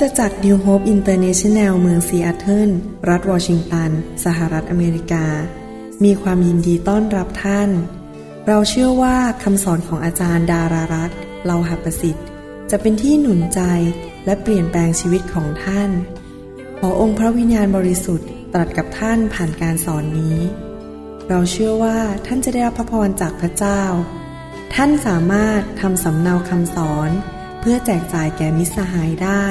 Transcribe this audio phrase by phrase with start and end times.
[0.00, 2.70] ตจักร New Hope International เมืองซีแอตเทิล
[3.08, 3.90] รัฐวอชิงตัน
[4.24, 5.26] สหรัฐอเมริกา
[6.04, 7.70] มีความยินดีต้อนรับท่าน
[8.46, 11.10] เราเชื่อว่าคำสอนของอาจารย์ดารารัต
[11.44, 12.26] เลาหประสิทธิ์
[12.70, 13.60] จะเป็นที่หนุนใจ
[14.24, 15.90] และเปลี่ยนแปลงชีวิตของท่าน
[16.78, 20.38] ขอองค์พระวิญญาณบริสุทธิ์ตรัสกับท่านผ่านการสอนนี้
[21.28, 23.82] เราเชื่อว่าท่านจะได้รับพระพรจากพระเจ้า
[24.74, 27.10] ท่านสามารถทำสำเนาคำสอน
[27.60, 29.46] เพื่อแจกจ่ายแก่มิสหายได้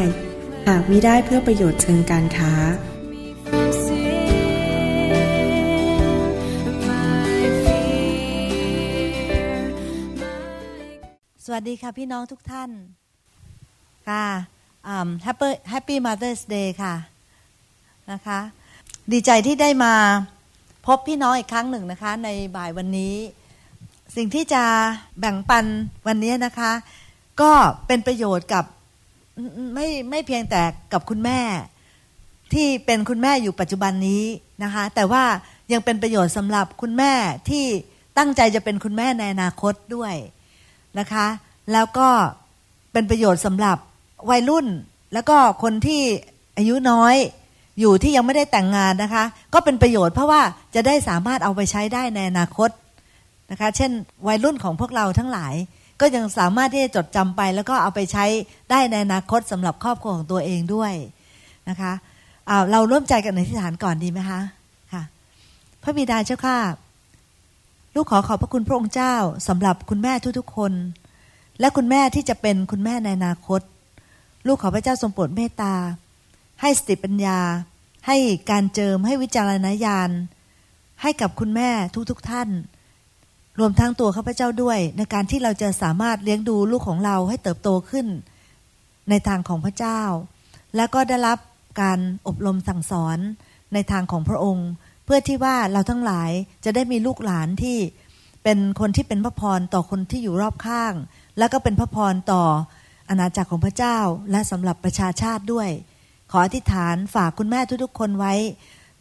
[0.70, 2.52] หากมิได้เพื่อประโยชน์เชิงการค้า
[11.46, 12.70] สวัสดีค่ะพี่น้องทุกท่าน
[14.10, 14.26] ค่ะ
[15.26, 16.96] Happy Happy Mother's Day ค่ะ
[18.12, 18.40] นะคะ
[19.12, 19.94] ดีใจที่ได้มา
[20.88, 23.16] พบพี่น้องอีกครั้งหนึ่งนะคะ ในบ่ายวันนี้
[24.16, 24.64] สิ่งที่จะ
[25.20, 25.66] แบ่งปัน
[26.08, 26.72] วันนี้นะคะ
[27.42, 27.52] ก็
[27.88, 28.66] เป็นประโยชน์กับ
[29.74, 30.62] ไม่ไม่เพียงแต่
[30.94, 31.40] กับคุณแม่
[32.54, 34.24] ที่เป็นคุณแม่อยู่ปัจจุบันนี้
[34.64, 35.24] นะคะ แต่ว่า
[35.72, 37.14] ยังเป็นประโยชน์สำหรับคุณแม่
[37.50, 37.66] ที่
[38.18, 40.14] ตั้งใจจะเป็นคุณแม่ในอนาคตด้วย
[41.00, 41.28] นะคะ
[41.74, 42.10] แล้วก็
[42.94, 43.78] เป็นประโยชน์สำหรับ
[44.30, 44.68] วัยรุ่น
[45.14, 46.02] แล้วก็คนที่
[46.58, 47.16] อายุน้อย
[47.80, 50.42] อยู่ที่ยังไม่ได้แต่งงานนะคะ ก็เป็นประโยชน์เพราะว่า
[50.76, 52.70] จะได้สามารถเอาไปใช้ได้ในอนาคต
[53.52, 53.92] นะคะ เช่น
[54.28, 55.54] วัยรุ่นของพวกเราทั้งหลาย
[56.02, 58.26] ก็ยังสามารถที่จะจดจำไป แล้วก็เอาไปใช้
[58.70, 60.94] ได้ในอนาคตสำหรับครอบครัวของตัวเองด้วย
[61.70, 61.94] นะคะ
[62.72, 64.42] เราร่วมใจกันในที่ฐานก่อนดีไหมคะ
[64.94, 65.04] ค่ะ
[65.84, 66.58] พระบิดาเจ้าข้า
[67.96, 69.16] ลูกขอขอบพระคุณพระองค์เจ้า
[69.48, 70.74] สำหรับคุณแม่ทุกๆคน
[71.60, 73.62] และคุณแม่ที่จะเป็นคุณแม่ในอนาคต
[74.48, 75.74] ลูกขอพระเจ้าทรงโปรดเมตตา
[76.62, 77.40] ให้สติปัญญา
[78.08, 78.18] ให้
[78.52, 80.10] การเจิมให้วิจารณญาณ
[81.02, 81.70] ให้กับคุณแม่
[82.12, 82.50] ทุกๆทท่าน
[83.60, 88.08] รวมทั้งตัวข้าพเจ้าด้วย ในการที่เราจะสามารถเลี้ยงดูลูกของเราให้เติบโตขึ้น
[89.10, 90.02] ในทางของพระเจ้า
[90.76, 91.38] และก็ได้รับ
[91.82, 93.18] การอบรมสั่งสอน
[93.74, 94.70] ในทางของพระองค์
[95.06, 96.32] เพื่อที่ว่าเราทั้งหลาย
[96.66, 97.78] จะได้มีลูกหลานที่
[98.44, 100.94] เป็นคนที่เป็นพระพรต่อคนที่อยู่รอบข้าง
[101.38, 102.44] และก็เป็นพระพรต่อ
[103.10, 103.98] อาณาจักรของพระเจ้า
[104.32, 105.70] และสำหรับประชาชาติด้วย
[106.32, 108.34] ขออธิษฐานฝากคุณแม่ทุกๆ คนไว้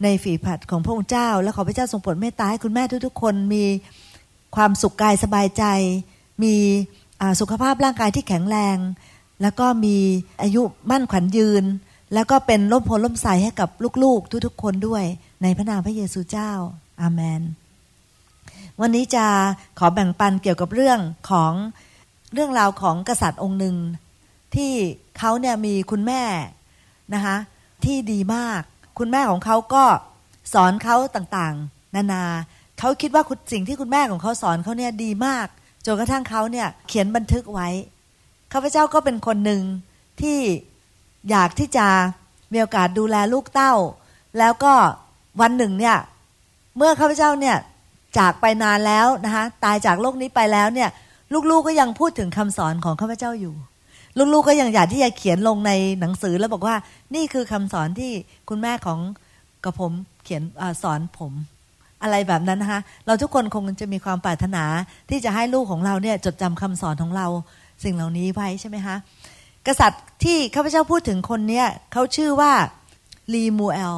[0.03, 3.63] ในฝีผัดของพระองค์เจ้า และขอพระเจ้าทรงโปรดเมตตาให้คุณแม่ทุกๆ คนมี
[4.55, 5.63] ความสุขกายสบายใจ
[6.43, 6.55] มี
[7.39, 8.77] สุขภาพร่างกายที่แข็งแรง
[9.41, 9.97] แล้วก็มี
[10.41, 11.63] อายุมั่นขวัญยืน
[12.13, 13.69] แล้วก็เป็นร่มโพล่มใสให้กับ
[14.03, 15.03] ลูกๆ ทุกๆ คนด้วย
[15.41, 16.51] ในพระนามพระเยซูเจ้า
[17.01, 17.41] อาเมน
[18.81, 19.25] วันนี้จะ
[19.79, 20.99] ขอแบ่งปันเกี่ยวกับเรื่อง
[21.29, 21.53] ของ
[22.33, 23.75] เรื่องราวของกษัตริย์องค์หนึ่ง
[24.55, 24.73] ที่
[25.17, 26.23] เขาเนี่ยมีคุณแม่
[27.13, 27.37] นะคะ
[27.85, 28.61] ที่ดีมาก
[28.99, 29.83] คุณแม่ของเขาก็
[30.53, 32.23] สอนเขาต่างๆ นานา
[32.79, 35.47] เขาคิดว่าสิ่งที่คุณแม่ของเขาสอนเขาเนี่ยดีมาก
[35.85, 37.69] จนกระทั่งเขาเนี่ยเขียนบันทึกไว้
[38.53, 39.61] ข้าพเจ้าก็เป็นคนหนึ่ง
[40.21, 40.39] ที่
[41.29, 41.87] อยากที่จะ
[42.51, 43.73] มีโอกาสดูแลลูกเต้า
[44.39, 44.73] แล้วก็
[45.41, 45.97] วันหนึ่งเนี่ย
[46.77, 47.57] เมื่อข้าพเจ้าเนี่ย
[48.17, 50.89] จากไปนานแล้วนะคะตายจากโลกนี้ไปแล้วเนี่ย
[51.33, 53.55] ลูกๆกก็ยังพูดถึงคำสอนของข้าพเจ้าอยู่
[54.33, 56.75] ลูกๆก็ยังอยากที่จะเขียนลงในหนังสือแล้วบอกว่า
[57.15, 58.11] นี่คือคำสอนที่
[58.49, 58.99] คุณแม่ของ
[59.63, 59.93] กระผม
[60.23, 61.33] เขียนอสอนผม
[62.05, 64.63] อะไรแบบนั้นนะคะเราทุกคนคงจะมีความปรารถนา
[65.09, 67.27] ที่จะให้ลูกของเราเนี่ยจดจำคำสอนของเรา
[67.83, 68.95] สิ่งเหล่านี้ไว้ใช่ไหมคะ
[69.67, 72.53] กษัตริย์ที่ข้าพเจ้าพูดถึงคนเนี้ยเขาชื่อว่า
[73.33, 73.97] ลีมูเอล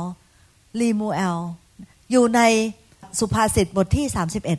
[0.80, 1.38] ลีมูเอล
[2.12, 2.42] อยู่ใน
[3.20, 4.06] สุภาษิตบทที่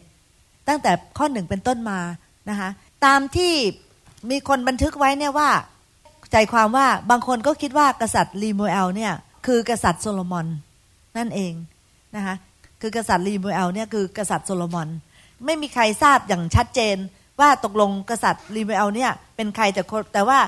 [0.09, 1.99] 31 ตั้งแต่ข้อหนึ่งเป็นต้นมา
[2.51, 2.69] นะคะ
[3.05, 3.53] ตามที่
[4.31, 5.51] มีคนบันทึกไว้เนี่ยว่า
[6.33, 9.13] ใจความว่าบางคนก็คิดว่ากษัตริย์ลีมูเอลเนี่ย
[9.47, 10.47] คือกษัตริย์โซโลมอน
[11.17, 11.53] นั่นเอง
[12.17, 12.35] นะคะ
[12.81, 14.89] คือกษัตริย์ลีมูเอลเนี่ยคือกษัตริย์โซโลมอน
[15.45, 16.97] ไม่มีใครทราบอย่างชัดเจน
[17.41, 19.83] ว่าตกลงกษัตริย์ลีมูเอลเนี่ยเป็นใครแต่
[20.15, 20.39] แต่ว่า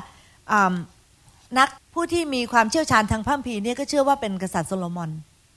[1.59, 5.11] นักผู้ที่มีความเชี่ยวชาญทางคัมภีร์เนี่ยก็เชื่อว่าเป็นกษัตริย์โซโลมอน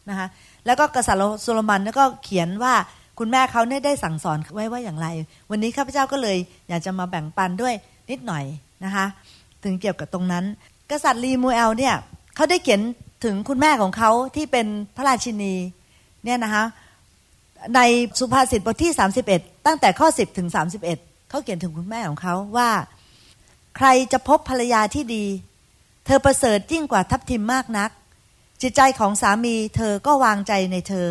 [0.10, 0.28] นะคะ
[0.66, 2.74] แล้วก็กษัตริย์โซโลมอนก็เขียนว่า
[3.20, 5.08] คุณแม่เขาเนี่ยได้สั่งสอนไว้ว่าอย่างไร
[5.50, 6.38] วันนี้ข้าพเจ้าก็เลย
[6.70, 7.74] อยากจะมาแบ่งปันด้วย
[8.10, 8.44] นิดหน่อย
[8.86, 9.06] นะคะ
[9.64, 10.46] ถึงเกี่ยวกับตรงนั้น
[10.92, 11.96] กษัตริย์ลีมูเอลเนี่ย
[12.36, 12.82] เขาได้เขียน
[13.24, 15.54] ถึงคุณแม่ของเขาที่เป็นพระราชินี
[16.26, 16.66] เนี่ยนะคะ
[17.76, 17.80] ใน
[18.20, 18.92] สุภาษิตบทที่
[19.30, 20.48] 31 ตั้งแต่ข้อ 10 ถึง
[20.90, 22.70] 31 เขาเขียนถึงคุณแม่ของเขาว่า
[23.78, 25.26] ใครจะพบภรรยาที่ดี
[26.06, 27.92] เธอประเสริฐยิ่งกว่าทัพทิมมากนัก
[28.62, 31.08] จิตใจของสามีเธอก็วางใจในเธอ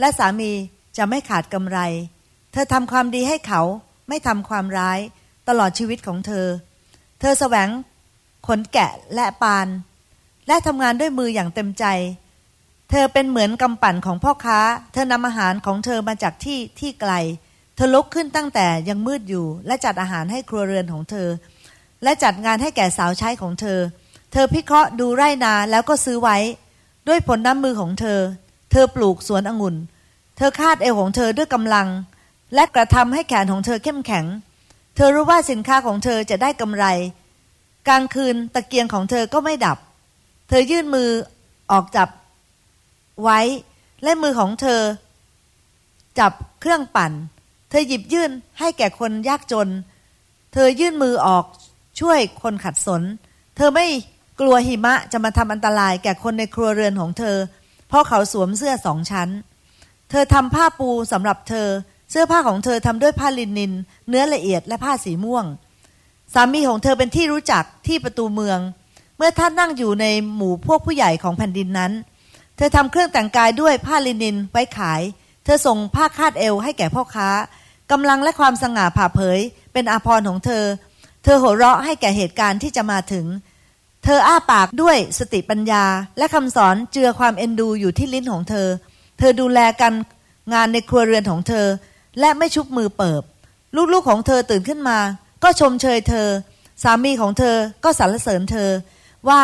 [0.00, 0.50] และสามี
[0.96, 1.78] จะไม่ขาดกำไร
[2.52, 3.62] เธอทำความดีให้เขา
[4.08, 4.98] ไม่ทำความร้าย
[5.48, 6.46] ตลอดชีวิตของเธอ
[7.20, 7.68] เธอแสวง
[8.46, 9.68] ขนแกะและปาน
[10.46, 11.84] และทำงานด้วยมืออย่างเต็มใจ
[12.94, 14.60] เธอเป็นเหมือนกำปั่นของพ่อค้า
[14.92, 17.12] เธอนำอาหารของเธอมาจากที่ที่ไกล
[17.76, 21.28] เธอลุกขึ้นตั้งแต่ยังมืดอยู่ และจัดอาหารให้ครัวเรือนของเธอ
[22.02, 23.78] และจัดงานให้แก่สาวใช้ของเธอ
[24.32, 26.36] เธอพิเคราะห์ดูไร่นาแล้วก็ซื้อไว้
[27.08, 28.20] ด้วยผลน้ำมือของเธอ
[28.70, 29.76] เธอปลูกสวนองุ่น
[30.36, 31.88] เธอคาดเอวของเธอด้วยกำลัง
[32.54, 34.26] และกระทำให้แขนของเธอเข้มแข็ง
[34.96, 36.86] เธอรู้ว่าสินค้าของเธอจะได้กำไร
[37.88, 39.78] กลางคืนตะเกียงของเธอก็ไม่ดับ
[40.48, 41.08] เธอยื่นมือ
[41.72, 42.08] ออกจับ
[43.22, 43.40] ไว้
[44.02, 44.80] และมือของเธอ
[46.18, 47.12] จับเครื่องปั่น
[47.70, 49.68] เธอหยิบยื่นให้แก่คนยากจน
[50.52, 51.44] เธอยื่นมือออก
[52.00, 53.02] ช่วยคนขัดสน
[53.56, 53.86] เธอไม่
[54.40, 57.36] กลัวหิมะจะมาทำอันตรายแก่คนในครัวเรือนของเธอ
[57.88, 59.28] เพราะเขาสวมเสื้อสองชั้น
[60.10, 61.68] เธอทำผ้าปูสำหรับเธอ
[62.10, 63.72] เสื้อผ้าของเธอทำด้วยผ้าลินิน
[64.08, 65.44] เนื้อละเอียดและผ้าสีม่วง
[66.34, 68.58] สามีของเธอเป็นที่รู้จักที่ประตูเมือง
[69.16, 71.92] เมื่อท่านนั่งอยู่ในหมู่พวกผู้ใหญ่ของแผ่นดินนั้น
[72.56, 75.02] เธอทำเครื่องแต่งกายด้วยผ้าลินินไว้ขาย
[75.44, 77.28] เธอส่งผ้าคาดเอวให้แก่พ่อค้า
[77.90, 79.38] กำลังและความสง่าผ่าเผย
[79.72, 80.64] เป็นอาภรณ์ของเธอ
[81.24, 83.26] เธอหัวเราะให้แก่เหตุการณ์ที่จะมาถึง
[84.04, 85.84] เธออ้าปากด้วยสติปัญญา
[86.18, 88.68] และคำสอนเจือความเอ็นดูอยู่ที่ลิ้นของเธอ
[89.18, 89.92] เธอดูแลกัน
[90.52, 91.66] งานในครัวเรือนของเธอ
[92.20, 93.22] และไม่ชุบมือเปิบ
[93.92, 94.98] ลูกๆของเธอตื่นขึ้นมา
[95.42, 96.28] ก็ชมเชยเธอ
[96.82, 98.70] สามีของเธอก็สรรเสริญเธอ
[99.28, 99.42] ว่า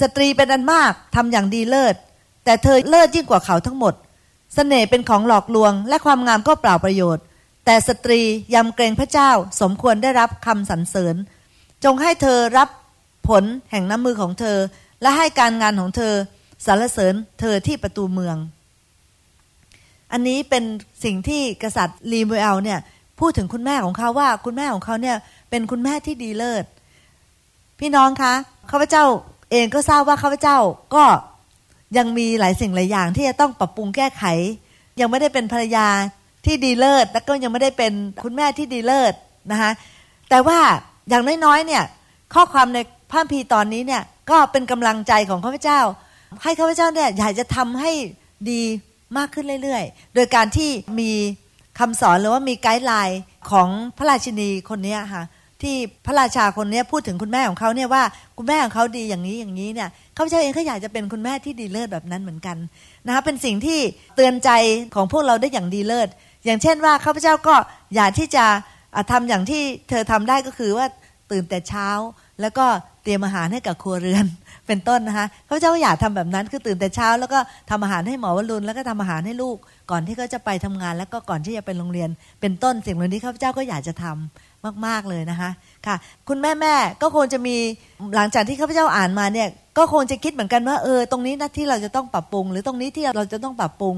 [0.00, 1.94] สตรีเป็นอันมากทำอย่างดีเลิศ
[2.44, 3.94] แต่เธอเลิศยิ่งกว่าเขาทั้งหมด
[4.54, 7.24] เสน่ห์เป็นของหลอกลวง และความงามก็เปล่าประโยชน์
[7.64, 8.20] แต่สตรี
[8.54, 9.30] ยำเกรงพระเจ้า
[9.60, 11.16] สมควรได้รับคำสรรเสริญ
[11.84, 12.68] จงให้เธอรับ
[13.28, 14.58] ผลแห่งน้ำมือของเธอ
[15.02, 16.14] และให้การงานของเธอ
[16.66, 18.36] สรรเสริญเธอที่ประตูเมือง
[20.12, 20.64] อันนี้เป็น
[21.04, 22.80] สิ่งที่กษัตริย์ลีมูเอลเนี่ย
[23.20, 25.16] พูดถึงคุณแม่ของเขาว่าคุณแม่ของเขาเนี่ย
[25.50, 26.64] เป็นคุณแม่ที่ดีเลิศ
[27.80, 28.32] พี่น้องคะ
[28.70, 29.04] ข้าพเจ้า
[29.52, 30.58] เองก็ทราบว่าข้าพเจ้า
[30.94, 31.04] ก็
[31.96, 34.24] ยังมีหลายสิ่งหลายอย่างที่จะต้องปรับปรุงแก้ไข
[35.00, 35.86] ยังไม่ได้เป็นภรรยา
[36.46, 37.92] ที่ดีเลิศแล้วก็ยังไม่ได้เป็น
[38.22, 39.14] คุณแม่ที่ดีเลิศ
[39.52, 39.70] นะคะ
[40.30, 40.58] แต่ว่า
[41.08, 41.84] อย่างน้อยๆเนี่ย
[42.34, 42.78] ข้อความใน
[43.10, 45.80] พระพีตอนนี้เนี่ยก็เป็นกำลังใจของข้าพเจ้า
[46.42, 47.92] ให้ข้าพเจ้าเนี่ยอยากจะทำให้
[48.50, 48.62] ดี
[49.16, 50.70] มากขึ้นเรื่อยๆ โดยการที่
[51.00, 51.10] มี
[51.78, 53.20] คำสอนหรือว่ามีไกด์ไลน์
[53.50, 53.68] ของ
[53.98, 55.22] พระราชินีคนนี้ค่ะ
[55.64, 55.76] ที่
[56.06, 58.02] พระราชาคนนี้พูดถึงคุณแม่ของเขาเนี่ยว่า
[58.38, 62.56] คุณแม่ของเขาดีอย่างนี้อย่างนี้เนี่ยข้าพเจ้าเองก็อยากจะเป็นคุณแม่ที่ดีเลิศแบบนั้นเหมือนกัน
[63.06, 63.78] นะคะเป็นสิ่งที่
[64.16, 64.50] เตือนใจ
[64.94, 66.08] ของพวกเราได้อย่างดีเลิศ
[66.44, 67.54] อย่างเช่นว่าข้าพเจ้าก็
[67.96, 68.44] อยากที่จะ
[69.10, 70.86] ทำอย่างที่เธอทำได้ก็คือว่า
[71.30, 71.88] ตื่นแต่เช้า
[72.40, 72.66] แล้วก็
[73.02, 74.24] เตรียมอาหารให้กับครัวเรือน
[74.66, 77.38] เป็นต้นนะคะข้าพเจ้าอยากทำแบบนั้นคือตื่นแต่เช้า แล้วก็
[77.70, 79.56] ทำอาหารให้หมอวรุณแล้วก็ทำอาหารให้ลูก
[79.90, 84.53] ก่อนที่เขาจะไปทำงาน แล้วก็ก่อนที่จะไปโรงเรียน เป็นต้นสิ่งเหล่านี้ข้าพเจ้าก็อยากจะทำ
[84.86, 85.50] มาก ๆ เลยนะคะ
[85.86, 85.96] ค่ะ
[86.28, 87.56] คุณแม่แม่ก็คงจะมี
[88.14, 93.94] หลังจากที่ข้าพเจ้าอ่านมาเนี่ยก็คงจะคิดเหมือนกันว่าเออตรงนี้นะที่เราจะต้องปรับปรุง หรือตรงนี้ที่เราจะต้องปรับปรุง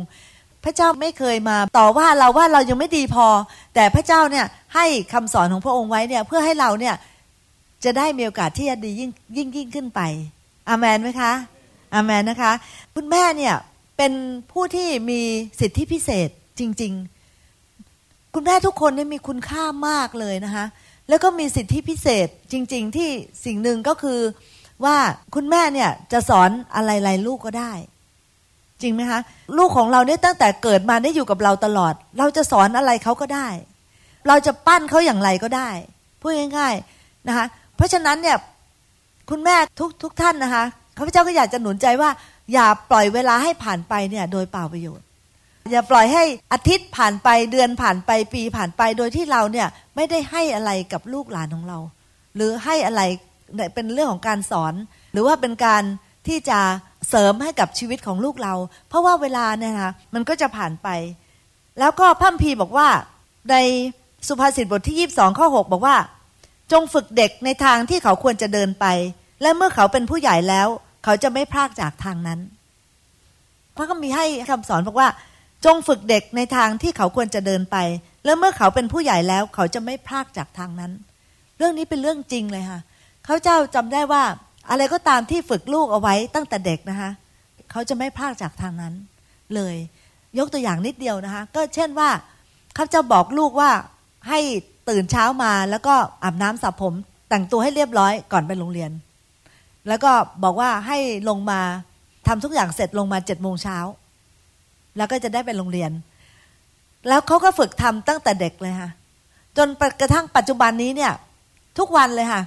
[0.64, 3.26] พระเจ้าไม่เคยมาต่อว่าเราว่าเรายังไม่ดีพอ
[3.74, 6.94] แต่พระเจ้าเนี่ยให้คำสอนของพระองค์ไว้เนี่ยเพื่อให้เราเนี่ย
[7.84, 10.00] จะได้มีโอกาสที่จะดียิ่งยิ่งยิ่งขึ้นไป
[10.68, 11.32] อามันไหมคะ
[11.94, 12.52] อามันนะคะ
[12.94, 13.54] คุณแม่เนี่ย
[13.96, 14.12] เป็น
[14.52, 15.20] ผู้ที่มี
[15.60, 16.28] สิทธิพิเศษ
[16.58, 17.15] จริง ๆ
[18.38, 20.65] คุณแม่ทุกคนนี่มีคุณค่ามากเลยนะคะ
[21.09, 23.11] แล้วก็มีสิทธิพิเศษจริง ๆ ที่
[23.44, 24.21] สิ่งหนึ่งก็คือ
[24.85, 24.97] ว่า
[25.35, 27.73] คุณแม่เนี่ยจะสอนอะไรๆลูกก็ได้
[28.83, 29.21] จริงไหมคะ
[29.56, 33.49] ลูกของเราเนี่ยตั้งแต่เกิดมาได้อยู่กับเราตลอด เราจะสอนอะไรเขาก็ได้
[34.28, 35.71] เราจะปั้นเขาอย่างไรก็ได้
[36.21, 38.37] พูดง่ายๆนะคะเพราะฉะนั้นเนี่ย
[39.31, 40.64] คุณแม่ทุกทุกท่านนะคะ
[40.97, 42.11] ข้าพเจ้าก็อยากจะหนุนใจว่า
[42.52, 45.05] อย่าปล่อยเวลาให้ผ่านไปเนี่ย โดยเปล่าประโยชน์
[45.70, 51.78] อย่าปล่อยให้อาทิตย์ผ่านไปเดือนผ่านไปปีผ่านไปโดยที่เราเนี่ยไม่ได้ให้อะไรกับลูกหลานของเรา
[52.37, 53.02] หรือให้อะไร
[53.75, 54.75] เป็นเรื่องของการสอน
[55.12, 55.82] หรือว่าเป็นการ
[56.28, 56.58] ที่จะ
[57.08, 58.54] เสริมให้กับชีวิตของลูกเรา
[58.88, 60.88] เพราะว่าเวลาเนี่ยนะมันก็จะผ่านไป
[61.80, 62.88] แล้วก็พัมพีบอกว่า
[63.50, 63.56] ใน
[64.28, 65.96] สุภาษิตบทที่ยีิบสองข้อหบอกว่า
[66.73, 68.87] จงฝึกเด็กในทางที่เขาควรจะเดินไป
[69.42, 70.68] และเมื่อเขาเป็นผู้ใหญ่แล้ว
[71.04, 72.40] เขาจะไม่พลากจากทางนั้น
[73.76, 75.08] พระก็มีให้คำสอนบอกว่า
[75.66, 77.76] จงฝึกเด็กในทางที่เขาควรจะเดินไป
[78.25, 80.92] แล้วเมื่อเขาเป็นผู้ใหญ่แล้ว เขาจะไม่พลากจากทางนั้น
[81.58, 82.80] เรื่องนี้เป็นเรื่องจริงเลยค่ะ
[83.25, 84.23] เขาเจ้าจำได้ว่า
[84.70, 87.11] อะไรก็ตามที่ฝึกลูกเอาไว้ตั้งแต่เด็กนะคะ
[87.70, 88.94] เขาจะไม่พลากจากทางนั้น
[89.54, 89.75] เลย
[90.38, 92.11] ยกตัวอย่างนิดเดียวนะคะ ก็เช่นว่า
[92.76, 93.70] ข้าเจ้าบอกลูกว่า
[94.28, 94.40] ให้
[94.90, 95.94] ตื่นเช้ามาแล้วก็
[96.25, 96.94] อาบน้ำสระผม
[97.28, 98.90] แต่งตัวให้เรียบร้อยก่อนไปโรงเรียน
[99.88, 100.12] แล้วก็
[100.44, 101.61] บอกว่าให้ลงมา
[102.26, 103.78] ทำทุกอย่างเสร็จลงมาเจ็ดโมงเช้า
[104.97, 105.91] แล้วก็จะได้ไปโรงเรียน
[107.09, 108.91] แล้วเขาก็ฝึกทำตั้งแต่เด็กเลยค่ะ
[109.57, 109.69] จน
[110.00, 111.12] กระทั่งปัจจุบันนี้เนี่ย
[111.79, 112.43] ทุกวันเลยค่ะ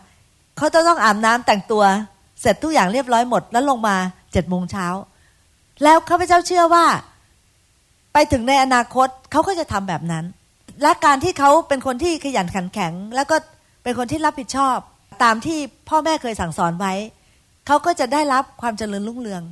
[0.58, 1.84] เขาจะต้องอาบน้ำแต่งตัว
[2.42, 3.96] เสร็จทุกอย่างเรียบร้อยหมด แล้วลงมา
[4.32, 4.88] เจ็ดโมงเช้า
[5.84, 6.86] แล้วข้าพเจ้าเชื่อว่า
[8.14, 10.26] ไปถึงในอนาคตเขาก็จะทำแบบนั้น
[10.82, 13.36] และการที่เขาเป็นคนที่ขยันขันแข็ง แล้วก็
[13.84, 14.78] เป็นคนที่รับผิดชอบ
[15.24, 16.94] ตามที่พ่อแม่เคยสั่งสอนไว้
[17.68, 19.44] เขาก็จะได้รับความเจริญรุ่งเรือง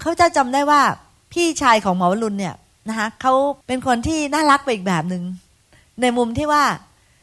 [0.00, 0.82] เขาจะจำได้ว่า
[1.32, 2.54] พี่ชายของหมอวรุณเนี่ย
[2.88, 3.32] นะคะเขา
[3.66, 5.24] เป็นคนที่น่ารักไปอีกแบบหนึง่ง
[6.02, 6.64] ในมุมที่ว่า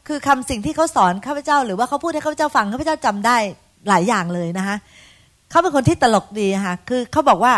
[0.08, 3.36] คือคำสิ่งที่เขาสอนข้าพเจ้า หรือว่าเขาพูดให้ข้าพเจ้าฟังข้าพเจ้าจำได้
[3.88, 4.76] หลายอย่างเลยนะคะ
[5.50, 7.54] เขาเป็นคนที่ตลกดีค่ะคือเขาบอกว่า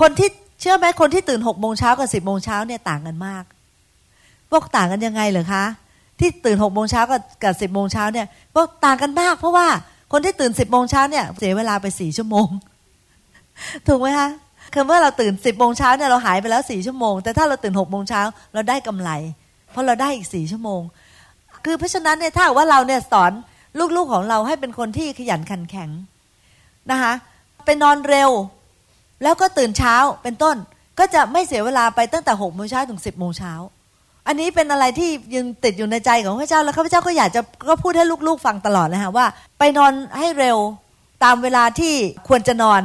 [0.00, 0.28] คนที่
[0.60, 3.44] เชื่อไหมคนที่ตื่นหกโมงเช้ากับสิบโมงเช้าเนี่ยต่างกันมาก
[4.50, 5.64] พวกต่างกันยังไงเหรอคะ
[6.20, 9.66] ที่ตื่นหกโมงเช้ากับกับสิบโมงเช้าเนี่ยพวกต่างกันมาก เพราะว่า
[10.12, 12.48] คนที่ตื่นสิบโมงเช้าเนี่ยเสียเวลาไปสี่ชั่วโมง
[13.86, 14.28] ถูกไหมคะ
[14.72, 18.22] คือเมื่อเราตื่นสิบโมงเช้าเนี่ยเราหายไปแล้วสี่ชั่วโมง แต่ถ้าเราตื่นหกโมงเช้า
[18.54, 19.10] เราได้กำไร
[19.70, 20.80] เพราะเราได้อีกสี่ชั่วโมง
[21.64, 23.32] คือเพราะฉะนั้นเนี่ยถ้าว่าเราเนี่ยสอน
[23.96, 25.90] ลูกๆของเราให้เป็นคนที่ขยันขันแข็ง
[26.90, 27.12] นะคะ
[27.64, 28.30] ไปนอนเร็ว
[29.22, 30.56] แล้วก็ตื่นเช้าเป็นต้น
[30.98, 33.52] ก็จะไม่เสียเวลาไปตั้งแต่หกโมงเช้าถึงสิบโมงเช้า
[34.26, 39.26] อันนี้เป็นอะไรที่ยังติดอยู่ในใจของพระเจ้าแล้วข้าพเจ้าก็อยากจะก็พูดให้ลูกๆฟังตลอดนะคะว่า
[39.58, 40.58] ไปนอนให้เร็ว
[41.24, 41.94] ตามเวลาที่
[42.28, 42.82] ควรจะนอน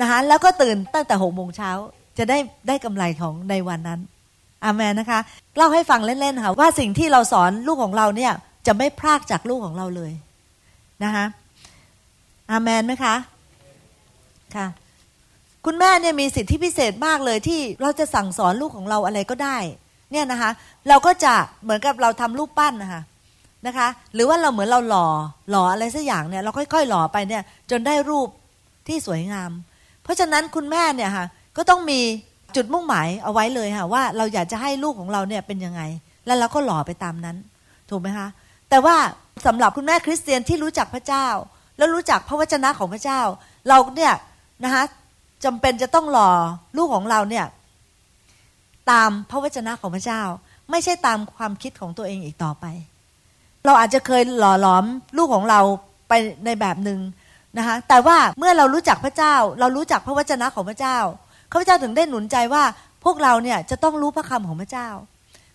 [0.00, 1.70] นะคะแล้วก็ตื่นตั้งแต่หกโมงเช้า
[2.18, 2.38] จะได้
[2.68, 4.00] ได้กำไรของในวันนั้น
[4.64, 5.20] อามันนะคะ
[5.56, 8.32] เล่าให้ฟังเล่นๆค่ะว่าสิ่งที่เราสอนลูกของเราเนี่ย
[8.66, 10.12] จะไม่พลากจากลูกของเราเลย
[11.04, 11.24] นะคะ
[12.50, 13.14] อามันไหมคะ
[14.56, 14.66] ค่ะ
[15.66, 19.56] คุณแม่เนี่ยมีสิทธิพิเศษมากเลยที่เราจะสั่งสอนลูกของเราอะไรก็ได้
[20.12, 20.50] เนี่ยนะคะ
[20.88, 23.02] เราก็จะเหมือนกับเราทำรูปปั้นนะคะ
[23.66, 25.06] นะคะ หรือว่าเราเหมือนเราหล่อ
[25.50, 28.28] หล่ออะไรสักอย่างเนี่ยเราค่อยๆ หล่อไปเนี่ย จนได้รูป
[28.88, 29.50] ที่สวยงาม
[30.10, 31.26] ราะฉะนั้นคุณแม่เนี่ยค่ะ
[31.56, 32.00] ก็ต้องมี
[32.56, 35.82] จุดมุ่งหมายเอาไว้เลยค่ะว่าเราอยากจะให้ลูกของเราเนี่ยเป็นยังไง
[36.26, 37.36] แล้วเราก็หล่อไปตามนั้น
[37.90, 38.28] ถูกไหมคะ
[38.70, 38.96] แต่ว่า
[39.46, 41.26] สำหรับคุณแม่คริสเตียนที่รู้จักพระเจ้า
[41.78, 43.20] แล้วรู้จักพระวจนะของพระเจ้า
[43.68, 44.14] เราเนี่ย
[44.64, 44.82] นะคะ
[45.44, 46.30] จำเป็นจะต้องหล่อ
[46.76, 47.46] ลูกของเราเนี่ย
[48.90, 50.22] ตามพระวจนะของพระเจ้า
[50.70, 52.64] ไม่ใช่ตามความคิดของตัวเองอีกต่อไป
[53.64, 54.84] เราอาจจะเคยหล่อหลอม
[55.16, 55.60] ลูกของเรา
[56.08, 56.12] ไป
[56.44, 56.98] ในแบบหนึ่ง
[57.58, 60.98] นะคะแต่ว่าเมื่อเรารู้จักพระเจ้า เรารู้จักพระวจนะของพระเจ้า
[61.52, 62.62] ข้าพเจ้าถึงได้หนุนใจว่า
[63.04, 64.88] พวกเราเนี่ยจะต้องรู้พระคำของพระเจ้า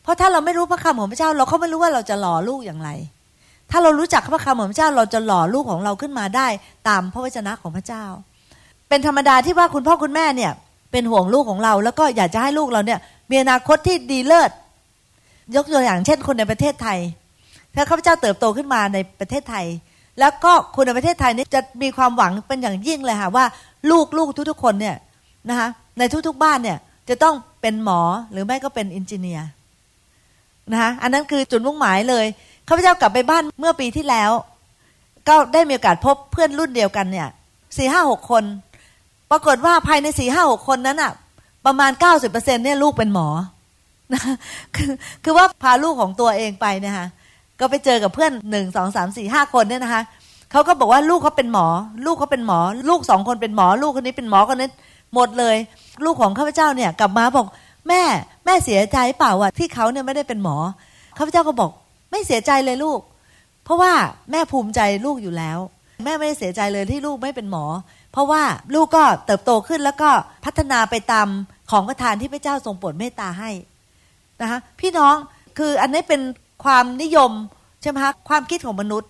[0.03, 2.89] เพราะถ้าเราไม่รู้พระคำของพระเจ้า เราก็ไม่รู้ว่าเราจะหล่อลูกอย่างไร
[3.71, 6.47] ถ้าเรารู้จักพระคำของพระเจ้า เราจะหล่อลูกของเราขึ้นมาได้
[6.87, 8.03] ตามพระวจนะของพระเจ้า
[8.89, 10.51] เป็นธรรมดาที่ว่าคุณพ่อคุณแม่เนี่ย
[10.91, 12.99] เป็นห่วงลูกของเรา แล้วก็อยากจะให้ลูกเราเนี่ย
[13.29, 14.51] มีอนาคตที่ดีเลิศ
[15.55, 16.99] ยกตัวอย่างเช่นคนในประเทศไทย
[17.75, 19.65] ถ้าข้าพเจ้าเติบโตขึ้นมาในประเทศไทย
[20.19, 23.45] แล้วก็คนในประเทศไทยนี้จะมีความหวังเป็นอย่างยิ่งเลยค่ะว่า
[23.91, 24.95] ลูกลูกทุกๆคนเนี่ย
[25.49, 25.67] นะคะ
[25.97, 26.77] ในทุกๆบ้านเนี่ย
[27.09, 29.47] จะต้องเป็นหมอหรือไม่ก็เป็นอินจิเนียร์
[30.71, 32.25] นะคะอันนั้นคือจุดมุ่งหมายเลย
[32.67, 34.31] ข้าพเจ้ากลับไปบ้านเมื่อปีที่แล้ว
[35.27, 37.27] ก็ได้มีโอกาสพบเพื่อนรุ่นเดียวกันเนี่ย
[37.77, 38.43] สี่ห้าหกคน
[39.31, 41.11] ปรากฏว่าภายในสี่ห้าหกคนนั้นอะ
[41.65, 43.27] ประมาณ90%เปอร์เซ็นเนี่ยลูกเป็นหมอ
[44.13, 44.21] นะ
[44.75, 44.91] คือ
[45.23, 47.07] คือว่าพาลูกของตัวเองไปเนี่ยค่ะ
[47.59, 50.03] ก็ไปเจอกับเพื่อนหนึ่งสองสามสี่ห้าคนเนี่ยนะคะ
[50.51, 51.67] เขาก็บอกว่าลูกเขาเป็นหมอ
[52.05, 52.59] ลูกเขาเป็นหมอ
[52.89, 54.69] ลูกสองคนเป็นหมอ ลูกคนนี้เป็นหมอคนนี้
[55.15, 55.55] หมดเลย
[56.05, 57.47] ลูกของข้าพเจ้าเนี่ยกลับมาบอก
[57.87, 58.01] แม่
[58.45, 60.57] แม่เสียใจเปล่าว่าที่เขาเนี่ยไม่ได้เป็นหมอ
[61.17, 61.71] ข้าพเจ้าก็บอก
[62.11, 62.99] ไม่เสียใจเลยลูก
[63.65, 63.93] เพราะว่า
[64.31, 65.59] แม่ภูมิใจลูกอยู่แล้ว
[66.05, 67.65] แม่ไม่ได้เสียใจเลยที่ลูกไม่เป็นหมอ
[68.11, 68.43] เพราะว่า
[68.75, 70.09] ลูกก็เติบโตขึ้นแล้วก็
[70.45, 71.27] พัฒนาไปตาม
[71.71, 73.51] ของประทานที่พระเจ้าทรงโปรดเมตตาให้
[74.41, 75.15] นะคะพี่น้อง
[75.57, 76.21] คืออันนี้เป็น
[76.63, 77.31] ความนิยม
[77.81, 79.09] ใช่ไหมคะความคิดของมนุษย์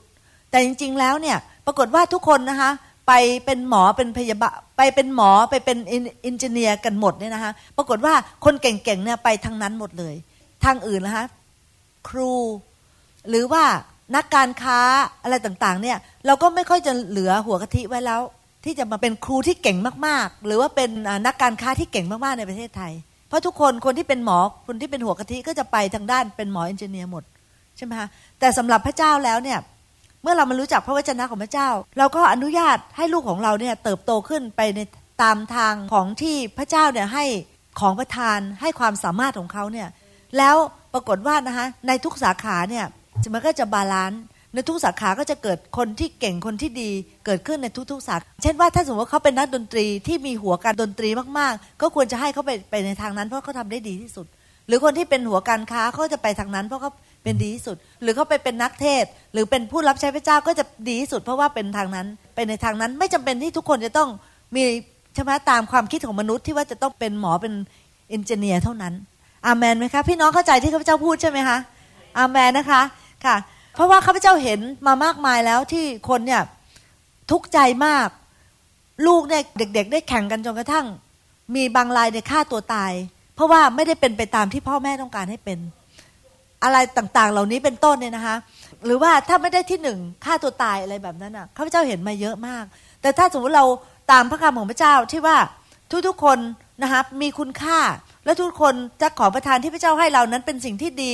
[0.49, 2.71] แต่จริง ๆ แล้วเนี่ยปรากฏว่าทุกคนนะคะ
[3.07, 3.13] ไป
[3.45, 5.77] เป็นหมอเป็นพยาบาลไปเป็นหมอไปเป็น
[6.25, 8.13] อินเจเนียร์กันหมดเนี่ยนะคะปรากฏว่า
[8.45, 10.15] คนเก่งๆเนี่ยไปทางนั้นหมดเลย
[10.63, 11.25] ทางอื่นนะคะ
[12.09, 12.33] ครู
[13.29, 13.63] หรือว่า
[14.15, 14.79] นักการค้า
[15.23, 18.21] อะไรต่างๆเนี่ยเราก็ไม่ค่อยจะเหลือหัวกะทิไว้แล้ว
[18.65, 20.89] ที่จะมาเป็นครูที่เก่งมากๆ หรือว่าเป็น
[21.27, 22.93] นักการค้าที่เก่งมากๆในประเทศไทย
[23.27, 24.37] เพราะทุกคนคนที่เป็นหมอ
[24.67, 27.23] คนที่เป็นหัวกะทิก็จะไปทางด้านเป็นหมอเอนเจเนียร์หมด
[27.77, 28.07] ใช่ไหมคะ
[28.39, 29.59] แต่สำหรับพระเจ้าแล้วเนี่ย
[30.23, 34.79] เมื่อเรามารู้จักพระวจนะของพระเจ้า เราก็อนุญาตให้ลูกของเราเนี่ยเติบโตขึ้นไปใน
[35.23, 37.25] ตามทางของที่พระเจ้าเนี่ยให้
[37.79, 39.87] ของประทานให้ความสามารถของเขาเนี่ย
[40.37, 40.55] แล้ว
[40.93, 42.85] ปรากฏว่านะคะในทุกสาขาเนี่ย
[43.33, 44.21] มันก็จะ balance
[44.53, 46.89] ในทุกสาขาก็จะเกิดคนที่เก่งคนที่ดี
[47.25, 54.25] เกิดขึ้นในทุกๆสาขาเช่นว่าถ้าสมมติว่าเขาเป็นนักดนตรีที่มีหัวการดนตรีมากๆ ก็ควรจะให้เขาไปไปในทางนั้นเพราะเขาทำได้ดีที่สุด
[54.67, 56.91] หรือคนที่เป็นหัวการค้าเขาจะไปทางนั้นเพราะเขา
[57.25, 59.03] เป็นดีที่สุด หรือเขาไปเป็นนักเทศ
[59.33, 64.09] หรือเป็นผู้รับใช้พระเจ้าก็จะดีที่สุด เพราะว่าเป็นทางนั้นไปในทางนั้นไม่จำเป็นที่ทุกคนจะต้อง
[64.55, 64.63] มี
[65.13, 67.53] ใช่ไหมตามความคิดของมนุษย์ที่ว่าจะต้องเป็นหมอเป็น
[68.09, 68.93] เอนเจเนียร์เท่านั้น
[69.45, 71.57] อาเมนไหมคะพี่น้องเข้าใจที่ข้าพเจ้าพูดใช่ไหมคะ
[72.17, 72.81] อาเมนนะคะ
[73.25, 73.35] ค่ะ
[73.75, 76.41] เพราะว่าข้าพเจ้าเห็นมามากมายแล้วที่คนเนี่ย
[77.31, 78.07] ทุกข์ใจมาก
[79.07, 80.85] ลูกเนี่ยเด็ก ๆ ได้แข่งกันจนกระทั่ง
[81.55, 82.91] มีบางรายเนี่ยฆ่าตัวตาย
[83.35, 85.59] เพราะว่าไม่ได้เป็นไปตามที่พ่อแม่ต้องการให้เป็น
[86.65, 88.35] อะไรต่างๆ เหล่านี้เป็นต้นเนี่ยนะคะ
[88.85, 92.65] หรือว่าถ้าไม่ได้ที่หนึ่งฆ่าตัวตายอะไรแบบนั้นอะข้าพเจ้าเห็นมาเยอะมาก
[93.01, 93.65] แต่ถ้าสมมติเรา
[94.11, 95.37] ตามพระคำของพระเจ้าที่ว่า
[96.07, 96.37] ทุกๆคน
[96.83, 97.79] นะคะมีคุณค่า
[98.25, 101.13] และทุกคนจะขอประทานที่พระเจ้าให้เรานั้นเป็นสิ่งที่ดี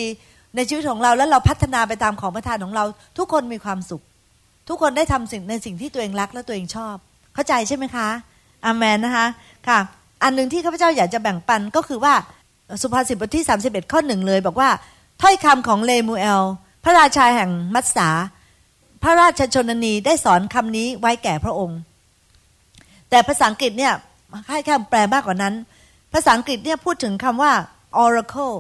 [0.56, 2.86] ในชีวิตของเราแล้วเราพัฒนาไปตามของประทานของเรา
[3.18, 4.02] ทุกคนมีความสุข
[4.70, 6.96] ทุกคนได้ทำสิ่งในสิ่งที่ตัวเองรักและตัวเองชอบ
[7.34, 8.08] เข้าใจใช่ไหมคะ
[8.66, 9.26] อามนนะคะ
[9.68, 9.80] ค่ะ
[10.24, 12.14] อันหนึ่งที่ข้าพเจ้าอยากจะแบ่งปันก็คือว่า
[12.82, 14.70] สุภาษิตบทที่ 31 ข้อหนึ่งเลย บอกว่า
[15.22, 16.44] ถ้อยคำของเลมูเอล
[16.84, 18.10] พระราชาแห่งมัสสา
[19.04, 21.80] พระราชชนนีได้สอนคำนี้ไว้แก่พระองค์
[23.10, 23.94] แต่ภาษาอังกฤษเนี่ย
[24.50, 25.54] ให้คำแปลมากกว่านั้น
[26.14, 27.54] ภาษาอังกฤษเนี่ยพูดถึงคำว่า
[28.04, 28.56] oracle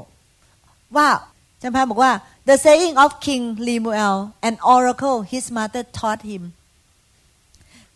[0.97, 1.07] ว่า
[1.61, 2.11] จำพาบอกว่า
[2.47, 6.43] the saying of King Lemuel an oracle his mother taught him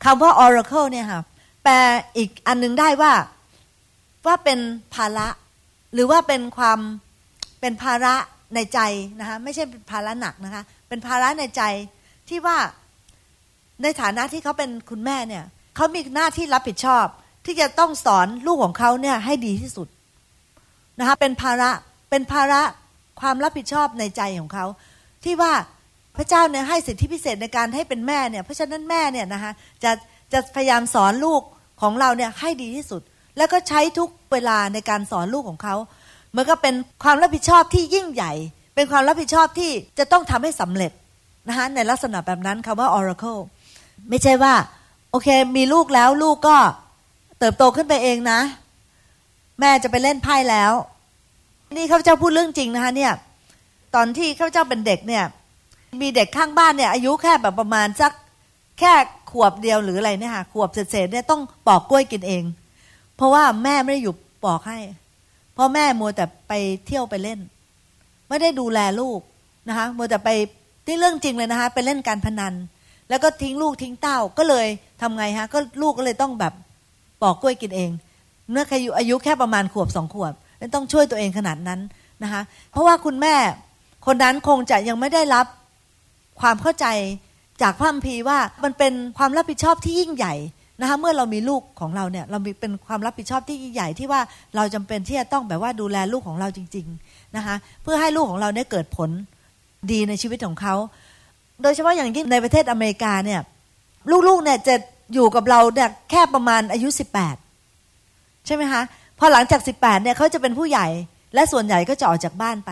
[0.03, 1.21] คำว่า oracle เนี่ยค่ะ
[1.63, 1.75] แปล
[2.17, 3.13] อีกอันนึงได้ว่า
[4.25, 4.59] ว่าเป็น
[4.93, 5.27] ภาระ
[5.93, 6.79] หรือว่าเป็นความ
[7.59, 8.15] เป็นภาระ
[8.53, 8.79] ในใจ
[9.19, 11.63] นะคะไม่ใช่เป็นภาระหนักนะคะ เป็นภาระในใจ
[12.29, 12.57] ที่ว่า
[13.83, 15.43] ในฐานะที่เขาเป็นคุณแม่เนี่ย
[15.75, 17.05] เขามีหน้าที่รับผิดชอบ
[17.45, 19.87] ที่จะต้องสอนลูกของเขาเนี่ยให้ดีที่สุด
[20.99, 21.69] นะคะเป็นภาระ
[22.09, 22.61] เป็นภาระ
[23.21, 24.65] ความรับผิดชอบในใจของเขา
[25.23, 25.53] ที่ว่า
[26.17, 29.51] พระเจ้าเนี่ยให้สิทธิพิเศษในการให้เป็นแม่เนี่ยเพราะฉะนั้นแม่เนี่ยนะคะ
[29.83, 29.91] จะ
[30.33, 31.41] จะพยายามสอนลูก
[31.81, 33.01] ของเราเนี่ยให้ดีที่สุด
[33.37, 35.75] แล้วก็ใช้ทุกเวลาในการสอนลูกของเขา
[36.35, 38.33] เหมือนก็เป็นความรับผิดชอบที่ยิ่งใหญ่
[38.75, 40.91] เป็นความรับผิดชอบที่จะต้องทำให้สำเร็จ
[41.47, 43.41] นะคะในลักษณะแบบนั้นคำว่า oracle
[44.09, 44.53] ไม่ใช่ว่า
[45.11, 45.27] โอเค
[45.57, 46.57] มีลูกแล้วลูกก็
[47.39, 48.39] เติบโตขึ้นไปเองนะ
[49.59, 50.71] แม่จะไปเล่นไพ่แล้ว
[51.75, 53.13] นี่ข้าพเจ้าพูดเรื่องจริงนะคะเนี่ย
[53.95, 55.23] ตอนที่ข้าพเจ้าเป็นเด็กเนี่ย
[56.01, 58.11] มีเด็กข้างบ้านเนี่ย อายุแค่แบบประมาณสัก
[58.79, 58.93] แค่
[59.31, 62.43] ขวบเดียวหรืออะไรเนี่ยค่ะขวบเศษเนี่ยต้องปอกกล้วยกินเอง
[63.15, 64.13] เพราะว่าแม่ไม่ได้อยู่
[64.45, 64.79] ปอกให้
[65.57, 66.53] พราะแม่มัวแต่ไป
[66.85, 67.39] เที่ยวไปเล่น
[68.29, 69.19] ไม่ได้ดูแลลูก
[69.69, 70.29] นะคะมัวแต่ไป
[70.85, 72.53] ที่เรื่องจริงเลยนะคะไปเล่นการพนัน
[73.09, 74.67] แล้วก็ทิ้งลูกทิ้งเต้าก็เลย
[75.01, 76.53] ทำไงฮะก็ลูกก็เลยต้องแบบ
[77.21, 77.91] ปอกกล้วยกินเอง
[78.51, 80.33] เมื่ออายุอายุแค่ประมาณขวบสองขวบ
[80.75, 81.79] ต้องช่วยตัวเองขนาดนั้น
[82.23, 82.41] นะคะ
[82.71, 83.35] เพราะว่าคุณแม่
[84.05, 85.45] คนนั้นคงจะยังไม่ได้รับ
[86.41, 86.85] ความเข้าใจ
[87.61, 90.33] จากพระคัมภีร์ว่ามันเป็นความรับผิดชอบที่ยิ่งใหญ่
[90.81, 94.21] นะคะเมื่อเรามีลูกของเราเนี่ยเรามีเป็นความรับผิดชอบที่ใหญ่ที่ว่า
[94.55, 99.09] เราจำเป็นที่จะต้องแบบว่าดูแลลูกของเราจริง ๆนะคะ เพื่อให้ลูกของเราเนี่ยเกิดผล
[99.91, 100.75] ดีในชีวิตของเขา
[101.61, 103.41] โดยเฉพาะอย่างยิ่งในประเทศอเมริกาเนี่ย
[104.27, 104.75] ลูกๆเนี่ยจะ
[105.13, 106.89] อยู่กับเราเนี่ยแค่ประมาณอายุ
[107.67, 108.81] 18 ใช่ไหมคะ
[109.19, 110.87] พอหลังจาก 18เนี่ยเขาจะเป็นผู้ใหญ่
[111.33, 112.71] และส่วนใหญ่ก็จะออกจากบ้านไป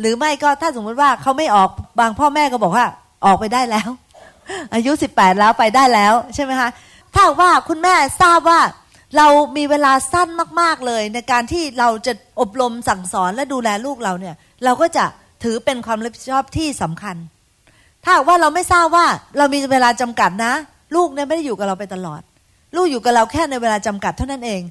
[0.00, 1.68] หรือไม่ก็ถ้าสมมติว่าเขาไม่ออก
[2.00, 2.86] บางพ่อแม่ก็บอกว่า
[3.26, 3.88] ออกไปได้แล้ว
[4.74, 6.68] อายุสิบแปดแล้วไปได้แล้วใช่ไหมคะ
[7.14, 8.60] ถ้าว่าคุณแม่ทราบว่า
[9.16, 10.28] เรามีเวลาสั้น
[10.60, 15.04] มาก ๆ เลย ในการที่เราจะอบรมสั่งสอนและดูแลลูกเราเนี่ย เราก็จะ
[15.42, 17.16] ถือเป็นความรับผิดชอบที่สำคัญ
[18.04, 19.06] ถ้าว่าเราไม่ทราบว่า
[19.38, 20.52] เรามีเวลาจำกัดนะ
[20.94, 22.20] ลูกเนี่ยไม่ได้อยู่กับเราไปตลอด
[22.76, 24.62] ลูกอยู่กับเราแค่ในเวลาจำกัดเท่านั้นเอง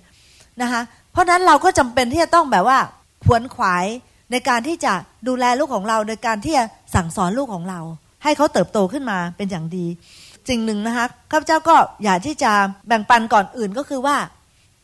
[0.62, 2.80] นะคะเพราะนั้นเราก็จำเป็นที่จะต้องแบบว่า
[3.26, 3.86] ขวนขวาย
[4.32, 4.94] ในการที่จะ
[5.28, 7.80] ดูแลลูกของเรา โดยการที่จะสั่งสอนลูกของเรา
[8.24, 9.86] ให้เขาเติบโตขึ้นมาเป็นอย่างดี
[10.50, 12.52] สิ่งหนึ่งนะคะข้าพเจ้าก็อยากที่จะ
[12.88, 14.18] แบ่งปันก่อนอื่นก็คือว่า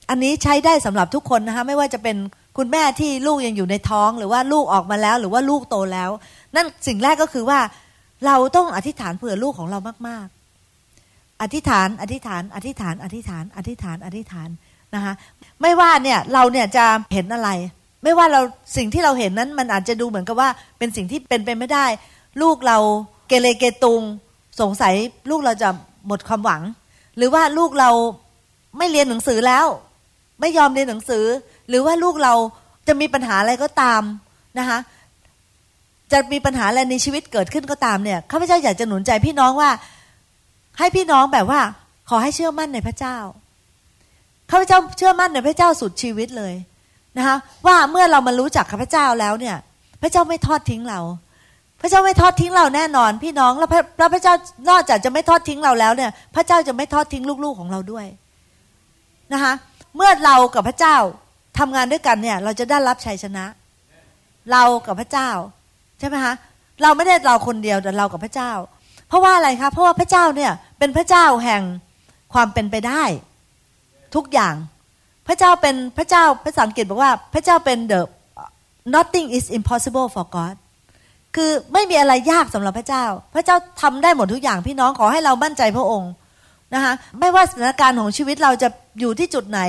[0.10, 2.18] อันนี้ใช้ได้สำหรับทุกคนนะคะไม่ว่าจะเป็น
[2.58, 6.10] คุณแม่ที่ลูกยังอยู่ในท้อง หรือว่าลูกออกมาแล้ว หรือว่าลูกโตแล้ว
[6.56, 7.60] นั่นสิ่งแรกก็คือว่า
[8.26, 10.26] เราต้องอธิษฐานเผื่อลูกของเรามาก
[10.84, 14.50] ๆ อธิษฐาน อธิษฐาน อธิษฐาน อธิษฐาน อธิษฐาน อธิษฐาน
[14.96, 15.14] นะคะ
[15.62, 17.50] ไม่ว่าเนี่ยเราเนี่ยจะเห็นอะไร
[18.04, 18.42] ไม่ว่าเรา
[18.78, 21.86] สิ่งที่เราเห็นนั้นมันอาจจะดูเหมือนกับว่าเป็นสิ่งที่เป็นไปไม่ได้
[22.42, 22.78] ลูกเรา
[23.28, 24.02] เกเรเกตุง
[24.62, 24.94] สงสัย
[25.30, 25.70] ลูกเราจะ
[26.08, 26.62] หมดความหวัง
[27.18, 27.90] หรือว่าลูกเรา
[28.78, 29.66] ไม่เรียนหนังสือแล้ว
[30.40, 31.26] ไม่ยอมเรียนหนังสือ
[31.70, 32.34] หรือว่าลูกเรา
[32.88, 34.02] จะมีปัญหาอะไรก็ตาม
[34.60, 34.80] นะคะ
[36.12, 39.70] จะมีปัญหาอะไรในชีวิตเกิดขึ้นก็ตามเนี่ยข้าพเจ้าอยากจะหนุนใจพี่น้องว่า
[40.78, 41.62] ให้พี่น้องแบบว่า
[42.10, 43.18] ขอให้เชื่อมั่นในพระเจ้า
[44.52, 46.54] ข้าพเจ้าเชื่อมั่นในพระเจ้าสุดชีวิตเลย
[47.18, 49.58] นะคะว่าเมื่อเรามารู้จักข้าพเจ้าแล้วเนี่ย
[50.02, 51.00] พระเจ้าไม่ทอดทิ้งเรา
[51.82, 53.70] พระเจ้าไม่ทอดทิ้งเราแน่นอนพี่น้องแล้ว
[54.14, 54.34] พระเจ้า
[54.70, 58.06] นอกจากจะไม่ทอดทิ้งเราแล้วเนี่ย พระเจ้าจะไม่ทอดทิ้งลูกๆของเราด้วย
[59.34, 59.54] นะคะ
[59.96, 60.96] เมื่อเรากับพระเจ้า
[61.60, 63.46] ทำงานด้วยกันเนี่ย เราจะได้รับชัยชนะ
[64.52, 65.30] เรากับพระเจ้า
[66.00, 66.34] ใช่ไหมคะ
[66.82, 68.52] เราไม่ได้เราคนเดียวแต่เรากับพระเจ้า
[69.08, 71.62] เพราะว่าอะไรคะเพราะว่าพระเจ้าเนี่ยเป็นพระเจ้าแห่ง
[72.34, 73.04] ความเป็นไปได้
[74.16, 74.56] ทุกอย่าง
[75.28, 78.02] พระเจ้าเป็นพระเจ้าภาษาอังกฤษบอกว่า พระเจ้าเป็น the
[78.96, 80.56] nothing is impossible for God
[81.38, 86.12] คือไม่มีอะไรยากสำหรับพระเจ้า พระเจ้าทำได้หมดทุกอย่างพี่น้องขอให้เรามั่นใจพระองค์
[86.74, 88.70] นะคะไม่ว่าสถานการณ์ของชีวิตเราจะ
[89.00, 89.62] อยู่ที่จุดไหน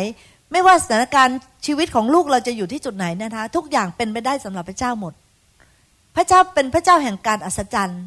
[0.52, 5.12] ไม่ว่าสถานการณ์ชีวิตของลูกเราจะอยู่ที่จุดไหนนะคะทุกอย่างเป็นไปได้สำหรับพระเจ้าหมด
[6.16, 8.02] พระเจ้าเป็นพระเจ้าแห่งการอัศจรรย์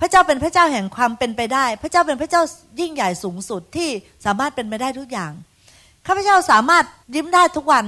[0.00, 2.42] พระเจ้าเป็นพระเจ้าแห่งความเป็นไปได้ พระเจ้าเป็นพระเจ้า
[2.80, 3.88] ยิ่งใหญ่สูงสุดที่
[4.24, 5.32] สามารถเป็นไปได้ทุกอย่าง
[6.06, 7.84] ข้าพเจ้าสามารถยิ้มได้ทุกวัน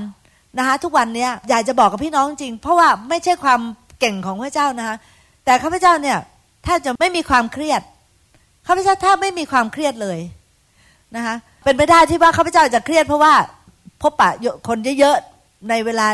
[0.59, 3.61] นะคะทุกวันนี้อยากจะบอกกับพี่น้องจริง เพราะว่าไม่ใช่ความ
[4.01, 4.97] เก่งของพระเจ้านะคะ
[5.45, 6.19] แต่ข้าพเจ้าเนี่ย
[6.67, 7.83] ถ้าจะไม่มีความเครียด
[8.67, 10.19] ข้าพเจ้าถ้าไม่มีความเครียดเลย
[11.17, 11.35] นะคะ
[11.65, 13.35] เป็นไปได้ที่ว่าข้าพเจ้าจะเครียดเพราะว่า
[14.03, 14.31] พบปะ
[14.69, 16.07] คนเยอะๆในเวลา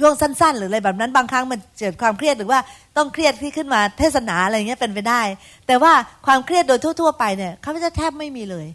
[0.00, 2.58] ช่วงสั้น ๆ หรืออะไรแบบนั้นบางครั้งมันเกิดความเครียดหรือว่า
[2.96, 5.20] ต้องเครียดที่ขึ้นมาเทศนาอะไรเงี้ยเป็นไปได้
[5.66, 5.92] แต่ว่า
[6.26, 8.66] ความเครียดโดยทั่ว ๆ ไปเนี่ยข้าพเจ้าแทบไม่มีเลย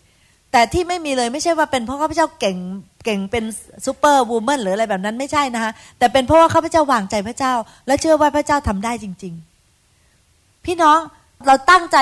[0.51, 2.57] แต่ที่ไม่มีเลยไม่ใช่ว่าเป็นเพราะข้าพเจ้าเก่ง
[3.03, 3.43] เก่งเป็น
[3.85, 7.53] superwoman หรืออะไรแบบนั้นไม่ใช่นะคะแต่เป็นเพราะว่าข้าพเจ้าวางใจพระเจ้า
[7.87, 9.33] และเชื่อว่าพระเจ้าทำได้จริง
[9.99, 10.99] ๆ พี่น้อง
[11.47, 11.97] เราตั้งใจ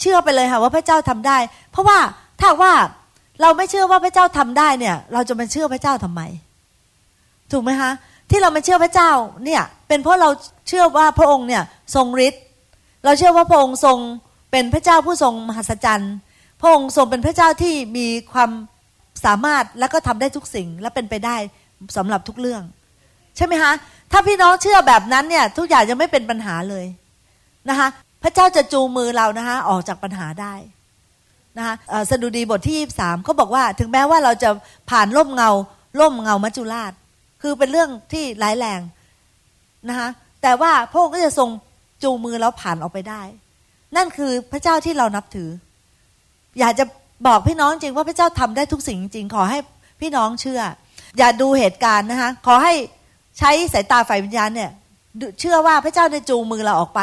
[0.00, 1.38] เชื่อไปเลยค่ะว่าพระเจ้าทำได้
[1.70, 1.98] เพราะว่า
[2.40, 2.72] ถ้าว่า
[3.42, 6.22] เราไม่เชื่อว่าพระเจ้าทำได้เนี่ย เราจะมาเชื่อพระเจ้าทำไม
[7.52, 7.90] ถูกไหมคะ
[8.30, 9.10] ที่เรามาเชื่อพระเจ้า
[9.44, 10.30] เนี่ย เป็นเพราะเรา
[10.68, 11.62] เชื่อว่าพระองค์เนี่ย
[11.94, 12.42] ทรงฤทธิ์
[13.04, 13.98] เราเชื่อว่าพระองค์ทรง
[14.50, 16.14] เป็นพระเจ้าผู้ทรงมหัศจรรย์
[16.60, 18.50] พระองค์ทรงเป็นพระเจ้าที่มีความ
[19.26, 21.36] สามารถและก็ทำได้ทุกสิ่งและเป็นไปได้
[21.96, 22.62] สำหรับทุกเรื่อง
[23.36, 23.72] ใช่ไหมคะ
[24.12, 26.86] ถ้าพี่น้องเชื่อแบบนั้นเนี่ย ทุกอย่างจะไม่เป็นปัญหาเลย
[27.68, 27.88] นะคะ
[28.22, 30.54] พระเจ้าจะจูงมือเรานะคะออกจากปัญหาได้
[31.58, 31.74] นะคะ
[32.10, 34.50] สดุดีบทที่สามเขาบอกว่า ถึงแม้ว่าเราจะ
[34.90, 35.50] ผ่านร่มเงา
[36.00, 36.92] ร่มเงามัจจุราช
[37.42, 38.80] คือเป็นเรื่องที่ร้ายแรง
[39.88, 40.08] นะคะ
[40.42, 41.48] แต่ว่าพระองค์ก็จะทรง
[42.02, 43.22] จูงมือแล้วผ่านออกไปได้
[43.96, 45.50] นั่นคือพระเจ้าที่เรานับถือ
[46.58, 46.84] อยากจะ
[47.26, 49.58] บอกพี่น้องจริงว่าพระเจ้าทำได้ทุกสิ่งจริงขอให้
[50.00, 50.60] พี่น้องเชื่อ
[51.18, 52.74] อย่าดูเหตุการณ์นะคะขอให้
[53.38, 54.70] ใช้สายตาฝ่ายวิญญาณเนี่ย
[55.40, 57.00] เชื่อว่าพระเจ้าได้จูงมือเราออกไป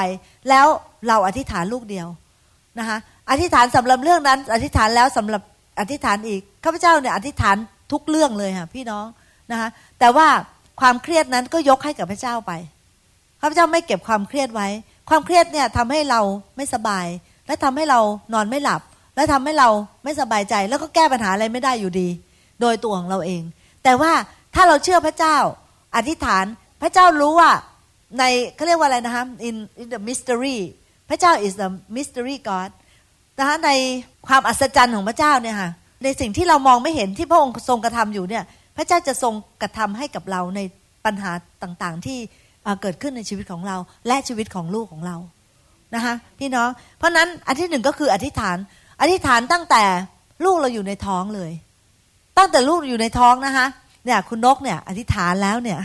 [0.50, 0.68] แล้ว
[1.08, 2.08] เราอธิษฐานลูกเดียว
[2.80, 2.98] นะคะ
[3.30, 5.42] อธิษฐานสำหรับเรื่องนั้น อธิษฐานแล้วสำหรับ
[5.80, 7.58] อธิษฐานอีกข้าพเจ้าเนี่ยอธิษฐาน
[7.92, 9.06] ทุกเรื่องเลยค่ะพี่น้อง
[9.52, 9.70] นะคะ
[10.00, 10.28] แต่ว่า
[10.82, 12.52] ความเครียดนั้นก็ยกให้กับพระเจ้าไป
[13.42, 14.68] ข้าพเจ้าไม่เก็บความเครียดไว้
[15.10, 16.22] ความเครียดเนี่ยทำให้เรา
[16.58, 17.06] ไม่สบาย
[17.48, 18.00] และทำให้เรา
[18.34, 18.82] นอนไม่หลับ
[19.16, 19.70] และทำให้เรา
[20.04, 22.10] ไม่สบายใจแล้วก็แก้ปัญหาอะไรไม่ได้อยู่ดี
[22.62, 23.42] โดยตัวของเราเอง
[23.84, 24.12] แต่ว่า
[24.56, 25.38] ถ้าเราเชื่อพระเจ้า
[25.96, 26.46] อธิษฐาน
[26.82, 27.52] พระเจ้ารู้ว่า
[28.20, 28.24] ใน
[28.56, 30.58] เขาเรียกว่าอะไรนะคะ in in the mystery
[31.10, 32.72] พระเจ้า is the mystery God
[33.40, 33.70] นะคะใน
[34.28, 35.70] ความอัศจรรย์ของพระเจ้าเนี่ยค่ะ
[36.04, 38.44] ในสิ่งที่เรามองไม่เห็นที่พระองค์ทรงกระทำอยู่เนี่ย
[38.78, 40.60] พระเจ้าจะทรงกระทำให้กับเราใน
[41.06, 41.32] ปัญหา
[41.64, 42.18] ต่างๆ ที่
[42.82, 45.18] เกิดขึ้นในชีวิตของเรา และชีวิตของลูกของเรา
[45.96, 48.58] นะคะพี่น้องเพราะนั้นอันที่หนึ่งก็คืออธิษฐาน
[49.02, 49.84] อธิษฐานตั้งแต่
[50.46, 51.52] ลูกเราอยู่ในท้องเลย
[52.38, 53.68] ตั้งแต่ลูกอยู่ในท้องนะคะ
[54.06, 55.80] เนี่ยคุณนกเนี่ยอธิษฐานแล้วเนี่ย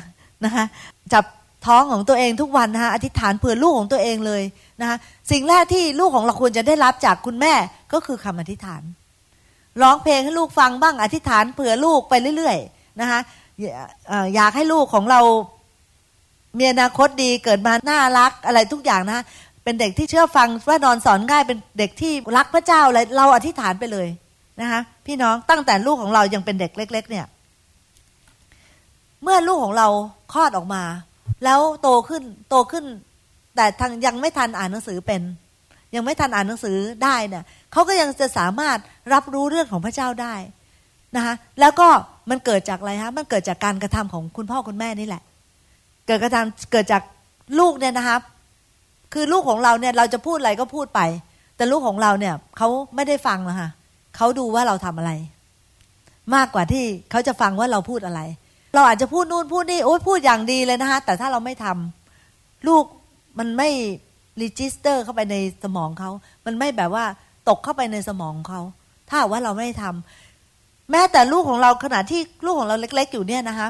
[0.44, 0.64] นะคะ
[1.12, 1.24] จับ
[1.66, 4.42] ท้องของตัวเองทุกวันนะคะอธิษฐานเผื่อลูกของตัวเองเลย
[4.80, 4.96] นะคะ
[5.30, 7.54] สิ่งแรกที่ลูกของเราควรจะได้รับจากคุณแม่
[7.92, 8.82] ก็คือคำอธิษฐาน
[9.82, 13.20] ร้องเพลงให้ลูกฟังบ้างอธิษฐานเผื่อลูกไปเรื่อยๆนะคะ
[14.34, 15.20] อยากให้ลูกของเรา
[16.58, 19.24] มีอนาคตดีเกิดมาน่ารักอะไรทุกอย่างนะ
[19.66, 24.08] เป็นเด็กที่เชื่อฟังว่านอนสอนง่ายเป็นเด็กที่รักพระเจ้าอะไรเราอธิษฐานไปเลย
[24.60, 27.26] นะคะพี่น้องตั้งแต่ลูกของเรายังเป็นเด็กเล็ก ๆ เนี่ย
[29.22, 29.88] เมื่อลูกของเรา
[30.32, 30.82] คลอดออกมา
[31.44, 32.84] แล้วโตขึ้นโตขึ้น
[33.56, 35.22] แต่ทางยังไม่ทันอ่านหนังสือเป็น
[35.94, 38.78] ยังไม่ทันอ่านหนังสือได้เนี่ยเขาก็ยังจะสามารถ
[39.12, 40.34] รับรู้เรื่องของพระเจ้าได้
[41.16, 41.88] นะคะแล้วก็
[42.30, 45.22] มันเกิดจากอะไรฮะมันเกิดจากการกระทำของคุณพ่อคุณแม่นี่แหละ
[46.06, 47.02] เกิดกระทำเกิดจาก
[47.58, 48.20] ลูกเนี่ยนะครับ
[49.12, 51.00] คือลูกของเราเนี่ยเราจะพูดอะไรก็พูดไป
[51.56, 53.70] แต่ลูกของเราเนี่ยเขาไม่ได้ฟังนะคะ
[54.16, 55.12] เขาดูว่าเราทำอะไร
[56.34, 58.20] มากกว่าที่เขาจะฟังว่าเราพูดอะไร
[58.74, 62.84] เราอาจจะพูดนู่นพูดนี่โอ้ยพูดอย่างดีเลยนะคะแต่ถ้าเราไม่ทำลูก
[63.38, 63.68] มันไม่
[64.40, 66.10] รีจิสเตอร์เข้าไปในสมองเขา
[66.46, 67.04] มันไม่แบบว่า
[67.48, 68.60] ตกเข้าไปในสมองเขา
[69.08, 73.68] ถ้าว่าเราไม่ทำแม้แต่ลูกของเราขณะที่ลูกของเราเล็ก ๆ อยู่เนี่ยนะคะ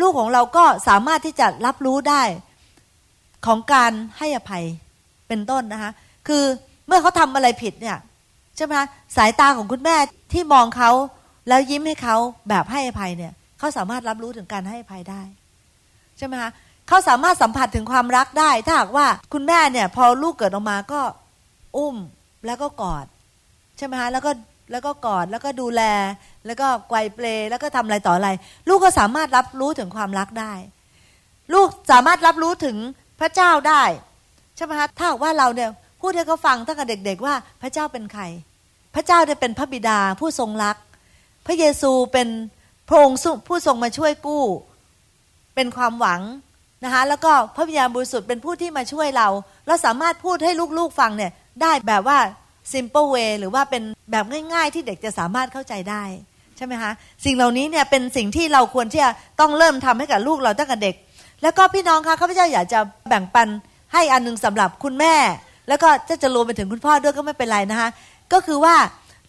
[0.00, 2.22] ลูกของเราก็สามารถที่จะรับรู้ได้
[3.46, 4.64] ของการให้อภัย
[5.28, 5.92] เป็นต้นนะคะ
[6.28, 6.44] คือ
[6.86, 7.98] เมื่อเขาทำอะไรผิดเนี่ย
[8.56, 9.96] ใช่ไหมคะสายตาของคุณแม่
[10.32, 10.90] ที่มองเขา
[11.48, 12.16] แล้วยิ้มให้เขา
[12.48, 15.22] แบบให้อภัยเนี่ยเขาสามารถรับรู้ถึงการให้อภัยได้
[16.18, 16.50] ใช่ไหมคะ
[16.88, 21.00] เขาสามารถสัมผัสถึงความรักได้ ถ้าหากว่าคุณแม่เนี่ย พอลูกเกิดออกมาก็
[21.76, 21.96] อุ้ม
[22.46, 23.06] แล้วก็กอด
[23.76, 24.30] ใช่ไหมคะแล้วก็
[24.72, 25.82] แล้วก็กอดแล้วก็ดูแล
[26.46, 28.28] แล้วก็ไกวเปลแล้วก็ทำอะไรต่ออะไร
[28.68, 30.52] ลูกก็สามารถรับรู้ถึงความรักได้
[31.54, 32.76] ลูกสามารถรับรู้ถึง
[33.20, 33.82] พระเจ้าได้
[34.56, 38.22] ใช่ไหมคะถ้าว่าเราเนี่ยพูดให้เขาฟังตั้งแต่เด็ก ๆ ว่าพระเจ้าเป็นใคร
[38.94, 40.76] พระเจ้าเนี่ยเป็นพระบิดาผู้ทรงรัก
[41.46, 42.28] พระเยซูเป็น
[42.88, 44.44] พระองค์ผู้ทรงมาช่วยกู้
[45.54, 46.20] เป็นความหวัง
[46.84, 49.28] นะคะแล้วก็พระวิญญาณบริสุทธิ์เป็นผู้ที่มาช่วยเรา
[49.66, 52.18] เราสามารถพูดให้ลูกๆฟังเนี่ยได้แบบว่า
[52.72, 56.04] simple way หรือว่าเป็นแบบง่าย ๆ ที่เด็กจะสามารถเข้าใจได้
[56.56, 56.92] ใช่ไหมคะ
[57.24, 60.94] สิ่งเหล่านี้เนี่ยเป็นสิ่งที่เราควรที่จะต้องเริ่มทำให้กับลูกเราตั้งแต่เด็ก
[61.42, 63.48] แล้วก็พี่น้องคะข้าพเจ้าอยากจะแบ่งปัน
[63.92, 65.14] ให้อันนึงสำหรับคุณแม่
[65.68, 67.88] แล้วก็จะจะรวมไปถึงคุณพ่อด้วยก็ไม่เป็นไรนะคะ
[68.32, 68.76] ก็คือว่า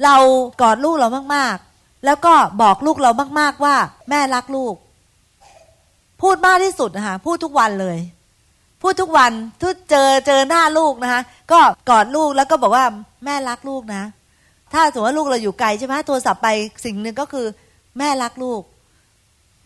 [0.04, 0.16] เรา
[0.62, 3.76] กอดลูกเรามากๆ แล้วก็บอกลูกเรามากๆว่า
[4.10, 4.76] แม่รักลูก
[6.22, 7.98] พูดมากที่สุดนะคะพูดทุกวันเลย
[8.82, 11.22] พูดทุกวันทุกเจอเจอหน้าลูกนะคะ
[11.52, 12.86] ก็กอดลูกแล้วก็บอกว่า
[13.26, 14.04] แม่รักลูกนะ
[14.74, 16.48] ถ้าสมมติว่าลูกเราอยู่ไกลใช่ไหมโทรศัพท์ไป
[16.86, 17.46] สิ่งหนึ่งก็คือ
[17.98, 18.62] แม่รักลูก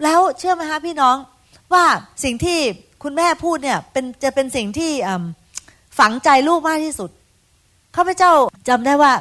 [0.03, 1.15] แล้วเชื่อไหมคะพี่น้อง
[1.73, 1.86] ว่า
[2.23, 2.60] สิ่งที่
[3.04, 4.91] คุณแม่พูดเนี่ยเป็นจะเป็นสิ่งที่
[5.99, 7.10] ฝังใจลูกมากที่สุด
[7.95, 8.32] ข้าพเจ้า
[8.69, 9.13] จำได้ว่า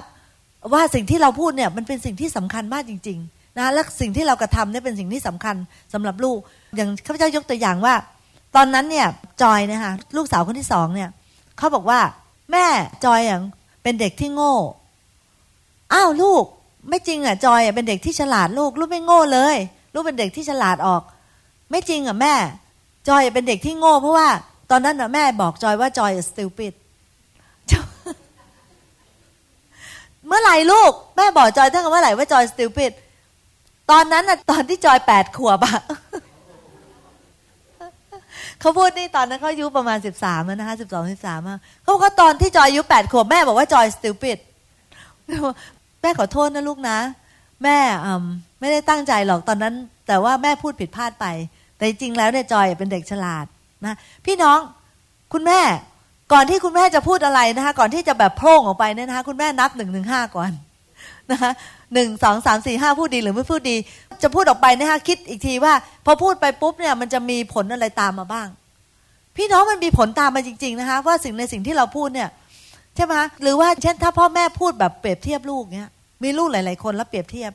[0.72, 5.56] ว่าสิ่งที่เราพูดเนี่ยมันเป็นสิ่งที่สำคัญมากจริง ๆ นะและสิ่งที่เรากระทำเนี่ยเป็นสิ่งที่สำคัญ
[5.92, 6.38] สำหรับลูก
[6.76, 7.94] อย่างข้าพเจ้ายกตัวอย่างว่า
[8.56, 9.06] ตอนนั้นเนี่ย
[9.42, 11.10] จอยนะคะลูกสาวคนที่สองเนี่ย
[11.58, 12.00] เขาบอกว่า
[12.52, 12.66] แม่
[13.04, 13.42] จอยอย่าง
[13.82, 14.54] เป็นเด็กที่โง่
[15.92, 16.44] อ้าวลูก
[16.88, 19.56] ไม่จริงอะจอยเป็นเด็กที่ฉลาดลูก ลูกไม่โง่เลย
[19.94, 21.02] ลูกเป็นเด็กที่ฉลาดออก
[21.74, 22.34] ไม่จริงอะแม่
[23.08, 24.28] จอยเป็นเด็กที่โง่เพราะว่า
[24.70, 26.72] ตอนนั้นอะแม่บอกจอยว่าจอย stupid
[30.26, 32.92] เมื่อไหร่ลูก แม่บอกจอยตั้งแต่เมื่อไหร่ว่าจอยสติลปิด
[33.90, 35.80] ตอนนั้นน่ะตอนที่จอยแปดขวบอะ
[38.60, 41.40] เขาพูดนี่ตอนนั้นเขาอายุประมาณสิบสามนะคะสิบสองสิบสาม
[41.82, 44.38] เขาบอกว่าตอนที่จอยอายุแปดขวบแม่บอกว่าจอยสติลปิด
[46.02, 46.98] แม่ขอโทษนะลูกนะ
[47.62, 47.78] แม่
[48.60, 49.74] ไม่ได้ตั้งใจหรอกตอนนั้น
[50.08, 51.26] แต่ว่าแม่พูดผิดพลาดไป
[51.84, 53.46] แต่จริงแล้วเนี่ยจอยเป็นเด็กฉลาด
[53.84, 53.94] นะ
[54.26, 54.58] พี่น้อง
[55.32, 55.60] คุณแม่
[56.32, 60.52] ก่อนที่คุณแม่จะพูดอะไรนะคะ ก่อนที่จะแบบโพร่งออกไปเนี่ยนะคะ คุณแม่นับหนึ่งหนึ่งห้าก่อน
[61.30, 61.50] นะคะ
[61.94, 63.76] หนึ่งสองสามสี่ห้าพูดดีหรือไม่พูดดี
[64.22, 65.72] จะพูดออกไปนะคะคิดอีกทีว่า
[66.06, 68.48] พอพูดไปปุ๊บเนี่ยมันจะมีผลอะไรตามมาบ้าง
[69.36, 72.28] พี่น้องมันมีผลตามมาจริง ๆ นะคะ ว่าสิ่งในสิ่งที่เราพูดเนี่ย
[72.96, 75.88] ใช่ไหมหรือว่าเช่นถ้าพ่อแม่พูดแบบเปรียบเทียบลูกเนี่ย
[76.22, 77.52] มีลูกหลาย ๆ คนแล้วเปรียบเทียบ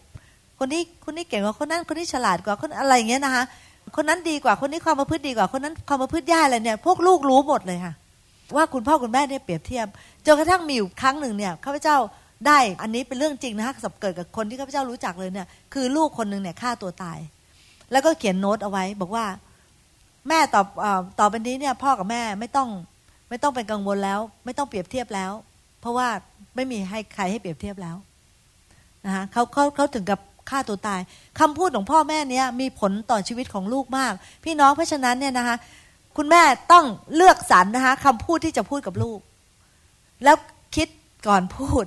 [0.60, 3.44] คนนี้คนนี้เก่งกว่าคนนั้นคนนี้ฉลาดกว่าคนอะไรเงี้ยนะคะ
[3.96, 7.94] คนนั้นดีกว่าคนนี้ความประพฤติดีกว่าคนนั้นความประพฤติแย่อะไรเนี่ย พวกลูกรู้หมดเลยค่ะ
[8.56, 9.88] ว่าคุณพ่อคุณแม่เนี่ยเปรียบเทียบ
[10.26, 11.98] จนกระทั่งมีอยู่ครั้งหนึ่งเนี่ยข้าพเจ้า
[12.48, 17.20] ได้อันนี้เป็นเรื่องจริงนะคะสับเกิดกับคนที่ข้าพเจ้ารู้จักเลยเนี่ย คือลูกคนหนึ่งเนี่ยฆ่าตัวตาย
[17.92, 19.26] แล้วก็เขียนโน้ตเอาไว้ บอกว่า
[20.28, 20.66] แม่ตอบ
[21.20, 22.70] ต่อไปนี้เนี่ย พ่อกับแม่ไม่ต้อง
[23.30, 25.32] ไม่ต้องเป็นกังวลแล้ว ไม่ต้องเปรียบเทียบแล้ว
[25.82, 26.08] เพราะว่า
[26.56, 27.96] ไม่มีให้ใครให้เปรียบเทียบแล้ว
[29.06, 31.02] นะคะเขาเขาเขาถึงกับ ฆ่าตัวตาย
[31.40, 34.14] คำพูดของพ่อแม่เนี้ยมีผลต่อชีวิตของลูกมาก
[34.46, 35.56] พี่น้องเพราะฉะนั้นเนี่ยนะคะ
[36.18, 36.86] คุณแม่ต้อง
[37.16, 39.20] เลือกสรรนะคะคำพูดที่จะพูดกับลูก
[40.24, 40.36] แล้ว
[40.76, 40.88] คิด
[41.28, 41.86] ก่อนพูด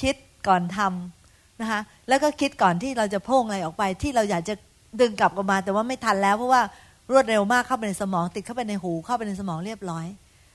[0.00, 0.16] คิด
[0.48, 4.54] ก่อนทำนะคะแล้วก็คิดก่อนที่เราจะพ่งอะไรออกไป ที่เราอยากจะ
[5.00, 6.62] ดึงกลับออกมา แต่ว่าไม่ทันแล้วเพราะว่า
[7.10, 10.06] รวดเร็วมากเข้าไปในสมอง ติดเข้าไปในหูเข้าไปในสมองเรียบร้อย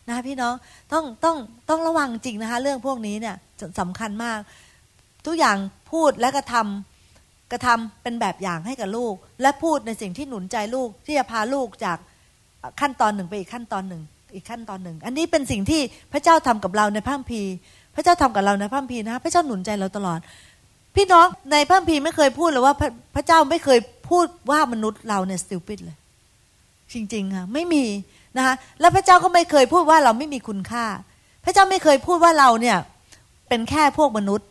[0.08, 0.54] นะคะพี่น้อง
[0.94, 1.38] ต้องต้อง
[1.70, 3.36] ต้องระวังจริงนะคะ เรื่องพวกนี้เนี่ย
[3.80, 4.39] สำคัญมาก
[5.26, 5.58] ทุกอย่าง
[5.92, 6.93] พูดและกระทำ
[7.54, 11.98] กระทำเป็นแบบอย่างให้กับลูก และพูดในสิ่งที่หนุนใจลูกที่จะพาลูกจาก
[12.82, 14.02] ขั้นตอนหนึ่งไปอีกขั้นตอนหนึ่ง
[14.34, 15.82] อีกขั้นตอนหนึ่ง อันนี้เป็นสิ่งที่
[16.13, 17.54] พระเจ้าทำกับเราในพระคัมภีร์
[17.96, 20.20] พระเจ้าทำกับเราในพระคัมภีร์นะพระเจ้าหนุนใจเราตลอด
[20.96, 25.98] พี่น้องในพระคัมภีร์ไม่เคยพูดเลยว่าพระพระเจ้าไม่เคยพูดว่ามนุษย์เราเนี่ยสติลปิดเลย
[26.94, 27.84] จริงๆค่ะไม่มี
[28.38, 30.86] นะคะแล้วพระเจ้าก็ไม่เคยพูดว่าเราไม่มีคุณค่า
[31.46, 32.78] พระเจ้าไม่เคยพูดว่าเราเนี่ย
[33.50, 34.48] เป็นแค่พวกมนุษย์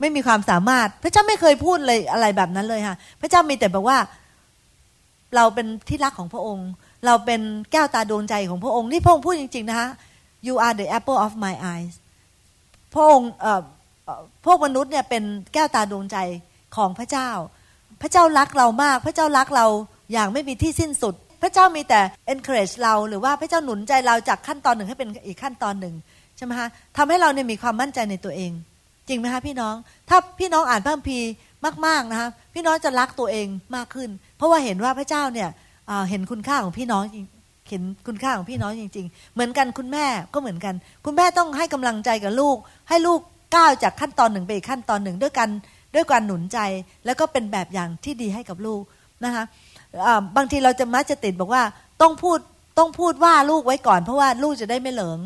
[0.00, 3.98] ไม่มีความสามารถ พระเจ้าไม่เคยพูดเลยอะไรแบบนั้นเลยค่ะ พระเจ้ามีแต่บอกว่า
[5.36, 6.68] เราเป็นที่รักของพระองค์
[7.06, 7.40] เราเป็น
[7.72, 9.88] แก้วตาดวงใจของพระองค์นี่พระองค์พูดจริง ๆ นะคะ
[10.46, 11.94] you are the apple of my eyes
[12.94, 13.30] พระองค์
[14.44, 15.22] พวกมนุษย์เนี่ยเป็น
[15.54, 16.16] แก้วตาดวงใจ
[16.76, 17.30] ของพระเจ้า
[18.02, 19.66] พระเจ้ารักเรามาก พระเจ้ารักเรา
[20.12, 22.00] อย่างไม่มีที่สิ้นสุด พระเจ้ามีแต่
[22.32, 25.94] encourage เราหรือว่าพระเจ้าหนุนใจเราจากขั้นตอนหนึ่งให้เป็นอีกขั้นตอนหนึ่ง
[26.36, 28.52] ใช่ไหมคะทำให้เราเนี่ยมีความมั่นใจในตัวเอง
[29.08, 29.74] จริงไหมคะพี่น้อง
[30.08, 31.30] ถ้าพี่น้องอ่านพระคัมภีร์
[31.86, 35.48] มากๆนะคะพี่น้องจะรักตัวเองมากขึ้น เพราะว่าเห็นว่าพระเจ้าเนี่ย
[36.10, 37.02] เห็นคุณค่าของพี่น้อง
[37.68, 42.56] เห็นคุณค่าของพี่น้องจริง ๆ เหมือนกันคุณแม่ก็เหมือนกัน คุณแม่ต้องให้กำลังใจกับลูก
[42.88, 43.20] ให้ลูก
[43.56, 45.48] ก้าวจากขั้นตอนหนึ่งไปอีกขั้นตอนหนึ่งด้วยกัน
[45.94, 46.58] ด้วยการหนุนใจ
[47.04, 48.82] แล้วก็เป็นแบบอย่างที่ดีให้กับลูก
[49.24, 49.44] นะคะ
[50.36, 51.62] บางทีเราจะมักจะติดบอกว่า
[52.02, 52.38] ต้องพูด
[52.78, 55.18] ต้องพูดว่าลูกไว้ก่อน เพราะว่าลูกจะได้ไม่เหลิง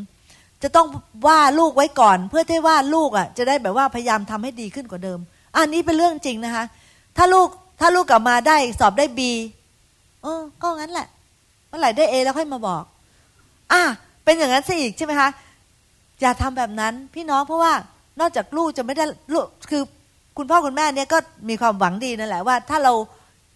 [0.63, 0.87] จะต้อง
[1.27, 5.19] ว่าลูกไว้ก่อน เพื่อที่ว่าลูกอะ จะได้แบบว่าพยายามทำให้ดีขึ้นกว่าเดิม
[5.57, 6.65] อันนี้เป็นเรื่องจริงนะคะ
[7.17, 7.49] ถ้าลูก
[7.81, 9.33] ถ้าลูกกลับมาได้สอบได้บี
[10.23, 11.07] เออก็งั้นแหละ
[11.69, 12.83] เมื่อไหร่ได้เอแล้วค่อยมาบอก
[13.73, 13.83] อะ
[14.25, 15.29] เป็นอย่างนั้นซะอีกใช่ไหมคะ
[16.21, 17.73] อย่าทำแบบนั้นพี่น้องเพราะว่า
[18.21, 19.83] นอกจากลูกจะไม่ได้ลูกคือ
[20.39, 22.93] คุณพ่อคุณแม่เนี่ยก็มีความหวังดีนั่นแหละว่า ถ้าเรา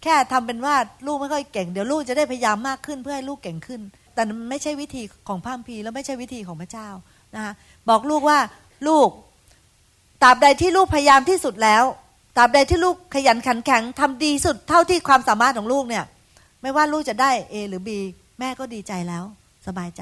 [0.03, 3.81] แค่ทำเป็นว่าลูกไม่ค่อยเก่งเดี๋ยวลูกจะได้พยายามมากขึ้นเพื่อให้ลูกเก่งขึ้น
[4.17, 6.89] แต่ไม่ใช่วิธีของพามพีแล้วไม่ใช่วิธีของพระเจ้า
[7.35, 7.53] นะคะ
[7.89, 8.39] บอกลูกว่า
[8.87, 9.09] ลูก
[10.23, 11.83] ตราบใดที่ลูกพยายามที่สุดแล้ว
[12.37, 16.03] ตราบใดที่ลูกขยันขันแข็งทำดีสุดเท่าที่ความสามารถของลูกเนี่ย
[16.61, 17.89] ไม่ว่าลูกจะได้ A หรือ B
[18.39, 19.23] แม่ก็ดีใจแล้ว
[19.67, 20.01] สบายใจ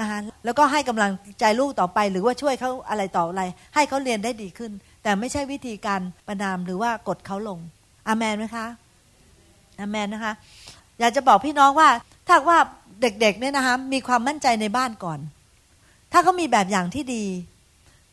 [0.00, 1.10] นะคะแล้วก็ให้กำลัง
[1.40, 3.42] ใจลูกต่อไป หรือว่าช่วยเขาอะไรต่ออะไร
[3.74, 7.58] ให้เขาเรียนได้ดีขึ้น แต่ไม่ใช่วิธีการประนามหรือว่ากดเขาลง
[8.08, 8.66] อามนไหมคะ
[9.80, 10.32] อามนนะคะ
[11.00, 11.88] อยากจะบอกพี่น้องว่า
[12.28, 12.58] ถ้าว่า
[13.02, 15.18] เด็กๆเนี่ยนะคะมีความมั่นใจในบ้านก่อน
[16.12, 17.24] ถ้าเขามีแบบอย่างที่ดี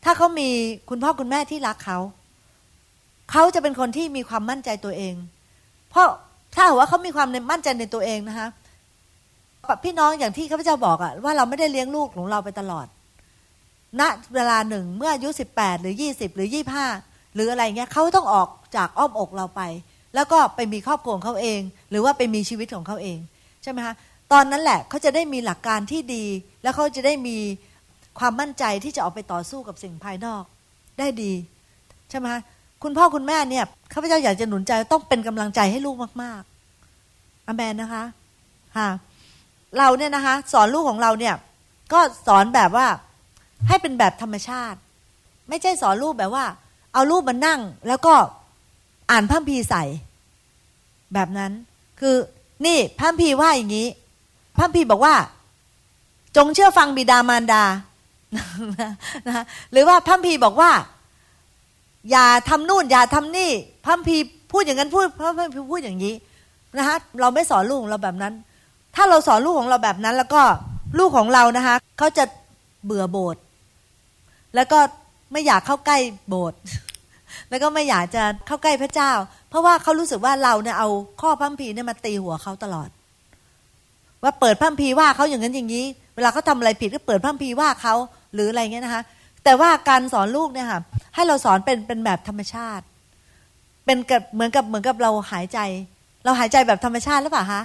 [0.04, 0.48] ถ้าเขามี
[0.88, 1.98] คุณพ่อคุณแม่ที่รักเขา
[3.30, 5.14] เขาจะเป็นคนที่มีความมั่นใจตัวเอง
[5.90, 6.08] เพราะ
[6.54, 8.48] ถ้าว่าเขามีความมั่นใจในตัวเองนะคะ
[9.84, 12.86] พี่น้องอย่างที่ข้าพเจ้าบอกอะว่าเราไม่ได้เลี้ยงลูกของเราไปตลอด
[14.00, 14.02] ณ
[14.34, 16.86] เวลาหนึ่งเมื่ออายุสิบแปดหรือยี่สิบหรือยี่ห้า
[17.34, 19.62] หรืออะไรเงี้ยเขาต้องออกจากอ้อมอกเราไป
[20.14, 23.18] แล้วก็ไปมีครอบครัวของเขาเอง หรือว่าไปมีชีวิตของเขาเอง
[23.62, 23.94] ใช่ไหมคะ
[24.32, 26.24] ตอนนั้นแหละเขาจะได้มีหลักการที่ดี
[26.62, 27.36] แล้วเขาจะได้มี
[28.18, 30.42] ความมั่นใจที่จะออกไปต่อสู้กับสิ่งภายนอก
[30.98, 31.32] ได้ดี
[32.10, 32.28] ใช่ไหม
[32.82, 38.04] คุณพ่อคุณแม่เนี่ยข้าพเจ้าอยากจะหนุนใจต้องเป็นกำลังใจให้ลูกมากๆอเมนนะคะ
[38.76, 38.88] ค่ะ
[39.78, 41.34] เราเนี่ยนะคะ สอนลูกของเราเนี่ย
[41.92, 42.86] ก็สอนแบบว่า
[43.68, 44.78] ให้เป็นแบบธรรมชาติ
[45.48, 46.44] ไม่ใช่สอนลูกแบบว่า
[46.92, 48.14] เอาลูกมานั่ง แล้วก็
[49.10, 49.84] อ่านพัมพีใส่
[51.14, 51.52] แบบนั้น
[52.00, 52.14] คือ
[52.66, 53.88] นี่พัมพีว่าอย่างนี้
[54.58, 55.14] พัมพีบอกว่า
[56.36, 57.62] จงเชื่อฟังบิดามารดา
[59.26, 60.70] นะหรือว่าพัมพีบอกว่า
[62.10, 63.50] อย่าทำนู่นอย่าทำนี่
[63.86, 64.16] พัมพี
[64.52, 66.14] พูดอย่างนั้นพูดพัมพีพูดอย่างนี้
[66.76, 68.34] นะคะเราไม่สอนลูกของเราแบบนั้น
[68.94, 70.42] ถ้าเราสอนลูกของเราแบบนั้น แล้วก็
[70.98, 72.24] ลูกของเรานะคะเขาจะ
[72.84, 73.42] เบื่อโบสถ์
[74.54, 74.78] แล้วก็
[75.32, 76.58] ไม่อยากเข้าใกล้โบสถ์
[77.50, 79.12] แล้วก็ไม่อยากจะเข้าใกล้พระเจ้า
[79.48, 80.88] เพราะว่าเขารู้สึกว่าเราเนี่ยเอา
[81.20, 82.88] ข้อพัมพีเนี่ยมาตีหัวเขาตลอด
[84.22, 87.94] ว่าเปิดพัมพีว่าเขาอย่างนั้นอย่างนี้ เวลาเขาทาอะไรผิดก็เปิดพัมพีว่าเขา
[88.34, 89.02] หรืออะไรเงี้ยนะคะ
[89.44, 90.80] แต่ว่าการสอนลูกเนี่ยค่ะ
[91.14, 92.84] ให้เราสอนเป็นเป็นแบบธรรมชาติ
[93.84, 95.58] เป็นกับเหมือนกับเหมือนกับเราหายใจ
[96.24, 97.62] เราหายใจแบบธรรมชาติหรือเปล่าคะ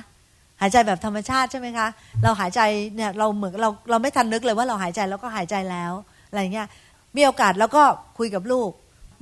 [0.62, 1.88] หายใจแบบธรรมชาติใช่ไหมคะ
[2.24, 2.62] เราหายใจ
[2.96, 5.92] เนี่ยเราเหมือนเราเราไม่ทันนึกเลยว่าเราหายใจแล้วก็หายใจแล้ว
[6.30, 6.68] อะไรเงี้ย
[7.16, 7.84] มีโอกาสแล้วก็
[8.18, 8.70] คุยกับลูก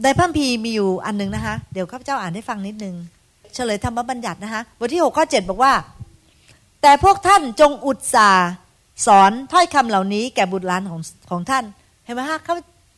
[0.04, 2.96] ในพระพีมีอยู่อันหนึ่งนะคะ เดี๋ยวข้าพเจ้าอ่านให้ฟังนิดนึง
[3.54, 5.72] เฉลยธรรมบัญญัตินะคะบทที่หกข้อเจ็ดบอกว่า
[6.82, 8.30] แต่พวกท่านจงอุตสา
[9.06, 11.64] สอนถ้อยคำเหล่านี้แก่บุตรหลานของของท่าน
[12.06, 12.40] เห็นไหมคะ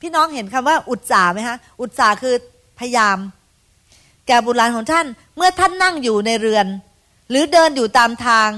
[0.02, 2.36] พี่น้องเห็นคำว่าอุตสาไหมคะอุตสาคือ
[2.80, 3.18] พยายาม
[4.28, 5.06] แก่บุตรหลานของท่าน
[5.38, 6.68] เมื่อท่านนั่งอยู่ในเรือน
[7.30, 8.50] หรือเดินอยู่ตามทาง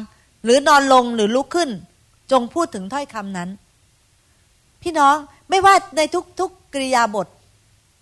[0.43, 1.69] หรือนอนลงหรือลุกขึ้น
[2.31, 3.49] จงพูดถึงถ้อยคำนั้น
[4.81, 5.15] พี่น้อง
[5.49, 7.27] ไม่ว่าในทุกทุกกริยาบท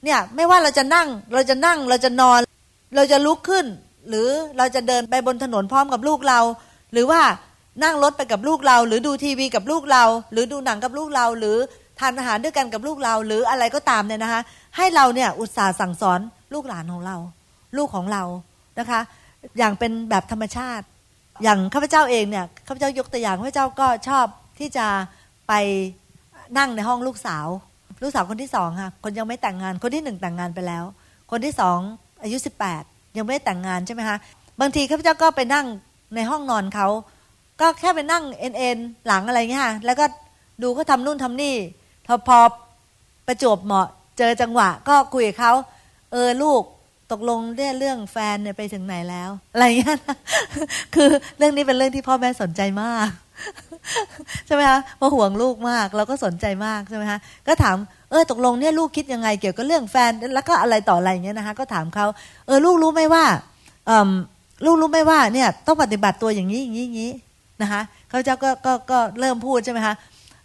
[0.03, 2.39] เนี่ยไม่ว่าเราจะนั่งเราจะนั่งเราจะนอน
[2.95, 3.65] เราจะลุกขึ้น
[4.09, 6.39] หรือเราจะเดินไปบนถนนพร้อมกับลูกเรา
[6.93, 7.21] หรือว่า
[7.83, 11.57] นั่งรถไปกับลูกเรา หรือดูทีวีกับลูกเรา หรือดูหนังกับลูกเรา หรือ
[11.99, 14.41] ทานอาหารด้วยกันกับลูกเรา หรืออะไรก็ตามเนี่ยนะคะ
[14.77, 16.19] ให้เราเนี่ยอุตส่าห์สั่งสอน
[16.53, 17.17] ลูกหลานของเรา
[17.77, 18.23] ลูกของเรา
[18.79, 18.99] นะคะ
[19.57, 20.85] อย่างเป็นแบบธรรมชาติ
[21.43, 24.25] อย่างข้าพเจ้าเองเนี่ยข้าพเจ้ายกตัวอย่างข้าพเจ้าก็ชอบ
[24.59, 24.87] ที่จะ
[25.47, 25.53] ไป
[26.57, 27.47] นั่งในห้องลูกสาว
[28.01, 30.83] ลูกสาวคนที่สองค่ะคนยังไม่แต่งงานคนที่หนึ่งแต่งงานไปแล้ว
[31.31, 31.77] คนที่สอง
[32.23, 32.83] อายุสิบแปด
[33.17, 34.17] ยังไม่ได้แต่งงานใช่ไหมคะ
[34.59, 35.65] บางทีข้าพเจ้าก็ไปนั่ง
[36.15, 36.87] ในห้องนอนเขา
[37.61, 40.05] ก็แค่ไปนั่งเอ็นเอ็นหลังอะไรเงี้ยแล้วก็
[40.61, 41.55] ดูเขาทานู่นทำนี่
[42.07, 42.39] พอพอ
[43.27, 45.53] ประจวบเหมาะเจอจังหวะ ก็คุยกับเขา
[46.11, 46.61] เออลูก
[47.11, 49.97] ตกลงเรื่องแฟนเนี่ยไปถึงไหนแล้ว อะไรเงี้ย
[50.95, 53.09] คือเรื่องนี้เป็นเรื่องที่พ่อแม่สนใจมาก
[54.45, 57.77] ใช่ไหมคะเพราะห่วงลูกมากเราก็สนใจมากใช่ไหมคะก็ถาม
[58.09, 62.05] เออตกลงเนี่ยลูกคิดยังไงเกี่ยวกับเรื่องแฟนแล้วก็อะไรต่ออะไรเงี้ยนะคะ ก็ถามเขา
[62.47, 63.25] เออลูกรู้ไหมว่า
[63.89, 64.11] ออ
[64.65, 67.11] ลูกรู้ไหมว่าเนี่ยต้องปฏิบัติตัวอย่างนี้อย่างนี้อย่างนี้
[67.61, 69.95] นะคะเขาเจ้าก็ก็ก็เริ่มพูดใช่ไหมคะ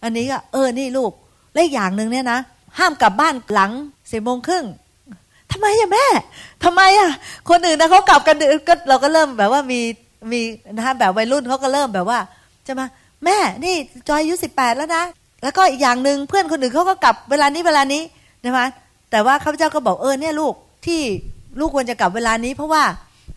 [0.02, 1.12] อันนี้ก็เออนี่ลูก
[1.54, 2.38] เลขอย่างหนึ่งเนี่ยนะ
[2.78, 3.72] ห้ามกลับบ้านหลัง
[4.10, 4.64] สี่โมงครึ่ง
[5.52, 6.06] ทำไมอะแม่
[6.64, 7.10] ทำไมอะ
[7.48, 8.36] คนอื่นนะเขากลับกัน
[8.68, 9.80] ก็เราก็เริ่มแบบว่ามี
[10.30, 10.40] มี
[10.76, 12.18] นะฮะแบบวัยรุ่นเขาก็เริ่มแบบว่า
[12.66, 12.86] จะมา
[13.24, 13.74] แม่นี่
[14.08, 15.04] จอยอายุสิบแปดแล้วนะ
[15.42, 18.02] แล้วก็อีกอย่างหนึ่งเพื่อนคนอื่นเขาก็กลับเวลานี้เวลานี้
[18.44, 18.66] นะมะ
[19.10, 20.54] แต่ว่าข้าพเจ้าก็บอกเออเนี่ยลูก
[20.86, 21.00] ที่
[21.60, 22.82] ลูกควรจะกลับเวลานี้ เพราะว่า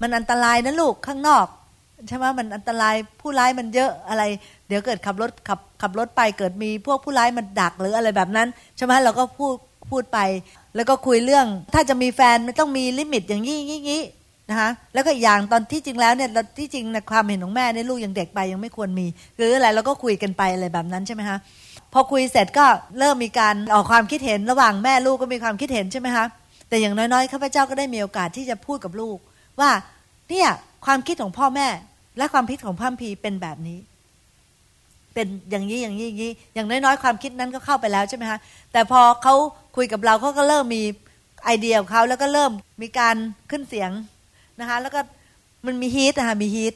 [0.01, 1.45] มันอันตรายนะลูกข้างนอก
[2.07, 4.23] ใช่ไหมมันอันตรายผู้ร้ายมันเยอะอะไร
[4.67, 8.47] เดี๋ยวเกิดขับรถขับขับรถไปเกิดมีพวกผู้ร้ายมันดักหรืออะไรแบบนั้น
[8.77, 9.55] ใช่ไหมเราก็พูด
[9.89, 10.19] พูดไป
[10.75, 14.01] แล้วก็คุยเรื่อง ถ้าจะมีแฟนมันต้องมีลิมิตอย่างนี้งี้
[14.49, 16.29] นะคะแล้วก็อย่างตอนที่จริงแล้วเนี่ย
[16.59, 21.37] ที่จริงในความเห็นของแม่เนี่ยลูกยังเด็กไปยังไม่ควรมีหรืออะไรเราก็คุยกันไปอะไรแบบนั้นใช่ไหมคะ
[21.93, 22.65] พอคุยเสร็จก็
[22.99, 26.25] เริ่มมีการออกความคิดเห็นระหว่างแม่ลูกก็มีความคิดเห็นใช่ไหมคะ
[26.69, 29.17] แต่อย่างน้อยๆข้าพเจ้าก็ได้มีโอกาสที่จะพูดกับลูก
[29.61, 29.71] ว่า
[30.29, 30.49] เนี่ย
[30.85, 31.67] ความคิดของพ่อแม่
[32.17, 33.79] และความคิดของพ่อพีเป็นแบบนี้
[35.13, 38.39] เป็นอย่างนี้อย่างนี้อย่างนี้อย่างน้อยๆความคิดนั้นก็เข้าไปแล้วใช่ไหมคะ
[38.71, 39.35] แต่พอเขา
[39.75, 40.83] คุยกับเราเขาก็เริ่มมี
[41.45, 42.51] ไอเดียของเขาแล้วก็เริ่ม
[42.81, 43.15] มีการ
[43.51, 43.91] ขึ้นเสียง
[44.59, 44.99] นะคะ แล้วก็
[45.65, 46.73] มันมีฮีทนะคะมีฮีท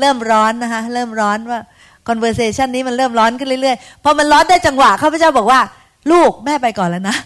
[0.00, 1.60] เริ่มร้อนนะคะ เริ่มร้อนว่า
[2.08, 5.60] conversation นี้มันเริ่มร้อนขึ้นเรื่อยๆพอมันร้อนได้จังหวะข้าพเจ้าบอกว่า
[6.12, 7.16] ลูกแม่ไปก่อนแล้วนะ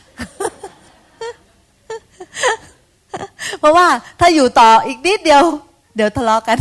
[3.60, 3.86] เพราะว่า
[4.20, 5.42] ถ้าอยู่ต่ออีกนิดเดียว
[5.96, 6.58] เดี๋ยวทะเลาะกัน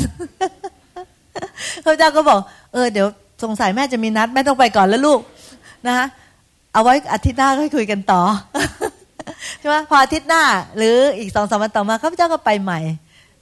[1.83, 2.39] ข้าพเจ้าก็บอก
[2.73, 3.07] เออเดี๋ยว
[3.43, 5.19] สงสัยแม่จะมีนัดแม่ต้องไปก่อนแล้วลูก
[5.87, 6.05] นะคะ
[6.73, 8.21] เอาไว้อาทิตย์หน้าค่อยคุยกันต่อ
[9.59, 10.43] ใช่ไหมพออาทิตย์หน้า
[10.77, 12.79] หรืออีกสองสามวันต่อมาข้าพเจ้าก็ไปใหม่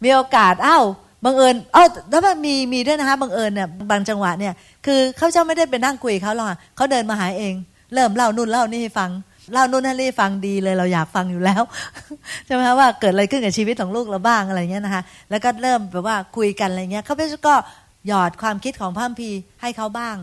[0.04, 0.84] มีโอกาสอ้าว
[1.26, 4.54] บังเอิญเอ้าแล้วมันมีมีด้วยนะคะบังเอิญเนี่ยบางจังหวะเนี่ย
[4.86, 7.54] คือข้าพเจ้าไม่ได้ไปนั่งคุยเขาหรอกเขาเดินมาหาเอง
[7.94, 9.10] เริ่มเล่านู่นเล่านี่ให้ฟัง
[9.54, 11.62] เล่านู่นให้ฟังดีเลยเราอยากฟังอยู่แล้ว
[12.46, 17.56] ใช่ไหมคะว่าเกิดอะไรขึ้นกับชีวิตของลูกเราบ้างอะไรเงี้ยนะคะแล้วก็เริ่มแบบว่าคุยกันอะไรเงี้ยเขาพเจ้าก็
[18.08, 19.30] หยอดความคิดของพระพี
[19.62, 20.16] ให้เขาบ้าง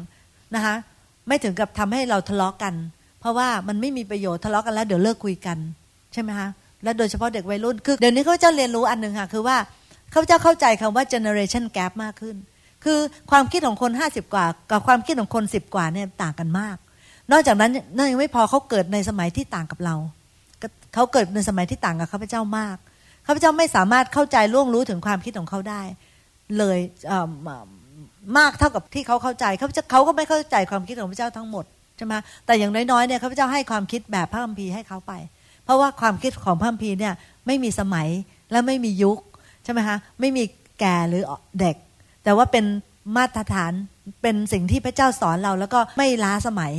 [0.55, 0.75] นะคะ
[1.29, 2.75] ไม่ถึงกับทำให้เราทะเลาะกัน
[3.21, 5.59] เพราะว่ามันไม่มีประโยชน์ทะเลาะกันแล้วเดี๋ยวเลิกคุยกัน
[6.13, 6.49] ใช่ไหมคะ
[6.83, 9.57] และโดยเฉพาะเด็กวัยรุ่นคือเดี๋ยวนี้เขาจะเรียนรู้อันหนึ่งค่ะคือว่า
[10.13, 12.37] เขาจะเข้าใจคำว่า generation gap มากขึ้น
[12.85, 12.99] คือ
[13.31, 16.77] ความคิดของคนห้าสิบกว่า กับความคิดของคนสิบกว่าเนี่ยต่างกันมาก
[17.33, 19.97] นอกจากนั้นนั่นยังไม่พอเขาเกิดในสมัยที่ต่างกับเรา
[20.95, 22.77] เขาเกิดในสมัยที่ต่างกับข้าพเจ้ามาก
[23.27, 25.83] ข้าพเจ้าไม่สามารถเข้าใจล่วงรู้ถึงความคิดของเขาได้
[26.59, 26.79] เลย
[28.39, 31.65] มากเท่ากับที่เขาเข้าใจเขาเขาก็ไม่เข้าใจความคิดของพระเจ้าทั้งหมด
[31.97, 32.15] ใช่ไหม
[32.47, 35.13] แต่อย่างน้อยๆเนี่ยข้าพเจ้าให้ความคิดแบบพระคัมภีร์ให้เขาไป
[35.65, 37.15] เพราะว่าความคิดของพระคัมภีร์เนี่ย
[37.47, 38.09] ไม่มีสมัย
[38.53, 39.19] และไม่มียุค
[39.65, 40.45] ใช่ไหมคะไม่มี
[40.81, 41.23] แก่หรือ
[41.61, 41.77] เด็ก
[42.25, 42.65] แต่ว่าเป็น
[43.17, 43.73] มาตรฐาน
[44.23, 46.73] เป็นสิ่งที่พระเจ้าสอนเราแล้วก็ไม่ล้าสมัย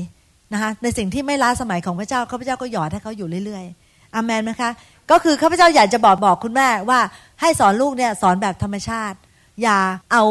[0.53, 4.69] นะคะในสิ่งที่ไม่ล้าสมัยของพระเจ้าข้าพเจ้าก็หยอดให้เขาอยู่เรื่อยๆอามนไหมคะ
[5.11, 6.99] ก็คือข้าพเจ้าอยากจะบอกบอกคุณแม่ว่า
[7.41, 9.17] ให้สอนลูกเนี่ยสอนแบบธรรมชาติ
[9.61, 9.77] อย่า
[10.11, 10.23] เอา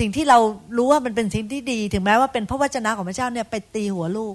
[0.00, 0.38] สิ่งที่เรา
[0.76, 4.34] รู้ว่ามันเป็นสิ่งที่ดี ถึงแม้ว่าเป็นพระวจนะของพระเจ้าเนี่ยไปตีหัวลูก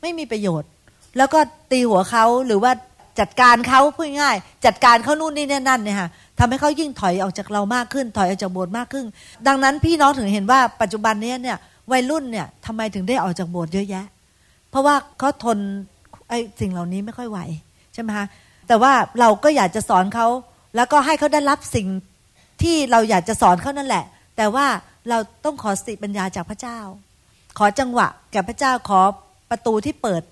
[0.00, 0.68] ไม่มีประโยชน์
[1.16, 1.38] แล้วก็
[1.72, 2.72] ตีหัวเขาหรือว่า
[3.20, 4.36] จัดการเขาพูดง่าย
[4.66, 9.04] จัดการเขานู่นนี่นั่นเนี่ยค่ะทำให้เขายิ่งถอยออกจากเรามากขึ้น ถอยออกจากโบสถ์มากขึ้น
[9.46, 11.56] ดังนั้นพี่น้องถึงเห็นว่าปัจจุบันนี้เนี่ย
[11.92, 14.04] วัยรุ่นเนี่ยทำไมถึงได้ออกจากโบสถ์เยอะแยะ
[14.70, 15.58] เพราะว่าเขาทน
[16.28, 17.38] ไอ้สิ่งเหล่านี้ไม่ค่อยไหว
[17.94, 18.26] ใช่ไหมคะ
[18.68, 20.26] แต่ว่าเราก็อยากจะสอนเขา
[20.76, 21.88] แล้วก็ให้เขาได้รับสิ่ง
[22.62, 24.04] ที่เราอยากจะสอนเขานั่นแหละ
[24.36, 24.66] แต่ว่า
[25.08, 26.78] เราต้องขอสติปัญญาจากพระเจ้า
[27.58, 29.00] ขอจังหวะแก่พระเจ้าขอ
[29.50, 30.22] ประตูที่เปิด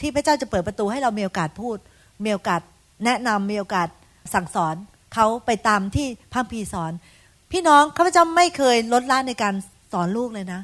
[0.00, 1.76] ที่พระเจ้าจะเปิดประตูให้เรามีโอกาสพูด
[2.24, 2.60] มีโอกาส
[3.04, 3.88] แนะนำมีโอกาส
[4.34, 4.74] สั่งสอน
[5.14, 6.92] เขาไปตามที่พระพีสอน
[7.52, 9.54] พี่น้องข้าพเจ้าไม่เคยลดละในการ
[9.92, 10.60] สอนลูกเลยนะ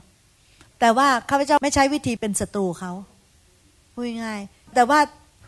[0.81, 2.93] แต่ว่าข้าพเจ้าไม่ใช้วิธีเป็นศัตรูเขา
[3.99, 4.41] พูดง่าย
[4.75, 5.01] แต่ว่า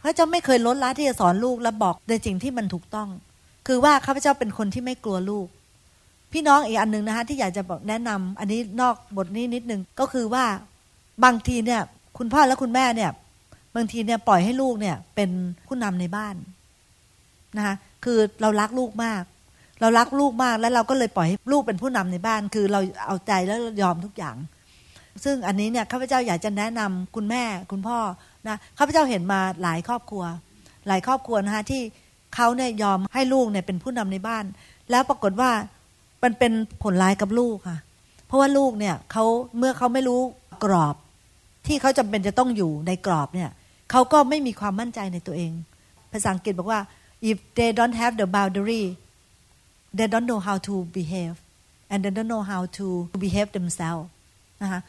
[0.03, 3.09] พระเจ้าไม่เคยลดละที่จะสอนลูกและบอกในสิ่งที่มันถูกต้อง
[3.67, 5.47] คือว่าข้าพเจ้าเป็นคนที่ไม่กลัวลูก
[6.33, 10.45] พี่น้องอีกอันหนึ่งนะคะที่อยากจะบอกแนะนำอันนี้นอกบทนี้นิดนึงก็คือว่า
[11.25, 11.81] บางทีเนี่ย
[12.19, 13.11] คุณพ่อและคุณแม่เนี่ย
[13.77, 15.31] บางทีเนี่ยปล่อยให้ลูกเนี่ย เป็น
[15.67, 16.35] ผู้นำในบ้าน
[17.57, 17.75] นะคะ
[18.05, 19.23] คือเรารักลูกมาก
[19.81, 24.37] เรารักลูกมากแล้วเราก็เลยปล่อยให้ลูกเป็นผู้นำในบ้าน คือเราเอาใจแล้วยอมทุกอย่าง
[25.25, 27.99] ซึ่งอันนี้เนี่ยข้าพเจ้าอยากจะแนะนำคุณแม่คุณพ่อ
[28.49, 30.25] นะข้าพเจ้าเห็นมาหลายครอบครัว
[30.89, 31.83] หลายครอบครัวนะคะที่
[32.35, 34.45] เขาเนี่ยยอมให้ลูกเนี่ยเป็นผู้นำในบ้าน
[34.91, 35.51] แล้วปรากฏว่า
[36.23, 37.79] มันเป็นผลร้ายกับลูกค่ะ
[38.27, 39.25] เพราะว่าลูกเนี่ยเขา
[39.59, 40.21] เมื่อเขาไม่รู้
[40.65, 40.97] กรอบ
[41.67, 43.51] ที่เขาจำเป็นจะต้องอยู่ในกรอบเนี่ย
[43.91, 45.53] เขาก็ไม่มีความมั่นใจในตัวเอง
[46.13, 46.81] ภาษาอังกฤษบอกว่า
[47.31, 48.85] if they don't have the boundary
[49.97, 51.37] they don't know how to behave
[51.91, 52.87] and they don't know how to
[53.25, 54.09] behave themselves
[54.63, 54.81] นะคะ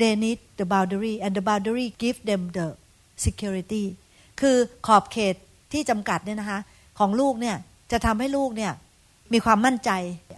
[0.00, 2.66] they need the boundary and the boundary give them the
[3.24, 3.82] security
[4.40, 4.56] คือ
[4.86, 5.34] ขอบเขต
[5.72, 6.60] ที่จำกัดเนี่ยนะคะ
[6.98, 7.56] ของลูกเนี่ย
[7.92, 8.72] จะทำให้ลูกเนี่ย
[9.32, 9.90] มีความมั่นใจ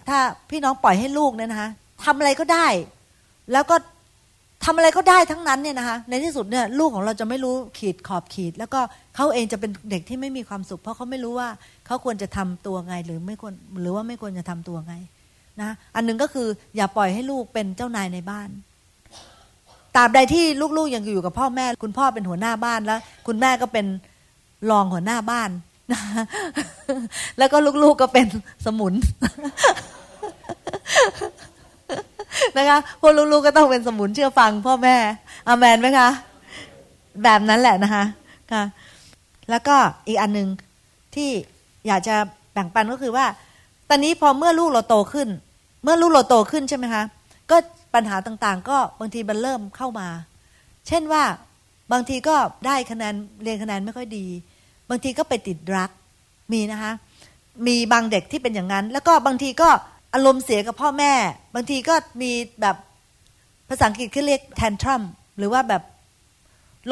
[0.09, 0.19] ถ้า
[0.51, 1.71] พี่น้องปล่อยให้ลูกเนี่ยนะคะ
[2.05, 2.67] ทำอะไรก็ได้
[3.53, 3.77] แล้วก็
[4.65, 8.81] ทำอะไรก็ได้ทั้งนั้นเนี่ยนะคะในที่สุดเนี่ยลูกของเราจะไม่รู้ขีดขอบขีด แล้วก็
[9.17, 11.49] เขาเองจะเป็นเด็กที่ไม่มีความสุข เพราะเขาไม่รู้ว่า
[11.87, 14.95] เขาควรจะทำตัวไงหรือไม่ควรหรือว่าไม่ควรจะทำตัวไง
[15.61, 18.49] นะอันนึงก็คืออย่าปล่อยให้ลูกเป็นเจ้านายในบ้าน
[19.97, 20.45] ตราบใดที่
[20.77, 23.87] ลูกๆยังอยู่กับพ่อแม่ คุณพ่อเป็นหัวหน้าบ้านแล้ว คุณแม่ก็เป็น
[24.71, 25.51] รองหัวหน้าบ้าน
[27.39, 28.27] แล้วก็ลูกๆก็เป็น
[28.67, 28.95] สมุน
[32.57, 34.97] นะคะพวกลูกๆก็ต้องเป็นสมุนเชื่อฟัง พ่อแม่
[35.47, 36.09] อามันไหมคะ
[37.23, 38.05] แบบนั้นแหละนะคะ
[38.53, 38.63] ค่ะ
[39.51, 39.77] แล้วก็
[40.07, 40.49] อีกอันหนึ่ง
[41.15, 41.31] ที่
[41.87, 42.17] อยากจะ
[42.53, 43.27] แบ่งปันก็คือว่า
[43.89, 45.29] ตอนนี้พอเมื่อลูกเราโตขึ้น
[45.83, 47.03] เมื่อลูกเราโตขึ้นใช่ไหมคะ
[47.51, 47.57] ก็
[47.95, 50.09] ปัญหาต่างๆ ก็บางทีมันเริ่มเข้ามา
[50.89, 51.25] เช่นว่า
[51.93, 52.37] บางทีก็
[52.67, 54.27] ได้คะแนนเรียนคะแนนไม่ค่อยดี
[54.91, 55.91] บางทีก็ไปติดรัก
[56.53, 56.93] มีนะคะ
[57.67, 59.69] มีบางเด็กที่เป็นอย่างนั้น แล้วก็บางทีก็
[60.15, 61.13] อารมณ์เสียกับพ่อแม่
[61.55, 62.77] บางทีก็มีแบบ
[63.69, 65.03] ภาษาอังกฤษเขาเรียก tantrum
[65.39, 65.83] หรือว่าแบบ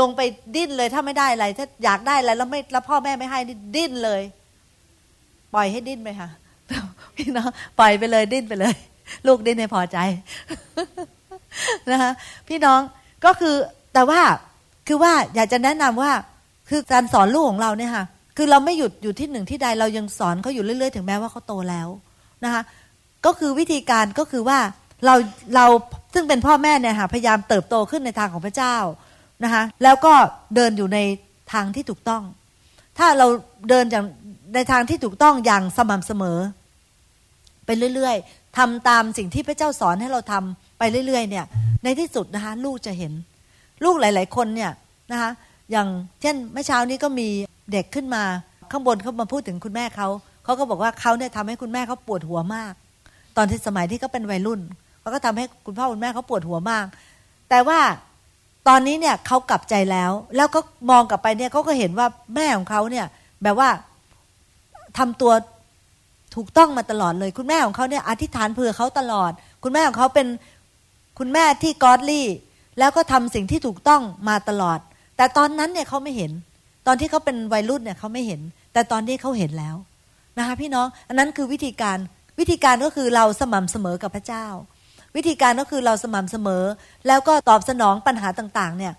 [0.00, 0.20] ลงไป
[0.54, 3.38] ดิ้นเลยถ้าไม่ได้อะไร ถ้าอยากได้อะไรแล้วไม่แล้วพ่อแม่ไม่ให้
[3.76, 4.22] ดิ้นเลย
[5.54, 6.28] ปล่อยให้ดิ้นไปค่ะ
[7.16, 7.48] พี่น้อง
[7.78, 8.74] ปล่อยไปเลยดิ้นไปเลย
[9.26, 9.98] ลูกดิ้นให้พอใจ
[11.90, 12.10] นะคะ
[12.48, 12.80] พี่น้อง
[13.24, 13.56] ก็คือ
[13.94, 14.20] แต่ว่า
[14.88, 16.12] คือว่าอยากจะแนะนำว่า
[16.70, 18.04] คือการสอนลูกของเราเนี่ยค่ะ
[18.36, 21.88] คือเราไม่หยุดอยู่ที่หนึ่งที่ใดเรายังสอนเขาอยู่เรื่อยๆ ถึงแม้ว่าเขาโตแล้ว
[22.44, 22.62] นะคะ
[23.26, 24.58] ก็คือวิธีการก็คือว่า
[25.06, 25.14] เรา
[25.54, 25.66] เรา
[26.14, 28.76] ซึ่งเป็นพ่อแม่เนี่ยค่ะพยายามเติบโตขึ้นในทางของพระเจ้า
[29.44, 30.14] นะคะแล้วก็
[30.54, 30.98] เดินอยู่ใน
[31.52, 32.22] ทางที่ถูกต้อง
[32.98, 33.26] ถ้าเรา
[33.68, 34.04] เดินอย่าง
[34.54, 36.38] ในทางที่ถูกต้องอย่างสม่ำเสมอ
[37.66, 41.44] ไปเรื่อยๆ ทำตามสิ่งที่พระเจ้าสอนให้เราทำไปเรื่อย ๆ เนี่ย
[41.84, 43.12] ในที่สุดนะคะลูกจะเห็น
[43.84, 44.70] ลูกหลาย ๆ คนเนี่ย
[45.12, 45.30] นะคะ
[45.70, 45.88] อย่าง
[46.20, 47.28] เช่นเมื่อเช้านี้ก็มี
[47.72, 48.22] เด็กขึ้นมา
[48.70, 50.08] ข้างบนเขามาพูดถึงคุณแม่เขา
[50.44, 52.72] เขาก็บอกว่าเขาเนี่ยทำให้คุณแม่เขาปวดหัวมาก
[53.36, 54.60] ตอนที่สมัยที่เขาเป็นวัยรุ่น
[55.00, 56.86] เขาก็ทำให้คุณพ่อคุณแม่เขาปวดหัวมาก
[57.50, 57.80] แต่ว่า
[58.68, 63.06] ตอนนี้เนี่ยเขากลับใจแล้ว แล้วก็มองกลับไปเนี่ยเขาก็เห็นว่าแม่ของเขาเนี่ย
[63.42, 63.68] แบบว่า
[64.98, 65.32] ทำตัว
[66.36, 70.26] ถูกต้องมาตลอดเลย คุณแม่ของเขาเนี่ยอธิษฐานเผื่อเขาตลอด คุณแม่ของเขาเป็น
[71.18, 72.26] คุณแม่ที่กอดลี่
[72.78, 74.78] แล้วก็ทำสิ่งที่ถูกต้องมาตลอด
[75.16, 76.32] แต่ตอนนั้นเนี่ยเขาไม่เห็น
[76.86, 78.40] ตอนที่เขาเป็นวัยรุ่นเนี่ยเขาไม่เห็น
[78.72, 79.76] แต่ตอนนี้เขาเห็นแล้ว
[80.38, 81.98] นะคะพี่น้องอันนั้นคือวิธีการ
[82.38, 84.46] วิธีการก็คือเราสม่ำเสมอกับพระเจ้า
[85.16, 86.64] วิธีการก็คือเราสม่ำเสมอ
[87.06, 88.92] แล้วก็ตอบสนองปัญหาต่างๆเนี่ย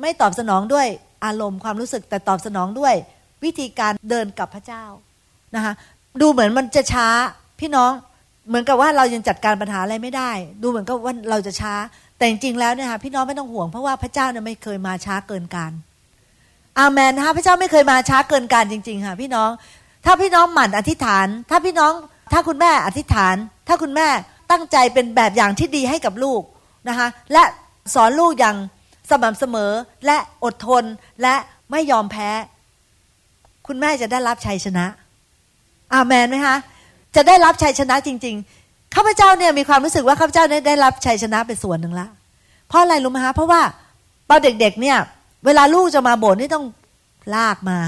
[0.00, 0.86] ไม่ตอบสนองด้วย
[1.24, 2.94] อารมณ์ความรู้สึกแต่ตอบสนองด้วย
[3.44, 4.84] วิธีการเดินกับพระเจ้า
[5.56, 5.72] นะคะ
[6.20, 7.06] ดูเหมือนมันจะช้า
[7.60, 7.92] พี่น้อง
[8.48, 10.30] เหมือนกับว่าเรายังจัดการปัญหาอะไรไม่ได้
[10.62, 11.74] ดูเหมือนกับว่าเราจะช้า
[12.16, 15.72] แต่จริงๆแล้วเนี่ยค่ะพี่น้องไม่ต้องห่วงเพราะว่าพระเจ้าเนี่ยไม่เคยมาช้าเกินการ
[16.78, 19.50] อาเมนนะคะพระเจ้าไม่เคยมาช้าเกินการจริง ๆ ค่ะ พี่น้อง
[20.04, 21.92] ถ้าพี่น้องหมั่นอธิษฐาน ถ้าพี่น้อง
[22.32, 23.36] ถ้าคุณแม่อธิษฐาน
[23.68, 24.08] ถ้าคุณแม่
[24.50, 26.42] ตั้งใจเป็นแบบอย่างที่ดีให้กับลูก
[26.88, 27.42] นะคะและ
[27.94, 28.56] สอนลูกอย่าง
[29.10, 29.72] สม่ำเสมอ
[30.06, 30.84] และอดทน
[31.22, 31.34] และ
[31.70, 32.30] ไม่ยอมแพ้
[33.66, 34.86] คุณแม่จะได้รับชัยชนะ
[35.94, 36.56] อาเมนไหมคะ
[37.16, 42.06] จะได้รับชัยชนะจริง ๆ ข้าพเจ้าเนี่ยมีความรู้สึกว่าข้าพเจ้าได้ได้รับชัยชนะเป็นส่วนหนึ่งละ
[42.68, 43.62] เพราะอะไรรู้ไหมคะเพราะว่า
[44.28, 44.98] ตอนเด็กๆเนี่ย
[45.46, 46.66] เวลาลูกจะมาโบสถ์นี่ต้อง
[47.34, 47.78] ลากมา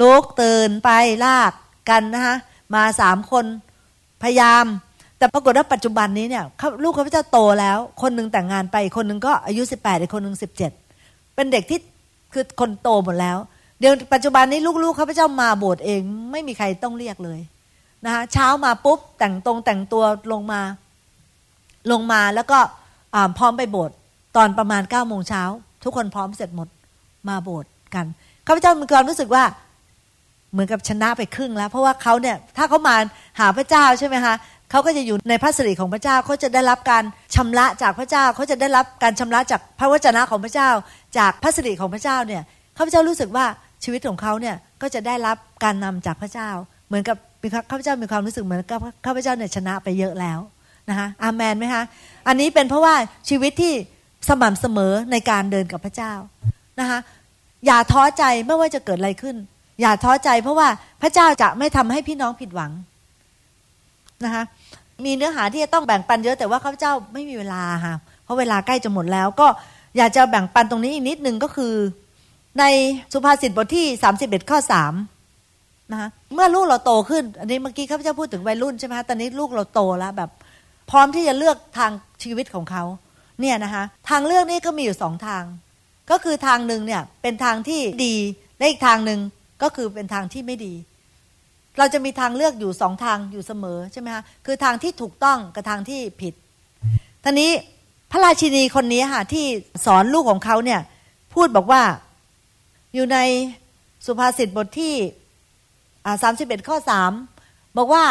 [0.00, 0.90] ลูกตื่นไป
[1.24, 1.52] ลาก
[1.90, 2.36] กันนะคะ
[2.74, 3.44] มาสามคน
[4.22, 4.64] พยายาม
[5.18, 6.44] แต่ปรากฏว่าปัจจุบันนี้เนี่ย
[6.82, 10.72] ลูกข้าพเจ้าโตแล้ว คนหนึ่งแต่งงานไปคนหนึ่งก็อายุสิบแปดอีกคนหนึ่งสิบเจ็ด
[11.34, 11.78] เป็นเด็กที่
[12.32, 13.38] คือคนโตหมดแล้ว
[13.80, 16.00] เดี๋ยวปัจจุบันนี้ลูกๆข้าพเจ้ามาโบสถ์เอง
[16.32, 17.40] ไม่มีใครต้องเรียกเลย
[18.04, 20.60] นะคะเช้ามาปุ๊บแต่งตรงแต่งตัวลงมา
[21.92, 22.58] ลงมาแล้วก็
[23.38, 23.96] พร้อมไปโบสถ์
[24.36, 25.42] ตอนประมาณเก้าโมงเช้า
[25.84, 26.68] ทุกคนพร้อมเสร็จหมด
[27.28, 28.06] มาโบสถ์กัน
[28.46, 29.44] ข้าพเจ้ามีความรู้สึกว่า
[30.52, 32.96] เหมือนกับชนะไปครึ่งแล้ว เพราะว่าเขาเนี่ยถ้าเขามา
[33.40, 34.34] หาพระเจ้าใช่ไหมคะ
[34.70, 37.04] เขาก็จะอยู่ในพระสิริของพระเจ้าเขาจะได้รับการ
[37.34, 40.70] ชำระจากพระเจ้าเขาจะได้รับการชำระจากพระวจนะของพระเจ้า
[41.18, 42.42] จากพระสิริของพระเจ้าเนี่ย
[42.76, 43.46] ข้าพเจ้ารู้สึกว่า
[43.84, 46.50] ชีวิตของเขาเนี่ยก็จะได้รับการนำจากพระเจ้า
[46.88, 47.16] เหมือนกับ
[47.70, 50.38] ข้าพเจ้ามีความรู้สึกเหมือนกับข้าพเจ้าเนี่ยชนะไปเยอะแล้ว
[50.90, 51.82] นะคะอาเมนไหมคะ
[52.28, 52.94] อันนี้เป็นเพราะว่า
[53.28, 53.74] ชีวิตที่
[54.28, 56.12] สม่ำเสมอในการเดินกับพระเจ้า
[56.80, 56.98] นะคะ
[57.66, 59.36] อย่าท้อใจไม่ว่าจะเกิดอะไรขึ้น
[59.80, 60.68] อย่าท้อใจเพราะว่า
[61.02, 62.72] พระเจ้าจะไม่ทำให้พี่น้องผิดหวัง
[64.24, 64.42] นะคะ
[65.04, 69.46] มีเนื้อหาที่จะต้องแบ่งปันเยอะแต่ว่าข้าพเจ้าไม่มีเวลาค่ะเพราะเวลาใกล้จะหมดแล้ว ก็
[69.96, 71.74] อยากจะแบ่งปันตรงนี้อีกนิดนึงก็คือ
[72.58, 72.64] ใน
[73.12, 74.94] สุภาษิตบทที่สามสิบเอ็ดข้อสาม
[75.92, 80.30] นะคะเมื่อลูกเราโตขึ้น อันนี้เมื่อกี้ข้าพเจ้าพูดถึงวัยรุ่นใช่ไหมตอนนี้ลูกเราโตแล้วแบบ
[80.90, 81.92] พร้อมที่จะเลือกทาง
[82.22, 82.84] ชีวิตของเขา
[83.40, 85.44] เนี่ยนะคะทางเลือกนี้ก็มีอยู่สองทาง
[86.10, 88.14] ก็คือทางหนึ่งเนี่ยเป็นทางที่ดี
[88.58, 89.20] และอีกทางหนึ่ง
[89.62, 90.74] ก็คือเป็นทางที่ไม่ดี
[91.78, 96.34] เราจะมีทางเลือกอยู่สองทางอยู่เสมอใช่ไหมคะคือทางที่ถูกต้องกับทางที่ผิด
[97.24, 97.50] ท่านี้
[98.10, 99.46] พระราชินีคนนี้ค่ะที่
[99.86, 100.80] สอนลูกของเขาเนี่ย
[101.34, 101.82] พูดบอกว่า
[102.94, 103.18] อยู่ใน
[104.06, 104.94] สุภาษิตบทที่
[106.22, 107.12] สามสิบเอ็ดข้อสาม
[107.76, 108.04] บอกว่า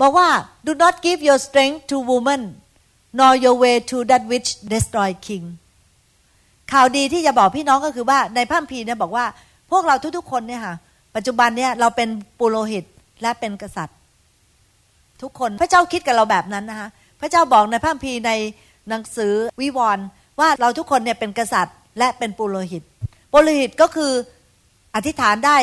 [0.00, 0.28] บอกว่า
[0.66, 2.42] do not give your strength to woman
[3.18, 5.44] nor your way to that which destroy king
[6.72, 9.24] ข่าวดีที่จะบอกพี่น้องก็คือว่าในพระคัมภีร์เนี่ยบอกว่า
[9.70, 10.74] พวกเราทุกๆคนเนี่ยค่ะ
[11.16, 12.08] ปัจจุบันเนี่ยเราเป็น
[12.38, 12.84] ปุโรหิต
[13.22, 13.96] และเป็นกษัตริย์
[15.22, 16.88] ทุกคนพระเจ้าคิดกับเราแบบนั้นนะคะ
[17.20, 18.32] พระเจ้าบอกในพระคัมภีร์ใน
[18.88, 20.04] หนังสือวิวรณ์
[20.40, 22.82] ว่าเราทุกคนเนี่ยเป็นกษัตริย์ และเป็นปุโรหิต
[23.32, 24.12] ปรหิตก็คือ
[24.94, 25.56] อธิษฐานได้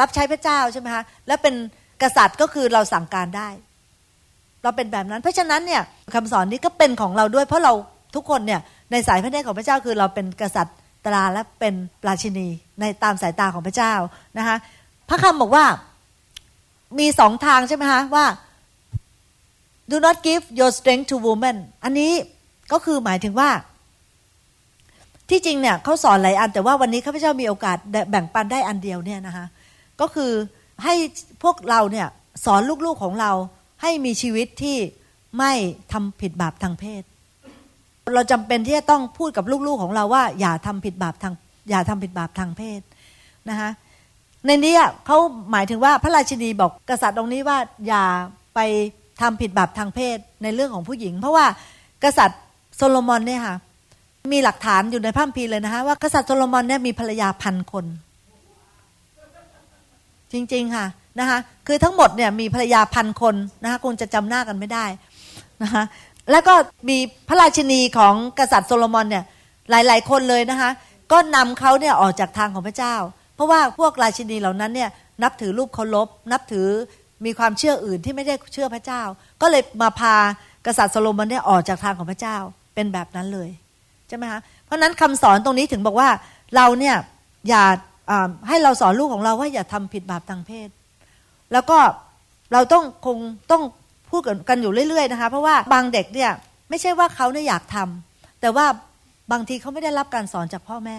[0.00, 1.54] รับใช้พระเจ้าใช่ไหมคะและเป็น
[2.02, 3.48] กษัตริย์ก็คือเราสั่งการได้
[4.62, 5.82] เราเป็นแบบนั้น เพราะฉะนั้นเนี่ย
[6.14, 7.72] คำสอนนี้ก็เป็นของเราด้วย เพราะเรา
[8.14, 8.60] ทุกคนเนี่ย
[8.90, 10.76] ในสายพระเนตรของพระเจ้าคือเราเป็นกษัตริย์
[11.06, 11.74] ตราและเป็น
[12.08, 12.48] ราชินี
[12.80, 13.94] ในตามสายตาของพระเจ้า
[14.38, 14.56] นะคะ
[15.08, 15.64] พระคำบอกว่า
[16.98, 18.26] มีสองทางใช่ไหมคะว่า
[19.90, 22.12] do not give your strength to woman อันนี้
[22.72, 23.50] ก็คือหมายถึงว่า
[25.30, 27.76] ที่จริงเนี่ยเขาสอนหลายอันแต่ว่าวันนี้ข้าพเจ้ามีโอกาส
[28.10, 29.46] แบ่งปันได้อันเดียวเนี่ยนะคะ
[30.00, 30.32] ก็คือ
[30.84, 30.94] ให้
[31.42, 32.06] พวกเราเนี่ย
[32.44, 33.32] สอนลูกๆของเรา
[33.82, 34.76] ให้มีชีวิตที่
[35.38, 35.52] ไม่
[35.92, 37.02] ทำผิดบาปทางเพศ
[38.14, 41.34] เราจำเป็นที่จะต้องพูดกับลูกๆของเราว่า อย่าทำผิดบาปทาง
[41.70, 42.80] อย่าทำผิดบาปทางเพศ
[43.50, 43.70] นะคะ
[44.46, 44.74] ในนี้
[45.06, 45.18] เขา
[45.52, 47.58] หมายถึงว่าพระราชินีบอกกษัตริย์ตรงนี้ว่า
[47.88, 48.04] อย่า
[48.54, 48.60] ไป
[49.20, 51.46] ทำผิดบาปทางเพศในเรื่องของผู้หญิง เพราะว่า
[52.04, 52.40] กษัตริย์
[52.76, 53.56] โซโลมอนเนี่ยค่ะ
[54.34, 57.84] มีหลักฐานอยู่ในพระคัมภีร์เลยนะคะว่ากษัตริย์โซโลมอนเนี่ยมีภรรยาพันคน
[60.32, 60.86] จริงๆค่ะ
[61.20, 64.86] นะคะคือทั้งหมดเนี่ยมีภรรยาพันคนนะคะคงจะจำหน้ากันไม่ได้
[65.62, 65.84] นะคะ
[66.30, 66.54] แล้วก็
[66.88, 66.98] มี
[67.28, 69.24] พระราชินีของกษัตริย์โซโลมอนเนี่ย
[69.70, 70.70] หลาย ๆ คนเลยนะคะ
[71.12, 72.96] ก็นำเขาเนี่ยออกจากทางของพระเจ้า
[73.34, 74.90] เพราะว่าพวกราชินีเหล่านั้นเนี่ย
[75.22, 76.68] นับถือรูปเคารพนับถือ
[77.24, 79.02] มีความเชื่ออื่นที่ไม่ได้เชื่อพระเจ้า
[79.42, 80.16] ก็เลยมาพา
[80.66, 82.36] กษัตริย์โซโลมอนเนี่ยออกจากทางของพระเจ้า
[82.74, 83.50] เป็นแบบนั้นเลย
[84.08, 86.08] ใช่ไหมคะเพราะนั้นคำสอนตรงนี้ถึงบอกว่า
[86.56, 86.96] เราเนี่ย
[87.48, 87.64] อย่า
[88.48, 90.68] ให้เราสอนลูกของเราว่าอย่าทำผิดบาปทางเพศ
[91.52, 91.78] แล้วก็
[92.52, 93.18] เราต้องคง
[93.50, 93.62] ต้อง
[94.10, 96.30] พูดกันอยู่เรื่อยๆนะคะเพราะว่าบางเด็กเนี่ย
[96.70, 98.66] ไม่ใช่ว่าเขาเนี่ยอยากทำแต่ว่า
[99.32, 100.98] บางทีเขาไม่ได้รับการสอนจากพ่อแม่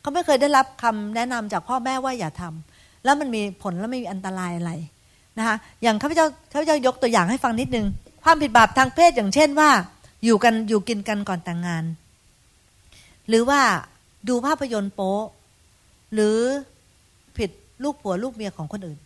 [0.00, 4.72] เขาไม่เคยได้รับคำแนะนำจากพ่อแม่ว่าอย่าทำแล้วมันมีผลแล้วไม่มีอันตรายอะไร
[5.38, 7.86] นะคะอย่างข้าพเจ้าข้าพเจ้ายกตัวอย่างให้ฟังนิดนึง
[8.24, 9.70] ความผิดบาปทางเพศอย่างเช่นว่า
[10.24, 11.84] อยู่กันอยู่กินกันก่อนแต่งงาน
[13.28, 13.60] หรือว่า
[14.28, 15.18] ดูภาพยนตร์โป๊
[16.14, 16.38] หรือ
[17.38, 17.50] ผิด
[17.82, 18.98] ลูกผัวลูกเมียของคนอื่น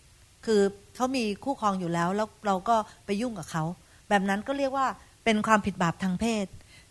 [0.46, 0.60] คือ
[0.94, 3.64] เขามีคู่ครองอยู่แล้ว แล้วเราก็ไปยุ่งกับเขา
[4.08, 4.86] แบบนั้นก็เรียกว่า
[5.24, 6.46] เป็นความผิดบาปทางเพศ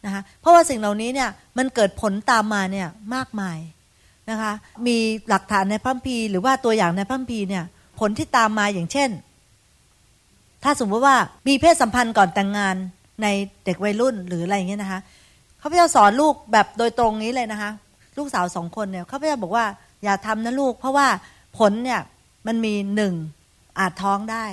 [0.06, 3.60] นะคะเพราะว่าสิ่งเหล่านี้เนี่ยมันเกิดผลตามมาเนี่ยมากมาย
[4.30, 4.52] นะคะ
[4.88, 4.98] มี
[5.30, 7.64] หลักฐานในพัมพีหรือว่าตัวอย่างในพัมพีเนี่ย
[8.00, 9.10] ผลที่ตามมาอย่างเช่น
[10.64, 11.16] ถ้าสมมติว่า
[11.48, 12.76] มีเพศสัมพันธ์ก่อนแต่งงาน
[13.24, 13.28] ใน
[13.66, 15.00] เด็กวัยรุ่นหรืออะไรอย่างเงี้ยนะคะ
[15.66, 17.72] ขาพเจ้าสอนลูกแบบโดยตรงนี้เลยนะคะ
[18.18, 19.66] ลูกสาวสองคนเนี่ยเขาพเจ้าบอกว่า
[20.04, 21.08] อย่าทำนะลูก เพราะว่า
[21.58, 22.02] ผลเนี่ย
[22.48, 23.14] มันมีหนึ่ง
[23.80, 24.46] อาจท้องได้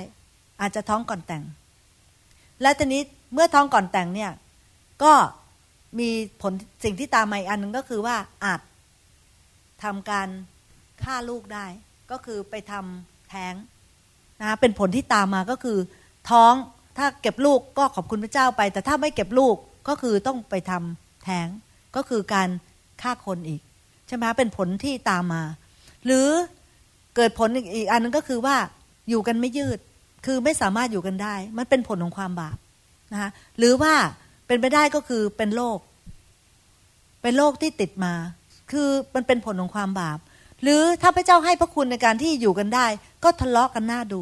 [0.61, 1.43] อาจจะท้องก่อนแต่ง
[2.61, 3.01] และตอนนี้
[3.33, 4.31] เมื่อท้องก่อนแต่งเนี่ย
[5.03, 5.13] ก็
[5.99, 6.09] มี
[6.41, 6.53] ผล
[6.83, 8.61] สิ่งที่ตามมาอีกอันหนึ่งก็คือว่าอาจ
[9.83, 10.27] ทำการ
[11.03, 11.65] ฆ่าลูกได้
[12.11, 13.53] ก็คือไปทำแท้ง
[14.41, 15.77] นะเป็นผลที่ตามมาก็คือ
[16.29, 16.53] ท้อง
[16.97, 19.55] ถ้าเก็บลูกก็ขอบคุณพระเจ้าไป แต่ถ้าไม่เก็บลูก
[19.87, 21.47] ก็คือต้องไปทำ แท้ง
[21.95, 22.49] ก็คือการ
[23.01, 23.61] ฆ่าคนอีก
[24.07, 25.43] ใช่ไหมเป็นผลที่ตามมา
[26.05, 26.27] หรือ
[27.15, 28.55] เกิดผลอีกอันนึงก็คือว่า
[29.09, 29.79] อยู่กันไม่ยืด
[30.25, 32.57] คือไม่สามารถอยู่กันได้ มันเป็นผลของความบาป
[33.11, 33.93] นะคะหรือว่า
[34.47, 35.79] เป็นไปได้ก็คือเป็นโรค
[37.21, 38.13] เป็นโรคที่ติดมา
[38.71, 40.19] คือมันเป็นผลของความบาป
[40.61, 42.85] หรือถ้าพระเจ้าให้พระคุณในการที่อยู่กันได้
[43.23, 44.21] ก็ทะเลาะกันหน้าดู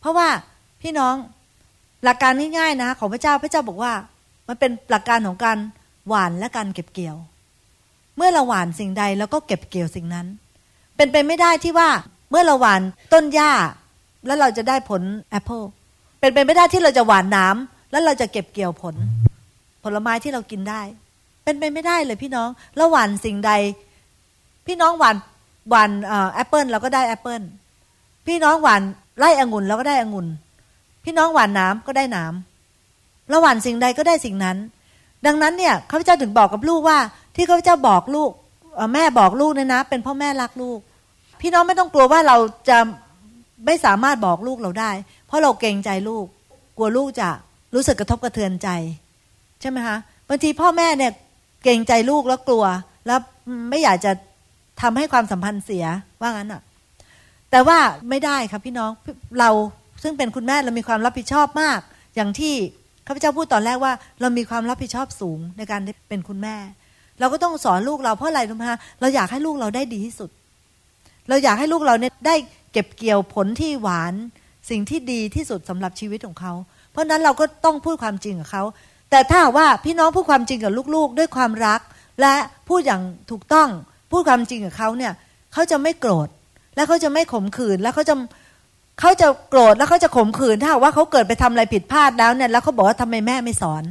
[0.00, 0.28] เพราะว่า
[0.82, 1.14] พี่น้อง
[2.04, 3.92] หลักการง่ายๆนะ ของพระเจ้าพระเจ้าบอกว่า
[4.46, 5.58] มันเป็นหลักการของการ
[6.08, 7.16] หวานและการเก็บเกี่ยว
[8.16, 10.26] เมื่อเราหวานสิ่งใดแล้วก็เก็บเกี่ยวสิ่งนั้น
[10.96, 11.88] เป็นไปไม่ได้ที่ว่า
[12.30, 12.82] เมื่อเราหวาน
[13.12, 13.52] ต้นหญ้า
[14.26, 15.62] แล้วเราจะได้ผลแอปเปิล
[16.20, 18.94] เป็นไปไม่ได้ที่เราจะหวานน้ำแล้วเราจะเก็บเกี่ยวผล
[19.84, 20.82] ผลไม้ที่เรากินได้
[21.44, 23.52] เป็นไปไม่ได้เลยพี่น้องเราหว่านสิ่งใด
[24.66, 25.16] พี่น้องหว่าน
[25.70, 25.90] หว่าน
[26.34, 27.42] แอปเปิลเราก็ได้แอปเปิล
[28.26, 28.82] พี่น้องหว่าน
[29.18, 30.26] ไร่องุ่นเราก็ได้องุ่น
[31.04, 34.56] พี่น้องหว่านหนามก็ได้หนาม เราหว่านสิ่งใดก็ได้สิ่งนั้น
[35.26, 36.98] ดังนั้นเนี่ยข้าพเจ้าถึงบอกกับลูกว่า
[37.36, 38.30] ที่ข้าพเจ้าบอกลูก
[38.94, 40.78] แม่บอกลูกเนี่ยนะ เป็นพ่อแม่รักลูก
[41.40, 42.36] พี่น้องไม่ต้องกลัวว่าเรา
[42.68, 42.78] จะ
[43.66, 44.90] ไม่สามารถบอกลูกเราได้
[45.26, 46.26] เพราะเราเกรงใจลูก
[46.76, 47.28] กลัวลูกจะ
[47.74, 48.68] รู้สึกกระทบกระเทือนใจ
[49.60, 49.96] ใช่ไหมคะ
[50.28, 51.12] บางทีพ่อแม่เนี่ย
[51.62, 52.64] เกรงใจลูกแล้วกลัว
[53.06, 53.20] แล้ว
[53.70, 54.12] ไม่อยากจะ
[54.82, 55.86] ทำให้ความสัมพันธ์เสีย
[56.20, 56.62] ว่างั้นอะ
[57.50, 58.90] แต่ว่าไม่ได้ครับพี่น้อง
[59.40, 59.50] เรา
[60.02, 61.78] ซึ่งเป็นคุณแม่เรามีความรับผิดชอบมาก
[62.16, 62.54] อย่างที่
[63.06, 66.56] ข้าพเจ้าพูดตอนแรกว่า เรามีความรับผิดชอบสูงในการเป็นคุณแม่
[67.20, 70.30] เราก็ต้องสอนลูกเราเพราะอะไรรู้ไหมคะเราอยากให้ลูกเราได้ดีที่สุด
[71.28, 72.36] เราอยากให้ลูกเราเนี่ยได้
[72.72, 74.14] เก็บเกี่ยวผลที่หวาน
[74.70, 76.52] สิ่งที่ดีที่สุดสำหรับชีวิตของเขา
[76.92, 78.62] เพราะนั้นเราก็ต้องพูดความจริงกับเขา
[79.10, 81.80] แต่ถ้าว่าพี่น้องพูดความจริงกับลูกๆ ด้วยความรัก
[82.20, 82.34] และ
[82.68, 83.68] พูดอย่างถูกต้อง
[84.12, 85.12] พูดความจริงกับเขาเนี่ย
[85.52, 86.28] เขาจะไม่โกรธ
[86.76, 88.14] และเขาจะไม่ขมขื่น แล้วเขาจะ
[89.00, 93.82] เขาจะโกรธแล้วเขาจะข่มขืนถ้าว่าเขาเกิดไปทำอะไรผิดพลาดแล้วเนี่ยแล้วเขาบอกว่าทำไมแม่ไม่สอน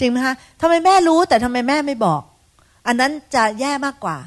[0.00, 2.22] จริงไหมคะทำไมแม่รู้แต่ทำไมแม่ไม่บอก
[2.86, 4.18] อันนั้นจะแย่มากกว่า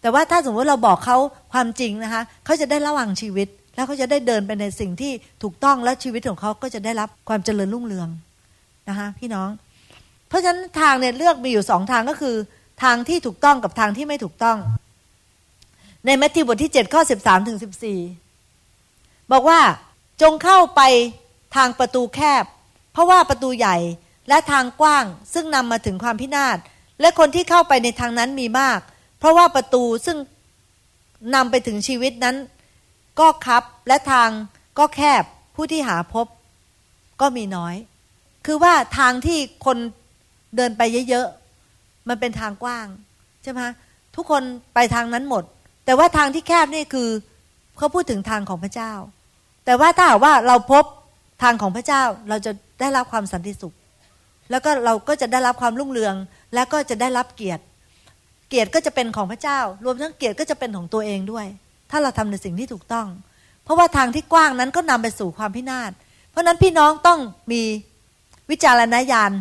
[0.00, 1.16] แต่ว่าถ้าสมมติเราบอกเขา
[1.52, 8.08] ความจริงนะคะเขาจะได้ระวังชีวิต แล้วเขาจะได้เดินไปในสิ่งที่ถูกต้องและชีวิตของเขาก็จะได้รับความเจริญรุ่งเรือง
[8.88, 9.48] นะคะพี่น้อง
[10.28, 12.36] เพราะฉะนั้นทางเนี่ยเลือกมีอยู่สองทางก็คือ
[12.82, 14.58] ทางที่ถูกต้องกับทางที่ไม่ถูกต้อง
[16.06, 18.27] ในแมทธิวบทที่7ข้อ13ถึง14
[19.32, 19.60] บอกว่า
[20.22, 20.82] จงเข้าไป
[21.56, 22.44] ทางประตูแคบ
[22.92, 23.76] เพราะว่าประตูใหญ่
[24.28, 25.04] และทางกว้าง
[25.34, 26.58] ซึ่งนำมาถึงความพินาศ
[27.00, 28.80] และคนที่เข้าไปในทางนั้นมีมาก
[29.18, 30.16] เพราะว่าประตูซึ่ง
[31.34, 32.36] นำไปถึงชีวิตนั้น
[33.20, 34.28] ก็คับและทาง
[34.78, 35.22] ก็แคบ
[35.54, 36.26] ผู้ที่หาพบ
[37.20, 37.74] ก็มีน้อย
[38.46, 39.76] คือว่าทางที่คน
[40.56, 42.86] เดินไปเยอะๆมันเป็นทางกว้าง
[43.42, 43.60] ใช่ไหม
[44.16, 44.42] ทุกคน
[44.74, 45.44] ไปทางนั้นหมด
[45.84, 47.08] แต่ว่าทางที่แคบนี่คือ
[47.76, 48.92] เขาพูดถึงทางของพระเจ้า
[49.68, 50.84] แต่ว่าถ้าว่าเราพบ
[51.42, 53.74] ทางของพระเจ้าเราจะได้รับความสันติสุข
[54.50, 56.14] แล้วก็เราก็จะได้รับความรุ่งเรือง
[56.54, 57.62] และก็จะได้รับเกียรติ
[58.48, 61.46] เกียรติก็จะเป็นของพระเจ้า รวมทั้งเกียรติก็จะเป็นของตัวเองด้วย
[61.90, 63.06] ถ้าเราทำในสิ่งที่ถูกต้อง
[63.64, 65.92] เพราะว่าทางที่กว้างนั้นก็นำไปสู่ความพินาศ
[66.30, 67.18] เพราะนั้นพี่น้องต้อง
[67.52, 67.62] มี
[68.50, 69.32] วิจารณญาณ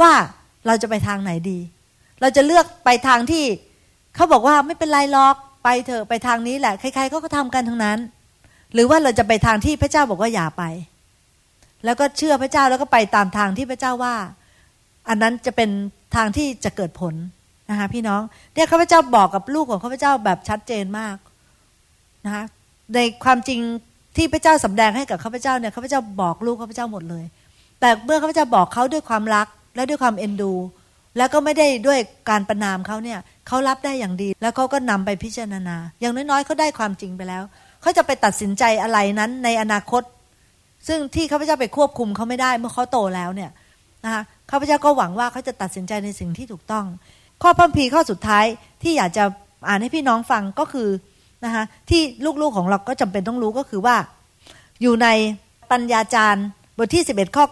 [0.00, 0.12] ว่า
[0.66, 1.58] เราจะไปทางไหนดี
[2.20, 3.44] เราจะเลือกไปทางที่
[4.14, 7.98] เขาบอกว่าไม่เป็นไรหรอกไปเถอะไปทางนี้แหละใครๆก็ทำกันทั้งนั้น
[8.74, 10.64] หรือว่าเราจะไปทางที่พระเจ้าบอกว่าอย่าไป
[11.84, 14.14] แล้วก็เชื่อพระเจ้าแล้วก็ไปตามทางที่พระเจ้าว่า
[15.08, 15.70] อันนั้นจะเป็น
[16.16, 17.14] ทางที่จะเกิดผล
[17.70, 18.22] นะคะพี่น้อง
[18.54, 21.16] เนี่ยข้าพเจ้าบอกกับลูกของข้าพเจ้าแบบชัดเจนมาก
[22.24, 22.44] นะคะ
[22.94, 23.60] ในความจริง
[24.16, 27.24] ที่พระเจ้าสำแดงให้กับข้าพเจ้าเนี่ยข้าพเจ้าบอกลูกข้าพเจ้าหมดเลย
[27.80, 29.46] แต่เมื่อข้าพเจ้าบอกเขาด้วยความรัก
[29.76, 30.52] และด้วยความเอ็นดู
[31.16, 31.98] แล้วก็ไม่ได้ด้วย
[32.30, 37.42] การประนามเขาเนี่ยเขารับได้อย่างดี แล้วเขาก็นำไปพิจารณา อย่างน้อยๆเขาได้ความจริงไปแล้ว
[37.86, 40.02] เขาจะไปตัดสินใจอะไรนั้นในอนาคต
[40.88, 43.50] ซึ่งที่ข้าพเจ้าไปควบคุมเขาไม่ได้เมื่อเขาโตแล้วเนี่ย
[44.04, 46.84] นะคะข้าพเจ้าก็หวังว่าเขาจะตัดสินใจในสิ่งที่ถูกต้อง
[47.42, 48.44] ข้อพัมพีข้อสุดท้าย
[48.82, 49.24] ที่อยากจะ
[49.68, 50.88] อ่านให้พี่น้องฟังก็คือ
[51.44, 52.00] นะคะที่
[52.42, 53.96] ลูกๆของเราก็จำเป็นต้องรู้ก็คือว่า
[54.82, 55.08] อยู่ใน
[55.70, 56.44] ปัญญาจารย์
[56.76, 57.44] บทที่11ข้อ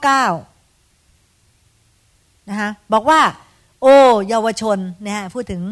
[0.81, 3.21] 9นะคะบอกว่า
[3.83, 3.87] โอ
[4.29, 5.63] เยาวชนนะฮะพูดถึง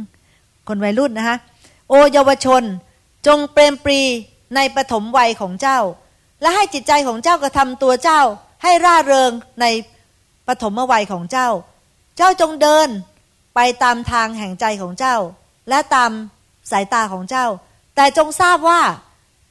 [0.68, 1.36] คนวัยรุ่นนะคะ
[1.88, 2.62] โอเยาวชน
[3.26, 4.00] จงเปรมปรี
[4.54, 5.78] ในปฐมวัยของเจ้า
[6.42, 8.20] และให้จิตใจของเจ้ากระทำตัวเจ้า
[8.62, 9.30] ให้ร่าเริง
[9.60, 9.66] ใน
[10.48, 11.48] ปฐมวัยของเจ้า
[12.16, 12.88] เจ้าจงเดิน
[13.54, 15.16] ไปตามทางแห่งใจของเจ้า
[15.68, 16.10] และตาม
[16.70, 17.46] สายตาของเจ้า
[17.96, 18.80] แต่จงทราบว่า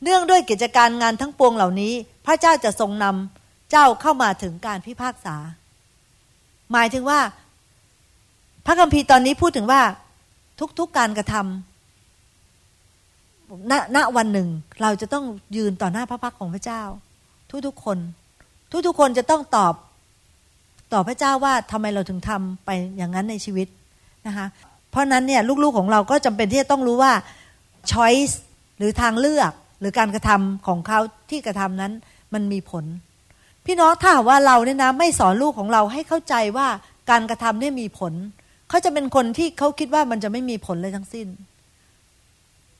[0.03, 1.93] เนื่องด้วยกิจการงานทั้งปวงเหล่านี้
[2.25, 5.35] พระเจ้าจะทรงนำเจ้าเข้ามาถึงการพิพากษา
[6.71, 7.19] หมายถึงว่า
[8.65, 9.81] พระคัมภีร์ตอนนี้พูดถึงว่า
[10.79, 11.70] ทุกๆการกระทำ
[13.71, 14.47] ณณวันหนึ่ง
[14.81, 15.25] เราจะต้อง
[15.55, 16.81] ยืนต่อหน้าพระพักของพระเจ้า
[17.67, 17.97] ทุกๆคน
[18.87, 19.73] ทุกๆคนจะต้องตอบ
[20.93, 23.67] ต่อพระเจ้าว่าทำไมเราถึงทำไปอย่างนั้นในชีวิต
[24.27, 24.47] นะคะ
[24.89, 27.13] เพราะนั้นเนี่ยลูกๆของเราก็จำเป็นที่จะต้องรู้ว่า
[27.91, 28.33] choice
[28.77, 30.99] หรือทางเลือกหรือการกระทำของเขา
[31.29, 31.91] ที่กระทำนั้น
[32.33, 32.85] มันมีผล
[33.65, 36.67] พี่น้องถ้าว่าเราเนี่ยนะไม่สอนลูกของเราให้เข้าใจว่า
[37.09, 38.13] การกระทำเนี่ยมีผล
[38.69, 41.27] เขาจะเป็นคนที่เขาคิดว่ามันจะไม่มีผลเลยทั้งสิ้น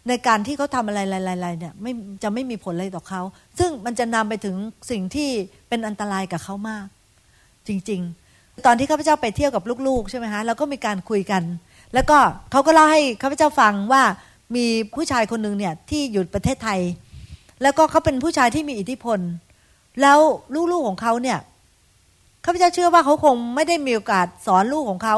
[0.08, 1.91] ในการที่เขาทำอะไรๆๆเนี่ยไม่
[2.24, 3.22] จะไม่มีผลอะไรต่อเขา
[3.60, 4.56] ซึ่งมันจะนำไปถึง
[4.91, 5.30] สิ่งที่
[5.70, 6.86] เป็นอันตรายกับเขามาก
[7.68, 8.02] จริง
[8.34, 11.43] ๆ ตอนที่ข้าพเจ้าไปเที่ยวกับลูกๆใช่ไหมฮะแล้วก็มีการคุยกัน
[11.93, 12.18] แล้วก็
[12.52, 14.04] เขาก็เล่าให้ข้าพเจ้าฟังว่า
[14.56, 16.80] มีผู้ชายคนหนึ่งเนี่ยที่อยู่ประเทศไทย
[17.62, 19.20] แล้วก็เขาเป็นผู้ชายที่มีอิทธิพล
[20.02, 20.20] แล้ว
[20.72, 21.39] ลูกๆของเขาเนี่ย
[22.45, 25.16] ข้าพเจ้าเชื่อว่าเขาคงไม่ได้มีโอกาสสอนลูกของเขา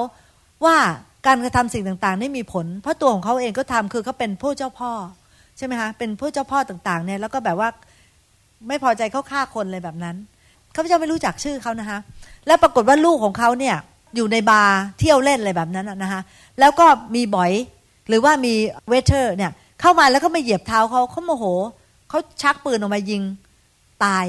[0.65, 0.77] ว่า
[1.25, 4.91] การกระทำสิ่งต่างๆได้มีผล เพราะตัวของเขาเองก็ทำคือเขาเป็นผู้เจ้าพ่อ
[5.57, 7.69] ใช่ไหมคะเป็นผู้เจ้าพ่อต่างๆเนี่ยแล้วก็แบบว่า
[8.67, 10.15] ไม่พอใจเขาฆ่าคนเลยแบบนั้น
[10.75, 11.99] ข้าพเจ้าไม่รู้จักชื่อเขานะคะ
[12.47, 13.75] แล้วปรากฏว่าลูกของเขาเนี่ย
[14.15, 16.21] อยู่ในบาร์เที่ยวเล่นอะไรแบบนั้นนะคะ
[16.59, 17.51] แล้วก็มีบอย
[18.07, 18.53] หรือว่ามี
[18.89, 19.51] เวเทอร์เนี่ย
[19.81, 21.45] เข้ามาแล้วก็มาเหยียบเท้าเขาเขาโมโห
[22.09, 23.23] เขาชักปืนออกมายิง
[24.05, 24.25] ตาย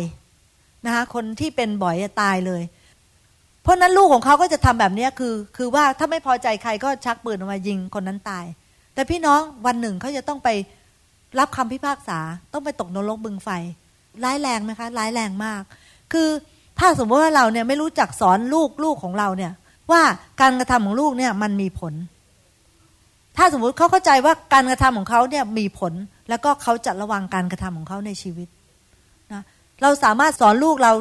[0.87, 2.63] นะคะคนที่เป็นบอยตายเลย
[3.65, 8.45] เพราะนั้นลูกของเขาก็จะทำแบบนี้คือ คือว่าถ้าไม่พอใจใครก็ชักปืนออกมายิงคนนั้นตาย
[8.95, 10.49] แต่พี่น้องวันหนึ่งเขาจะต้องไป
[11.39, 12.19] รับคำพิพากษา
[12.53, 13.49] ต้องไปตกนรกบึงไฟ
[14.25, 15.63] ร้ายแรงไหมคะ ร้ายแรงมาก
[16.13, 16.29] คือ
[16.79, 19.53] ถ้าสมมติว่าเราเนี่ยไม่รู้จักสอนลูกลูกของเราเนี่ย
[19.91, 20.03] ว่า
[20.41, 21.95] การกระทำของลูกเนี่ยมันมีผล
[23.37, 25.93] ถ้าสมมุติเขาเข้าใจว่าการกระทำของเขาเนี่ยมีผล
[26.29, 28.49] แล้วก็เขาจะระวังการกระทำของเขาในชีวิต
[29.33, 29.43] นะ
[29.83, 30.93] เราสามารถสอนลูกเรา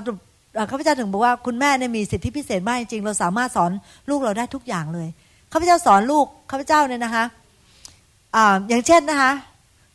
[0.69, 3.71] ข้าพเจ้าถึงบอกว่าคุณแม่เนี่ยมีสิทธิพิเศษมากจริงเราสามารถสอน
[4.09, 5.07] ลูกเราได้ทุกอย่างเลย
[5.51, 7.25] ข้าพเจ้าสอนลูกข้าพเจ้าเนี่ยนะคะ
[8.35, 9.31] อ่าอย่างเช่นนะคะ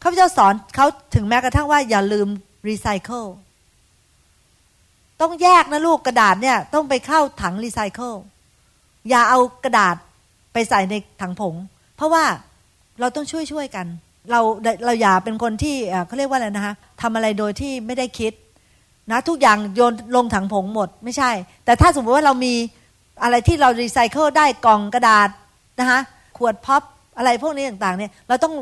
[0.02, 2.28] ข้าพเจ้าสอนเขาถึงแม้กระทั่งว่าอย่าลืม
[2.68, 3.24] รีไซเคิล
[5.20, 8.14] ต้องแยกนะลูกกระดาษเนี่ย ต้องไปเข้าถังรีไซเคิล
[9.09, 9.96] อย่าเอากระดาษ
[10.52, 11.54] ไปใส่ในถังผง
[11.96, 12.24] เพราะว่า
[13.00, 13.86] เราต้องช่วยช่วยกัน
[14.30, 14.40] เรา
[14.84, 18.32] เราอย่าเป็นคนที่เขาเรียกว่าอะไรนะคะทำอะไรโดยที่ไม่ได้คิด
[19.11, 21.30] นะทุกอย่างโยนลงถังผงหมดไม่ใช่
[21.64, 22.54] แต่ถ้าสมมติว่าเรามี
[23.22, 25.28] อะไรที่เรารีไซเคิลได้กล่องกระดาษ
[25.80, 26.00] นะคะ
[26.38, 26.82] ขวดพับ
[27.18, 28.54] อะไรพวกนี้ต่างๆเนี่ยเราต้อง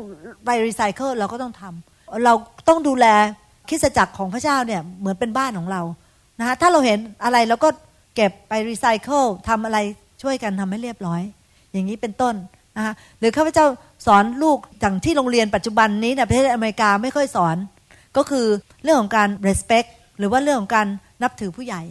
[0.45, 2.33] ไปรีไซเคิลเราก็ต้องทำเรา
[2.67, 3.05] ต้องดูแล
[3.69, 5.81] คิดจักรของพระเจ้าเนี่ยเหมือนเป็นบ้านของเรา
[6.39, 7.69] นะคะถ้าเราเห็นอะไรเราก็
[8.15, 9.77] เก็บไปรีไซเคิลทำอะไร
[10.21, 11.21] ช่วยกันทำให้เรียบร้อย
[11.71, 12.35] อย่างนี้เป็นต้น
[12.77, 13.65] นะคะหรือข้าพเจ้า
[14.05, 17.57] สอนลูกอย่างที่โรงเรียนปัจจุบันนี้ในประเทศอเมริกาไม่ค่อยสอน
[18.17, 18.45] ก็คือ
[18.83, 20.87] เรื่องของการ respect หรือว่าเรื่องของการ
[21.23, 21.81] นับถือผู้ใหญ่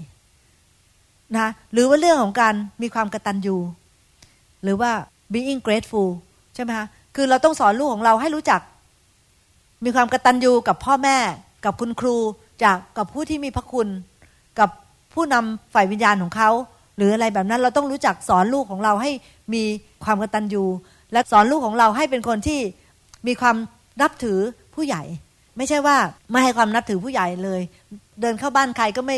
[1.36, 3.56] นะหรือว่าเรื่องของการมีความกระตัญญู
[4.62, 4.90] หรือว่า
[5.32, 6.08] being grateful
[6.54, 8.60] ใช่ไหมคะคือเราต้องสอนลูกของเราให้รู้จัก
[9.84, 11.18] มีความกระตัญญูกับพ่อแม่
[11.64, 12.16] กับคุณครู
[12.62, 13.88] จากกับผู้ที่มีพระคุณ
[14.58, 14.70] กับ
[15.14, 16.50] ผู้นำฝ่ายวิญญาณของเขา
[16.96, 19.10] หรืออะไรแบบนั้นเราต้องรู้จักสอนลูกของเราให้
[19.54, 19.62] มี
[20.04, 20.64] ความกระตัญญู
[21.12, 22.60] และสอนลูกของเราให้เป็นคนที่
[23.26, 23.56] มีความ
[24.00, 24.38] นับถือ
[24.74, 25.02] ผู้ใหญ่
[25.56, 25.96] ไม่ใช่ว่า
[26.30, 27.60] ไม่ให้ความนับถือผู้ใหญ่เลย
[28.20, 29.16] เดินเข้าบ้านใครก็ไม่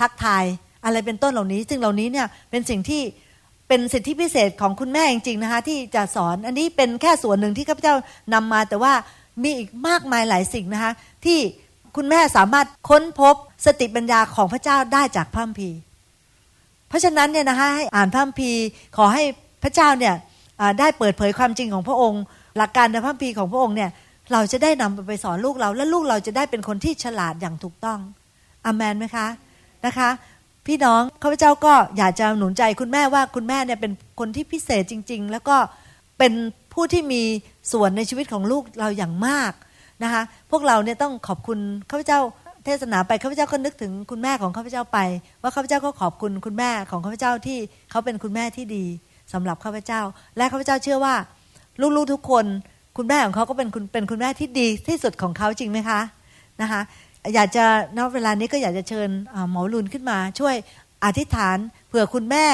[0.00, 0.44] ทักทาย
[0.84, 3.02] อะไรเป็นต้นเหล่านี้ ซึ่งเหล่านี้เนี่ยเป็นสิ่งที่
[3.68, 7.94] เป็นสิทธิพิเศษของคุณแม่จริงๆนะคะที่จะสอนอันนี้เป็นแค่ส่วนหนึ่งที่ข้าพเจ้า
[8.34, 8.92] นำมา แต่ว่า
[9.42, 10.92] มีอีกมากมายหลายสิ่งนะคะ
[11.24, 11.38] ที่
[11.96, 13.34] คุณแม่สามารถค้นพบ
[13.66, 15.78] สติปัญญาของพระเจ้าได้จากพระคัมภีร์
[16.88, 18.62] เพราะฉะนั้นเนี่ยนะคะให้อ่านพระคัมภีร์
[18.96, 19.22] ขอให้
[19.62, 20.14] พระเจ้าเนี่ย
[20.78, 22.22] ได้เปิดเผยความจริงของพระองค์
[22.56, 23.90] หลักการในพระคัมภีร์ของพระองค์เนี่ย
[24.32, 28.00] เราจะได้นำไปสอนลูกเรา และลูกเราจะได้เป็นคนที่ฉลาดอย่างถูกต้อง
[28.64, 29.26] อามนไหมคะ
[29.86, 30.08] นะคะ
[30.66, 35.56] พี่น้องข้าพเจ้าก็อยากจะหนุนใจคุณแม่ว่าคุณแม่เนี่ยเป็นคนที่พิเศษจริง ๆ แล้วก็
[36.18, 36.32] เป็น
[36.74, 37.22] ผู้ที่มี
[37.72, 39.52] ส่วนในชีวิตของลูกเราอย่างมาก
[40.02, 41.58] นะคะพวกเราเนี่ยต้องขอบคุณ
[41.90, 42.20] ข้าพเจ้า
[42.64, 44.98] เทศนาไปข้าพเจ้าก็นึกถึงคุณแม่ของข้าพเจ้าไป
[45.42, 47.58] ว่าข้าพเจ้าก็ขอบคุณคุณแม่ของข้าพเจ้าที่
[47.90, 48.84] เขาเป็นคุณแม่ที่ดี
[49.32, 50.00] สำหรับข้าพเจ้า
[50.36, 51.14] และข้าพเจ้าเชื่อว่า
[51.96, 52.44] ลูกๆทุกคน
[52.96, 56.00] คุณแม่ของเขาก็เป็นคุณเป็นคุณแม่ที่ดีที่สุดของเขาจริงไหมคะ
[56.62, 56.80] นะคะ
[57.34, 57.64] อยากจะ
[57.98, 59.08] นอกเวลานี้ก็อยากจะเชิญ
[59.50, 60.54] หมอรุนขึ้นมา ช่วย
[61.04, 61.56] อธิษฐาน
[61.88, 62.46] เผื่อคุณแม่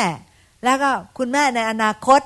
[0.64, 2.20] แล้วก็คุณแม่ในอนาคต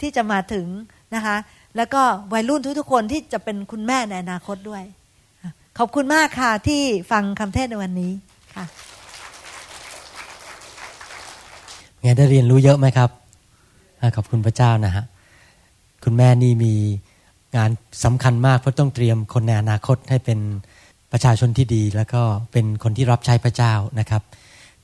[0.00, 0.66] ที่จะมาถึง
[1.14, 1.36] นะคะ
[1.76, 2.02] แล้วก็
[2.32, 4.82] วัยรุ่นทุกๆคนที่จะเป็นคุณแม่ในอนาคตด้วย
[5.78, 8.12] ขอบคุณมากค่ะที่ฟังคำเทศในวันนี้
[8.56, 8.64] ค่ะ
[12.00, 13.10] ไงได้เรียนรู้เยอะไหมครับ
[14.16, 15.04] ขอบคุณพระเจ้านะฮะ
[16.04, 16.74] คุณแม่นี่มี
[17.56, 17.70] งาน
[18.04, 20.38] สำคัญมากเพราะต้องเตรียมคนในอนาคตให้เป็น
[21.12, 22.22] ประชาชนที่ดี แล้วก็
[22.52, 24.22] เป็นคนที่รับใช้พระเจ้านะครับ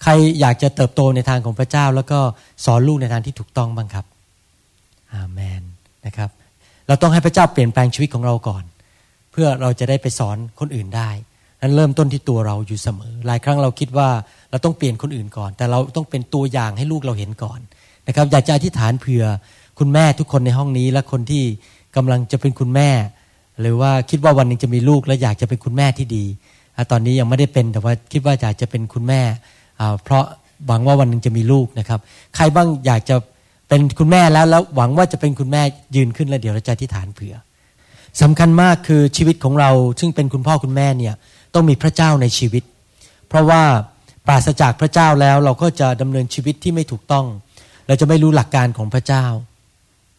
[0.02, 2.18] ใครอยากจะเติบโตในทางของพระเจ้า แล้วก็
[2.64, 4.04] สอนลูกในทางที่ถูกต้องบ้างครับ
[5.12, 5.62] อาเมน
[6.06, 6.30] นะครับ
[6.88, 8.64] เราต้องให้พระเจ้าเปลี่ยนแปลงชีวิตของเราก่อน
[9.32, 11.10] เพื่อเราจะได้ไปสอนคนอื่นได้
[11.62, 14.08] นั้นเริ่มต้นที่ตัวเราอยู่เสมอ หลายครั้งเราคิดว่า
[14.50, 17.60] เราต้องเปลี่ยนคนอื่นก่อน แต่เราต้องเป็นตัวอย่างให้ลูกเราเห็นก่อน
[18.08, 19.24] นะครับ อยากจะอธิษฐานเผื่อ
[19.78, 21.44] คุณแม่ทุกคนในห้องนี้และคนที่
[21.97, 22.90] กำลังจะเป็นคุณแม่
[23.61, 26.24] หรือว่าคิดว่าวันหนึ่งจะมีลูกและอยากจะเป็นคุณแม่ที่ดี
[26.90, 29.20] ตอนนี้ยังไม่ได้เป็นแต่ว่าคิดว่าอยากจะเป็นคุณแม่
[30.03, 30.24] เพราะ
[30.66, 32.01] หวังว่าวันหนึ่งจะมีลูกนะครับ
[32.36, 33.16] ใครบ้างอยากจะ
[33.68, 35.62] เป็นคุณแม่แล้วแล้วหวังว่าจะเป็นคุณแม่
[35.97, 37.34] ยืนขึ้นแล้วเดี๋ยวเราจะที่ฐานเผื่อ
[38.22, 39.70] สำคัญมากคือชีวิตของเรา
[40.01, 41.14] ซึ่งเป็นคุณพ่อคุณแม่เนี่ย
[41.55, 42.62] ต้องมีพระเจ้าในชีวิต
[43.28, 43.62] เพราะว่า
[44.26, 47.26] ปราศจากพระเจ้าแล้วเราก็จะดำเนินชีวิตที่ไม่ถูกต้อง
[47.86, 49.24] เราจะไม่รู้หลักการของพระเจ้า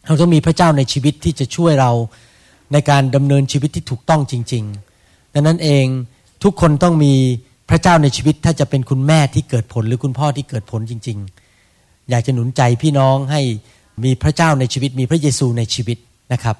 [0.08, 1.92] เราต้องมีพระเจ้าในชีวิตที่จะช่วยเรา
[2.74, 4.64] ในการดำเนินชีวิตที่ถูกต้องจริง
[5.00, 5.86] ๆ ดังนั้นเอง
[6.44, 7.14] ทุกคนต้องมี
[7.70, 11.18] พระเจ้าในชีวิตถ้าจะเป็นคุณแม่ที่เกิดผลหรือคุณพ่อที่เกิดผลจริง
[11.64, 13.42] ๆ อยากจะหนุนใจพี่น้องให้
[14.04, 15.98] มีพระเจ้าในชีวิตมีพระเยซูในชีวิต
[16.34, 16.56] นะครับ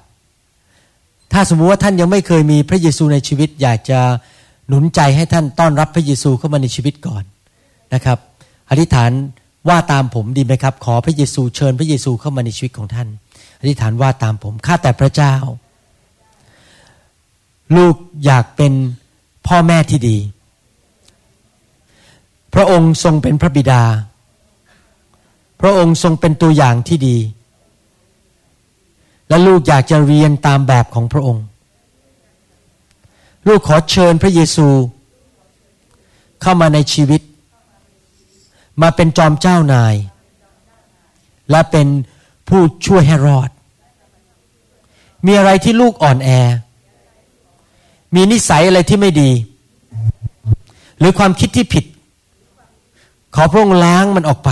[1.32, 4.00] ถ้าสมมุติว่าท่านยังไม่เคยมีพระเยซูในชีวิต อยากจะ
[4.68, 7.24] หนุนใจให้ท่านต้อนรับพระเยซูเข้ามาในชีวิตก่อน
[7.94, 8.18] นะครับ
[8.70, 9.10] อธิษฐาน
[9.68, 13.08] ว่าตามผมดีไหมครับ ขอพระเยซูเชิญพระเยซูเข้ามาในชีวิตของท่าน
[13.58, 15.34] อธิษฐานว่าตามผมข้าแต่พระเจ้า
[17.76, 17.94] ลูก
[18.24, 18.72] อยากเป็น
[19.46, 20.18] พ่อแม่ที่ดี
[22.54, 23.82] พระองค์ทรงเป็นพระบิดา
[25.60, 27.16] พระองค์ทรงเป็นตัวอย่างที่ดี
[29.28, 31.44] และลูกอยากจะเรียนตามแบบของพระองค์
[33.46, 34.68] ลูกขอเชิญพระเยซู
[36.42, 37.20] เข้ามาในชีวิต
[38.82, 39.94] มาเป็นจอมเจ้านาย
[41.50, 41.86] และเป็น
[42.48, 43.50] ผู้ช่วยให้รอด
[45.26, 46.30] มีอะไรที่ลูกอ่อนแอ
[48.14, 49.30] มีนิสัยอะไรที่ไม่ดี
[50.98, 51.84] หรือความคิดที่ผิด
[53.34, 54.50] ขอพระองค์ล้างมันออกไป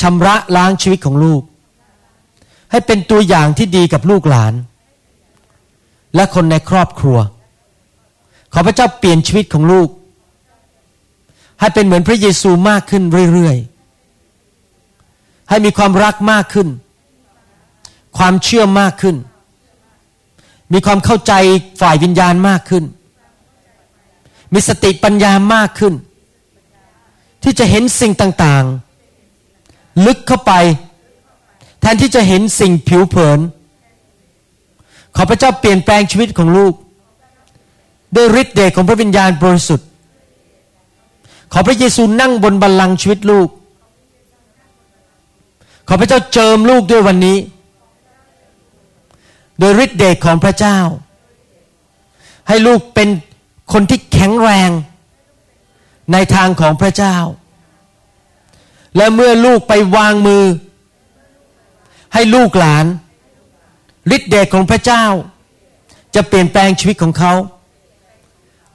[0.00, 1.42] ชำระล้างชีวิตของลูก
[2.70, 4.54] ให้เป็นตัวอย่างที่ดีกับลูกหลาน
[6.14, 7.18] และคนในครอบครัว
[8.52, 9.88] ขอพระเจ้าเปลี่ยนชีวิตของลูก
[11.60, 13.77] ให้เป็นเหมือนพระเยซูมากขึ้นเรื่อยๆ
[15.48, 16.68] ให้มีความรักมากขึ้น
[18.18, 19.16] ความเชื่อมากขึ้น
[20.72, 21.32] มีความเข้าใจ
[21.80, 22.84] ฝ่ายวิญญาณมากขึ้น
[24.52, 25.94] มีสติปัญญามากขึ้น
[27.42, 30.52] ที่จะเห็นสิ่งต่างๆ ลึกเข้าไป
[31.80, 33.38] แทนที่จะเห็นสิ่งผิวเผิน
[35.14, 36.74] ขอพระเจ้าเปลี่ยนแปลงชีวิตของลูก
[38.14, 39.86] ด้วยฤทธิ์เดชของพระวิญญาณบริสุทธิ์
[41.52, 43.48] ขอพระเยซูนั่งบนบัลลังก์ชีวิตลูก
[45.88, 47.38] ขอพระเจ้าเจิมลูกด้วยวันนี้
[49.58, 50.78] โดยฤทธิ์เดชของพระเจ้า
[52.48, 53.08] ให้ลูกเป็น
[53.72, 54.70] คนที่แข็งแรง
[56.12, 57.16] ในทางของพระเจ้า
[58.96, 60.44] และเมื่อลูกไปวางมือ
[62.14, 62.86] ให้ลูกหลาน
[64.16, 65.04] ฤทธิ์เดชของพระเจ้า
[66.14, 67.32] จะเปลี่ยนแปลงชีวิตของเขา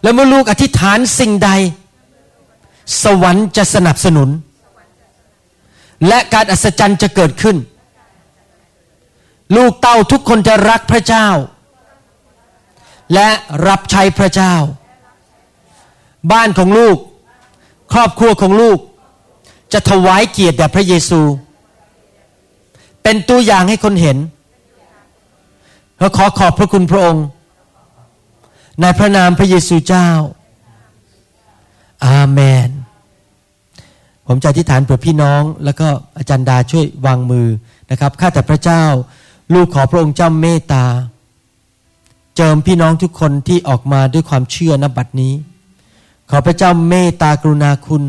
[0.01, 1.49] และเมื่อลูกอธิษฐานสิ่งใด
[3.03, 4.29] สวรรค์จะสนับสนุน
[6.07, 7.57] และการอัศจรรย์จะเกิดขึ้น
[9.55, 11.27] ลูกเต้าทุกคนจะรักพระเจ้า
[13.13, 13.29] และ
[13.67, 14.55] รับใช้พระเจ้า
[16.31, 16.97] บ้านของลูก
[17.93, 18.79] ครอบครัวของลูก
[19.73, 21.21] จะถวายเกียรติแด่พระเยซู
[23.03, 24.17] เป็นตัวอย่างให้คนเห็น
[25.99, 27.25] เราขอขอบพระคุณพระองค์
[28.81, 30.09] ในพระนามพระเยซูเจ้า
[32.05, 32.69] อาเมน
[34.27, 37.47] ผมจะอธิษฐานเผื่อพี่น้อง แล้วก็อาจารย์ดาช่วยวางมือ
[37.91, 38.83] นะครับข้าแต่พระเจ้า
[39.53, 40.85] ลูกขอพระองค์เจ้าเมตตา
[42.35, 45.33] เจิมพี่น้องทุกคนที่ออกมาด้วยความเชื่อนบัดนี้
[46.29, 48.03] ขอพระเจ้าเมตตากรุณาคุณ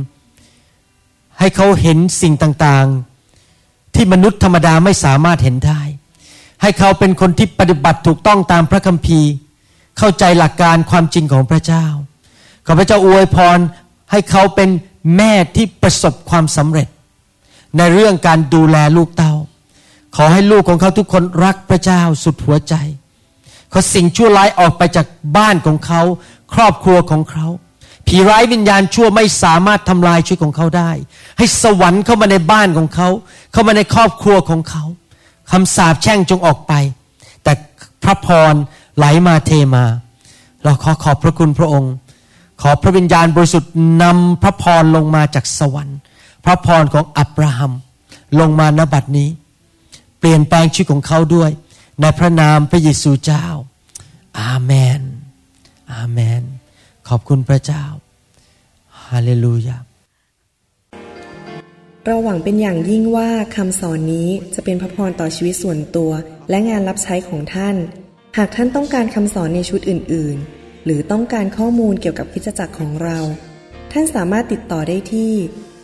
[1.39, 5.81] ให้เขาเห็นสิ่งต่างๆ ที่มนุษย์ธรรมดาไม่สามารถเห็นได้
[6.63, 9.31] ให้เขาเป็นคนที่ปฏิบัติถูกต้องตามพระคัมภีร์
[9.99, 11.87] เข้าใจหลักการความจริงของพระเจ้า
[12.67, 13.59] ขอพระเจ้าอวยพร
[14.11, 14.69] ให้เขาเป็น
[15.17, 16.89] แม่ที่ประสบความสำเร็จ
[17.77, 19.35] ในเรื่องการดูแลลูกเต้า
[20.17, 22.75] ขอให้ลูกของเขาทุกคนรักพระเจ้าสุดหัวใจ
[23.73, 26.03] ขอสิ่งชั่วร้ายออกไปจากบ้านของเขา
[26.55, 27.47] ครอบครัวของเขา
[28.07, 30.91] ผีร้ายวิญญาณชั่วไม่สามารถทำลายชีวิตของเขาได้
[31.39, 33.09] ให้สวรรค์เข้ามาในบ้านของเขา
[33.53, 34.85] เข้ามาในครอบครัวของเขา
[35.51, 36.73] คำสาปแช่งจงออกไป
[37.43, 37.53] แต่
[38.03, 38.55] พระพร
[38.97, 39.85] ไหลมาเทมา
[40.65, 41.93] เราขอขอบพระคุณพระองค์
[42.61, 45.99] ขอพระวิญญาณบริสุทธิ์นำพระพรลงมาจากสวรรค์
[46.45, 47.73] พระพรของอับราฮัม
[48.41, 49.29] ลงมาณบัดนี้
[50.19, 51.51] เปลี่ยนแปลงชีวิตของเขาด้วย
[52.01, 53.45] ในพระนามพระเยซูเจ้า
[54.41, 55.01] อาเมน
[55.93, 56.43] อาเมน
[57.09, 57.85] ขอบคุณพระเจ้า
[59.07, 59.79] ฮาเลลูยา
[62.05, 66.11] เราหวังเป็นอย่างยิ่งว่าคำสอนนี้จะเป็นพระพรต่อชีวิตส่วนตัว
[66.51, 67.77] และงานรับใช้ของท่าน
[68.37, 73.19] หากท่านต้องการคำสอนในชุดอื่น ๆ หรือต้องการข้อมูลเกี่ยวกับคริสตจักรของเรา
[73.93, 75.33] ท่านสามารถติดต่อได้ที่